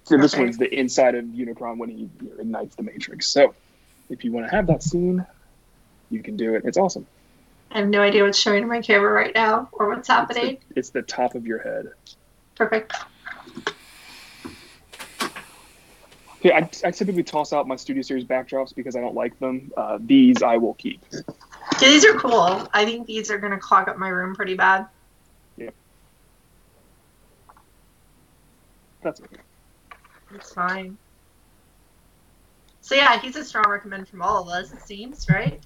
So 0.05 0.18
this 0.18 0.34
Okay. 0.34 0.42
one's 0.42 0.59
the 0.59 0.72
inside 0.72 1.14
of 1.14 1.24
Unicron 1.24 1.78
when 1.78 1.88
he 1.88 2.11
you 2.20 2.28
know, 2.28 2.40
ignites 2.40 2.76
the 2.76 2.82
Matrix. 2.82 3.28
So 3.28 3.55
if 4.11 4.22
you 4.24 4.32
want 4.32 4.46
to 4.46 4.55
have 4.55 4.66
that 4.66 4.82
scene, 4.82 5.24
you 6.11 6.22
can 6.22 6.36
do 6.36 6.55
it. 6.55 6.62
It's 6.64 6.76
awesome. 6.76 7.07
I 7.70 7.78
have 7.78 7.88
no 7.88 8.00
idea 8.02 8.22
what's 8.22 8.38
showing 8.38 8.62
on 8.62 8.68
my 8.68 8.80
camera 8.82 9.11
right 9.11 9.34
now 9.34 9.68
or 9.72 9.88
what's 9.88 10.00
It's 10.00 10.09
the, 10.09 10.12
happening. 10.14 10.59
it's 10.76 10.90
the 10.90 11.02
top 11.02 11.34
of 11.34 11.46
your 11.46 11.59
head. 11.59 11.86
Perfect. 12.55 12.92
Okay, 16.40 16.52
I, 16.52 16.68
I 16.86 16.90
typically 16.90 17.22
toss 17.22 17.55
out 17.55 17.66
my 17.66 17.74
Studio 17.76 18.02
Series 18.02 18.24
backdrops 18.24 18.74
because 18.74 18.96
I 18.96 19.00
don't 19.00 19.14
like 19.14 19.38
them. 19.38 19.72
Uh, 19.76 19.98
these 20.00 20.42
I 20.42 20.59
will 20.59 20.74
keep. 20.74 21.02
Yeah, 21.80 21.88
these 21.88 22.05
are 22.05 22.12
cool. 22.18 22.68
I 22.74 22.84
think 22.84 23.07
these 23.07 23.30
are 23.30 23.38
gonna 23.38 23.59
clog 23.59 23.88
up 23.88 23.96
my 23.96 24.09
room 24.11 24.34
pretty 24.34 24.55
bad. 24.55 24.86
That's 29.05 29.20
okay. 29.20 29.36
It's 30.34 30.52
fine. 30.52 30.98
So 32.80 32.94
yeah, 32.96 33.20
he's 33.20 33.36
a 33.36 33.44
strong 33.44 33.66
recommend 33.68 34.09
from 34.09 34.20
all 34.22 34.42
of 34.42 34.48
us, 34.48 34.72
it 34.72 34.80
seems, 34.80 35.26
right? 35.30 35.61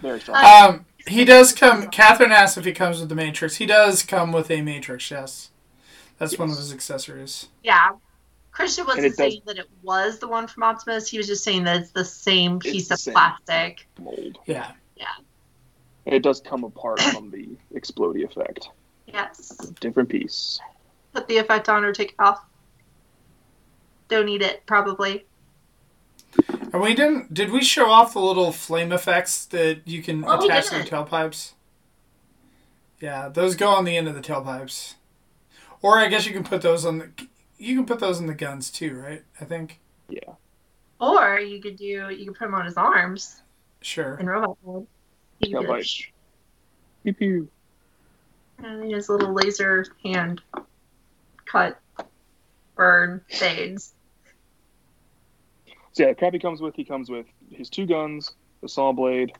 Very 0.00 0.20
strong. 0.20 0.36
Uh, 0.38 0.68
Um, 0.68 0.86
he 1.08 1.24
does 1.24 1.52
come. 1.52 1.88
Catherine 1.88 2.30
asked 2.30 2.56
if 2.56 2.64
he 2.64 2.72
comes 2.72 3.00
with 3.00 3.08
the 3.08 3.14
Matrix. 3.16 3.56
He 3.56 3.66
does 3.66 4.02
come 4.04 4.30
with 4.30 4.50
a 4.50 4.62
Matrix. 4.62 5.10
Yes, 5.10 5.50
that's 6.18 6.38
one 6.38 6.50
of 6.50 6.56
his 6.56 6.72
accessories. 6.72 7.48
Yeah. 7.64 7.90
Christian 8.52 8.84
wasn't 8.86 9.06
it 9.06 9.08
does- 9.08 9.16
saying 9.16 9.42
that 9.46 9.56
it 9.58 9.68
was 9.82 10.18
the 10.18 10.28
one 10.28 10.46
from 10.46 10.62
Optimus. 10.62 11.08
He 11.08 11.16
was 11.16 11.26
just 11.26 11.42
saying 11.42 11.64
that 11.64 11.80
it's 11.80 11.90
the 11.90 12.04
same 12.04 12.58
piece 12.60 12.88
the 12.88 12.94
of 12.94 13.00
same. 13.00 13.14
plastic. 13.14 13.88
Mold. 13.98 14.38
Yeah, 14.46 14.70
yeah. 14.96 15.06
And 16.04 16.14
it 16.14 16.22
does 16.22 16.40
come 16.42 16.62
apart 16.62 17.00
from 17.00 17.30
the 17.30 17.48
explodey 17.74 18.24
effect. 18.24 18.68
Yes. 19.06 19.56
Different 19.80 20.10
piece. 20.10 20.60
Put 21.14 21.26
the 21.28 21.38
effect 21.38 21.68
on 21.70 21.82
or 21.82 21.92
take 21.92 22.10
it 22.10 22.16
off. 22.20 22.44
Don't 24.12 24.26
need 24.26 24.42
it, 24.42 24.66
probably. 24.66 25.24
And 26.70 26.82
we 26.82 26.94
didn't. 26.94 27.32
Did 27.32 27.50
we 27.50 27.64
show 27.64 27.88
off 27.88 28.12
the 28.12 28.18
little 28.20 28.52
flame 28.52 28.92
effects 28.92 29.46
that 29.46 29.80
you 29.86 30.02
can 30.02 30.22
Oh, 30.26 30.34
attach 30.44 30.68
to 30.68 30.74
the 30.80 30.84
tailpipes? 30.84 31.52
Yeah, 33.00 33.30
those 33.30 33.56
go 33.56 33.70
on 33.70 33.86
the 33.86 33.96
end 33.96 34.08
of 34.08 34.14
the 34.14 34.20
tailpipes. 34.20 34.96
Or 35.80 35.98
I 35.98 36.08
guess 36.08 36.26
you 36.26 36.34
can 36.34 36.44
put 36.44 36.60
those 36.60 36.84
on 36.84 36.98
the. 36.98 37.08
You 37.56 37.74
can 37.74 37.86
put 37.86 38.00
those 38.00 38.20
in 38.20 38.26
the 38.26 38.34
guns 38.34 38.70
too, 38.70 38.94
right? 39.00 39.22
I 39.40 39.46
think. 39.46 39.80
Yeah. 40.10 40.34
Or 41.00 41.40
you 41.40 41.62
could 41.62 41.76
do 41.76 42.10
you 42.10 42.26
could 42.26 42.34
put 42.38 42.44
them 42.44 42.54
on 42.54 42.66
his 42.66 42.76
arms 42.76 43.40
Sure. 43.80 44.18
in 44.18 44.26
robot 44.26 44.58
mode. 44.62 44.86
He 45.38 45.52
Yeah, 45.52 45.60
could 45.60 45.68
like- 45.70 45.86
Pew 47.02 47.14
pew. 47.14 47.48
and 48.58 48.92
his 48.92 49.08
little 49.08 49.32
laser 49.32 49.86
hand 50.04 50.42
cut 51.46 51.80
burn 52.76 53.22
fades. 53.30 53.94
So 55.92 56.06
yeah, 56.06 56.14
crap 56.14 56.32
he 56.32 56.38
comes 56.38 56.60
with, 56.60 56.74
he 56.74 56.84
comes 56.84 57.10
with 57.10 57.26
his 57.50 57.68
two 57.68 57.86
guns, 57.86 58.32
the 58.62 58.68
saw 58.68 58.92
blade, 58.92 59.32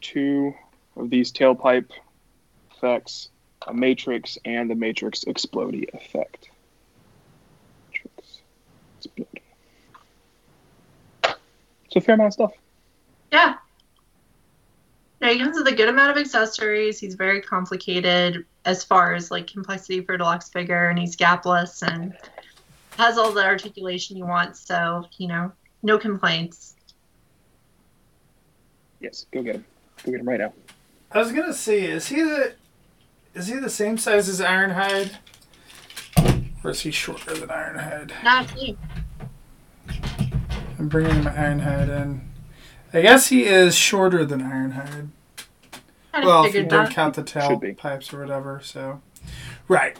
two 0.00 0.52
of 0.96 1.10
these 1.10 1.32
tailpipe 1.32 1.90
effects, 2.72 3.28
a 3.66 3.74
matrix, 3.74 4.36
and 4.44 4.68
the 4.68 4.74
matrix 4.74 5.24
explodey 5.24 5.92
effect. 5.94 6.50
Matrix 7.88 8.40
explodey. 9.00 9.40
So 11.90 12.00
fair 12.00 12.14
amount 12.16 12.28
of 12.28 12.32
stuff. 12.34 12.52
Yeah. 13.32 13.54
Yeah, 15.20 15.30
he 15.30 15.38
comes 15.38 15.56
with 15.56 15.68
a 15.68 15.76
good 15.76 15.88
amount 15.88 16.10
of 16.12 16.16
accessories. 16.16 16.98
He's 16.98 17.14
very 17.14 17.42
complicated 17.42 18.44
as 18.64 18.82
far 18.82 19.14
as 19.14 19.30
like 19.30 19.46
complexity 19.46 20.00
for 20.00 20.14
a 20.14 20.18
deluxe 20.18 20.48
figure, 20.48 20.88
and 20.88 20.98
he's 20.98 21.16
gapless 21.16 21.82
and 21.82 22.16
has 22.96 23.18
all 23.18 23.30
the 23.32 23.44
articulation 23.44 24.16
you 24.16 24.26
want. 24.26 24.56
So 24.56 25.04
you 25.18 25.28
know, 25.28 25.52
no 25.82 25.98
complaints. 25.98 26.74
Yes, 29.00 29.26
go 29.32 29.42
get 29.42 29.56
him. 29.56 29.64
Go 30.04 30.12
get 30.12 30.20
him 30.20 30.28
right 30.28 30.40
now. 30.40 30.52
I 31.12 31.18
was 31.18 31.32
gonna 31.32 31.54
see. 31.54 31.86
Is 31.86 32.08
he 32.08 32.22
the? 32.22 32.54
Is 33.34 33.46
he 33.46 33.56
the 33.56 33.70
same 33.70 33.96
size 33.96 34.28
as 34.28 34.40
Ironhide? 34.40 35.16
Or 36.62 36.70
is 36.70 36.80
he 36.80 36.90
shorter 36.90 37.34
than 37.34 37.48
Ironhide? 37.48 38.12
Not 38.22 38.54
me. 38.54 38.76
I'm 40.78 40.88
bringing 40.88 41.24
my 41.24 41.30
Ironhide 41.30 41.88
in. 41.88 42.28
I 42.92 43.02
guess 43.02 43.28
he 43.28 43.44
is 43.44 43.76
shorter 43.76 44.24
than 44.24 44.40
Ironhide. 44.42 45.08
Kind 46.12 46.24
Well, 46.24 46.44
if 46.44 46.54
you 46.54 46.64
don't 46.64 46.86
that. 46.86 46.92
count 46.92 47.14
the 47.14 47.22
tail 47.22 47.58
pipes 47.76 48.12
or 48.12 48.20
whatever, 48.20 48.60
so. 48.62 49.00
Right. 49.68 49.96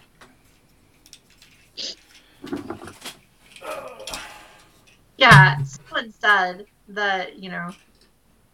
Yeah, 5.16 5.58
someone 6.00 6.14
said 6.20 6.66
that 6.88 7.38
you 7.38 7.50
know, 7.50 7.70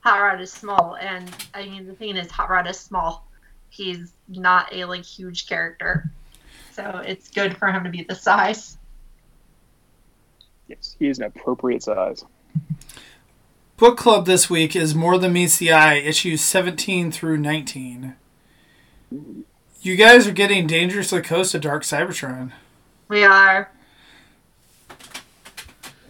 Hot 0.00 0.20
Rod 0.20 0.40
is 0.40 0.52
small, 0.52 0.96
and 1.00 1.30
I 1.54 1.64
mean 1.66 1.86
the 1.86 1.94
thing 1.94 2.16
is, 2.16 2.30
Hot 2.30 2.50
Rod 2.50 2.66
is 2.68 2.78
small. 2.78 3.26
He's 3.68 4.12
not 4.28 4.72
a 4.72 4.84
like 4.84 5.04
huge 5.04 5.48
character, 5.48 6.10
so 6.72 7.02
it's 7.04 7.28
good 7.28 7.56
for 7.56 7.68
him 7.68 7.84
to 7.84 7.90
be 7.90 8.02
the 8.02 8.14
size. 8.14 8.78
Yes, 10.68 10.96
he 10.98 11.08
is 11.08 11.18
an 11.18 11.24
appropriate 11.24 11.82
size. 11.82 12.24
Book 13.76 13.98
club 13.98 14.26
this 14.26 14.48
week 14.48 14.74
is 14.74 14.94
More 14.94 15.18
Than 15.18 15.34
Meets 15.34 15.58
the 15.58 15.70
Eye, 15.70 15.96
issues 15.96 16.40
17 16.40 17.12
through 17.12 17.36
19. 17.36 18.14
You 19.82 19.96
guys 19.96 20.26
are 20.26 20.32
getting 20.32 20.66
dangerously 20.66 21.20
close 21.20 21.52
to 21.52 21.58
Dark 21.58 21.82
Cybertron. 21.82 22.52
We 23.08 23.22
are. 23.22 23.70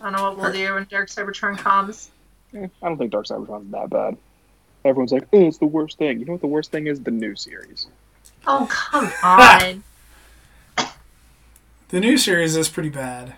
I 0.06 0.10
don't 0.10 0.20
know 0.20 0.28
what 0.30 0.38
we'll 0.38 0.52
do 0.52 0.74
when 0.74 0.86
Dark 0.88 1.08
Cybertron 1.08 1.58
comes. 1.58 2.10
Eh, 2.54 2.68
I 2.80 2.88
don't 2.88 2.96
think 2.96 3.10
Dark 3.10 3.26
Cybertron's 3.26 3.72
that 3.72 3.90
bad. 3.90 4.16
Everyone's 4.84 5.10
like, 5.10 5.26
oh, 5.32 5.48
it's 5.48 5.58
the 5.58 5.66
worst 5.66 5.98
thing. 5.98 6.20
You 6.20 6.26
know 6.26 6.32
what 6.32 6.40
the 6.42 6.46
worst 6.46 6.70
thing 6.70 6.86
is? 6.86 7.00
The 7.00 7.10
new 7.10 7.34
series. 7.34 7.88
Oh 8.46 8.68
come 8.70 9.10
on! 9.24 9.82
The 11.88 11.98
new 11.98 12.16
series 12.16 12.54
is 12.54 12.68
pretty 12.68 12.88
bad. 12.90 13.34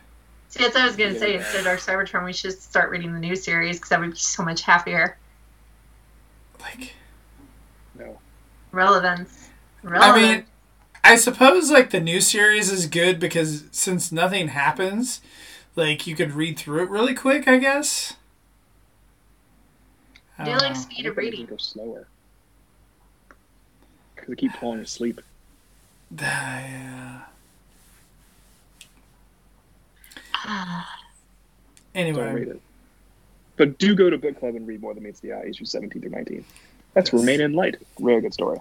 See, 0.50 0.62
that's 0.62 0.74
what 0.74 0.82
I 0.82 0.86
was 0.86 0.96
gonna 0.96 1.18
say. 1.18 1.36
Instead 1.36 1.60
of 1.60 1.64
Dark 1.64 1.80
Cybertron, 1.80 2.26
we 2.26 2.34
should 2.34 2.52
start 2.60 2.90
reading 2.90 3.14
the 3.14 3.18
new 3.18 3.34
series 3.34 3.76
because 3.76 3.88
that 3.88 4.00
would 4.00 4.10
be 4.10 4.16
so 4.18 4.44
much 4.44 4.60
happier. 4.60 5.16
Like, 6.60 6.92
No. 7.98 8.18
Relevance. 8.72 9.48
I 9.86 10.20
mean, 10.20 10.44
I 11.02 11.16
suppose 11.16 11.70
like 11.70 11.88
the 11.90 12.00
new 12.00 12.20
series 12.20 12.70
is 12.70 12.84
good 12.84 13.18
because 13.18 13.64
since 13.70 14.12
nothing 14.12 14.48
happens, 14.48 15.22
like 15.78 16.06
you 16.06 16.14
could 16.16 16.32
read 16.32 16.58
through 16.58 16.82
it 16.82 16.90
really 16.90 17.14
quick. 17.14 17.48
I 17.48 17.56
guess. 17.58 18.14
I 20.38 20.44
do 20.44 20.50
you 20.50 20.56
like 20.58 20.76
speed 20.76 21.06
of 21.06 21.16
reading? 21.16 21.46
Go 21.46 21.56
slower. 21.56 22.06
Because 24.14 24.30
I 24.32 24.34
keep 24.34 24.52
falling 24.56 24.80
asleep. 24.80 25.20
yeah. 26.20 27.20
Ah, 30.34 30.98
Don't 31.94 32.34
read 32.34 32.48
it. 32.48 32.60
But 33.56 33.78
do 33.78 33.94
go 33.94 34.08
to 34.10 34.18
book 34.18 34.38
club 34.38 34.54
and 34.54 34.66
read 34.66 34.80
More 34.80 34.94
Than 34.94 35.02
Meets 35.02 35.20
the 35.20 35.32
Eye, 35.32 35.46
issues 35.48 35.70
17 35.72 36.00
through 36.00 36.10
19. 36.12 36.44
That's 36.94 37.12
Yes. 37.12 37.20
Remain 37.20 37.40
in 37.40 37.52
Light. 37.54 37.76
Real 37.98 38.20
good 38.20 38.32
story. 38.34 38.58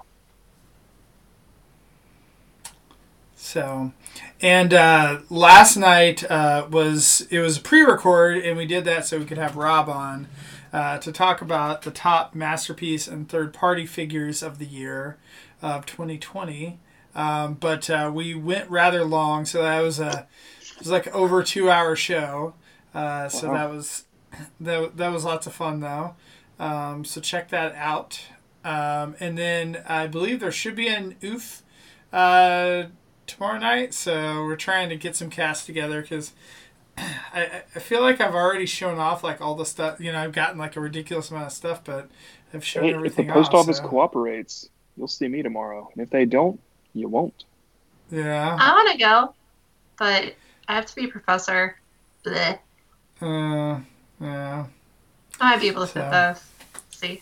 So, 3.39 3.93
and 4.41 4.73
uh, 4.73 5.19
last 5.29 5.77
night 5.77 6.29
uh, 6.29 6.67
was 6.71 7.27
it 7.29 7.37
was 7.39 7.57
a 7.57 7.61
pre-record, 7.61 8.37
and 8.43 8.57
we 8.57 8.65
did 8.65 8.83
that 8.85 9.05
so 9.05 9.19
we 9.19 9.25
could 9.25 9.37
have 9.37 9.55
Rob 9.55 9.87
on 9.89 10.27
uh, 10.73 10.97
to 10.97 11.11
talk 11.11 11.39
about 11.41 11.83
the 11.83 11.91
top 11.91 12.33
masterpiece 12.33 13.07
and 13.07 13.29
third-party 13.29 13.85
figures 13.85 14.41
of 14.41 14.57
the 14.57 14.65
year 14.65 15.17
of 15.61 15.85
2020. 15.85 16.79
Um, 17.13 17.53
but 17.53 17.89
uh, 17.91 18.11
we 18.13 18.33
went 18.33 18.69
rather 18.71 19.05
long, 19.05 19.45
so 19.45 19.61
that 19.61 19.81
was 19.81 19.99
a 19.99 20.27
it 20.71 20.79
was 20.79 20.89
like 20.89 21.07
over 21.15 21.43
two 21.43 21.69
hour 21.69 21.95
show. 21.95 22.55
Uh, 22.93 23.29
so 23.29 23.49
Wow. 23.49 23.53
that 23.53 23.69
was 23.71 24.05
that, 24.59 24.97
that 24.97 25.11
was 25.11 25.23
lots 25.23 25.45
of 25.45 25.53
fun 25.53 25.79
though. 25.79 26.15
Um, 26.59 27.05
so 27.05 27.21
check 27.21 27.49
that 27.49 27.75
out. 27.75 28.19
Um, 28.65 29.15
and 29.19 29.37
then 29.37 29.83
I 29.87 30.07
believe 30.07 30.39
there 30.39 30.51
should 30.51 30.75
be 30.75 30.87
an 30.87 31.15
oof 31.23 31.61
uh, 32.11 32.85
tomorrow 33.27 33.59
night. 33.59 33.93
So 33.93 34.43
we're 34.43 34.55
trying 34.55 34.89
to 34.89 34.95
get 34.95 35.15
some 35.15 35.29
cast 35.29 35.65
together 35.65 36.01
because 36.01 36.31
I, 36.97 37.03
I- 37.33 37.63
I 37.75 37.79
feel 37.79 38.01
like 38.01 38.19
I've 38.19 38.33
already 38.33 38.65
shown 38.65 38.97
off 38.97 39.23
like 39.23 39.39
all 39.41 39.55
the 39.55 39.65
stuff. 39.65 39.99
You 39.99 40.11
know, 40.11 40.19
I've 40.19 40.31
gotten 40.33 40.57
like 40.57 40.75
a 40.75 40.79
ridiculous 40.79 41.29
amount 41.29 41.47
of 41.47 41.51
stuff, 41.53 41.83
but 41.83 42.09
I've 42.53 42.65
shown 42.65 42.83
Hey, 42.85 43.05
if 43.05 43.15
the 43.15 43.25
post 43.25 43.49
off, 43.53 43.61
office 43.65 43.77
so- 43.77 43.87
cooperates, 43.87 44.69
you'll 44.97 45.07
see 45.07 45.27
me 45.27 45.43
tomorrow. 45.43 45.89
And 45.93 46.01
if 46.01 46.09
they 46.09 46.25
don't, 46.25 46.59
you 46.93 47.07
won't. 47.07 47.43
Yeah. 48.09 48.57
I 48.59 48.71
want 48.71 48.91
to 48.93 48.97
go, 48.97 49.35
but 49.99 50.33
I 50.67 50.75
have 50.75 50.85
to 50.87 50.95
be 50.95 51.05
a 51.05 51.07
professor. 51.09 51.77
Bleh. 52.25 52.57
Uh, 53.21 53.79
yeah. 54.21 54.65
I 55.39 55.51
might 55.51 55.61
be 55.61 55.67
able 55.67 55.81
to 55.81 55.87
fit 55.87 56.03
So- 56.03 56.09
both. 56.11 56.53
See. 56.91 57.21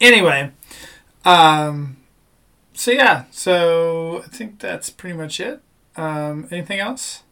Anyway, 0.00 0.50
um, 1.24 1.96
so 2.78 2.92
yeah, 2.92 3.24
so 3.32 4.22
I 4.24 4.28
think 4.28 4.60
that's 4.60 4.88
pretty 4.88 5.16
much 5.16 5.40
it. 5.40 5.60
Um, 5.96 6.46
anything 6.52 6.78
else? 6.78 7.24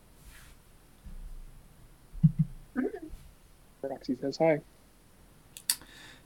Roxy 3.80 4.16
says 4.20 4.38
hi. 4.38 4.60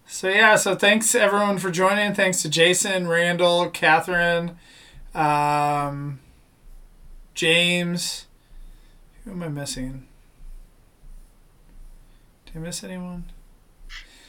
So 0.06 0.30
yeah, 0.30 0.56
so 0.56 0.74
thanks 0.74 1.14
everyone 1.14 1.58
for 1.58 1.70
joining. 1.70 2.14
Thanks 2.14 2.40
to 2.40 2.48
Jason, 2.48 3.08
Randall, 3.08 3.68
Catherine, 3.68 4.56
um, 5.14 6.20
James. 7.34 8.26
Who 9.24 9.32
am 9.32 9.42
I 9.42 9.48
missing? 9.48 10.06
Did 12.46 12.56
I 12.56 12.58
miss 12.60 12.82
anyone? 12.82 13.24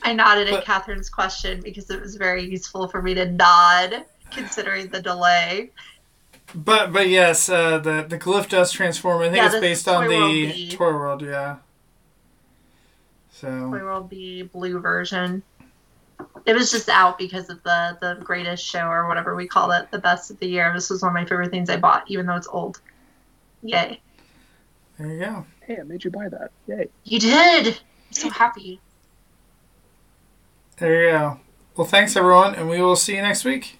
I 0.03 0.11
nodded 0.11 0.49
But- 0.49 0.59
at 0.59 0.65
Catherine's 0.65 1.09
question 1.09 1.61
because 1.61 1.89
it 1.89 2.01
was 2.01 2.17
very 2.17 2.43
useful 2.43 2.89
for 2.89 3.01
me 3.01 3.13
to 3.13 3.31
nod, 3.31 4.03
considering 4.31 4.87
the 4.87 5.01
delay. 5.01 5.71
But 6.53 6.91
but 6.91 7.07
yes, 7.07 7.49
uh, 7.49 7.79
the 7.79 8.05
the 8.07 8.17
glyph 8.17 8.49
does 8.49 8.71
transform. 8.71 9.21
I 9.21 9.25
think 9.25 9.37
Yeah, 9.37 9.45
it's 9.47 9.59
based 9.59 9.87
on 9.87 10.07
the 10.07 10.51
B. 10.51 10.71
Toy 10.71 10.91
World, 10.91 11.21
yeah. 11.21 11.57
So 13.31 13.47
Toy 13.47 13.83
World 13.83 14.09
B 14.09 14.43
blue 14.43 14.79
version. 14.79 15.43
It 16.45 16.53
was 16.53 16.71
just 16.71 16.89
out 16.89 17.17
because 17.17 17.49
of 17.49 17.63
the 17.63 17.97
the 18.01 18.23
greatest 18.23 18.65
show 18.65 18.87
or 18.87 19.07
whatever 19.07 19.35
we 19.35 19.47
call 19.47 19.71
it, 19.71 19.89
the 19.91 19.99
best 19.99 20.29
of 20.29 20.39
the 20.39 20.47
year. 20.47 20.71
This 20.73 20.89
was 20.89 21.01
one 21.01 21.09
of 21.09 21.13
my 21.13 21.25
favorite 21.25 21.51
things 21.51 21.69
I 21.69 21.77
bought, 21.77 22.03
even 22.07 22.25
though 22.25 22.35
it's 22.35 22.47
old. 22.47 22.81
Yay! 23.63 24.01
there 24.97 25.07
you 25.07 25.19
go. 25.19 25.45
Hey, 25.61 25.77
I 25.79 25.83
made 25.83 26.03
you 26.03 26.11
buy 26.11 26.27
that. 26.29 26.51
Yay. 26.67 26.89
You 27.03 27.19
did. 27.19 27.67
I'm 27.67 28.13
so 28.13 28.29
happy. 28.29 28.81
There 30.77 31.03
you 31.03 31.11
go. 31.11 31.39
Well, 31.75 31.87
thanks 31.87 32.15
everyone, 32.15 32.55
and 32.55 32.69
we 32.69 32.81
will 32.81 32.95
see 32.95 33.15
you 33.15 33.21
next 33.21 33.45
week. 33.45 33.79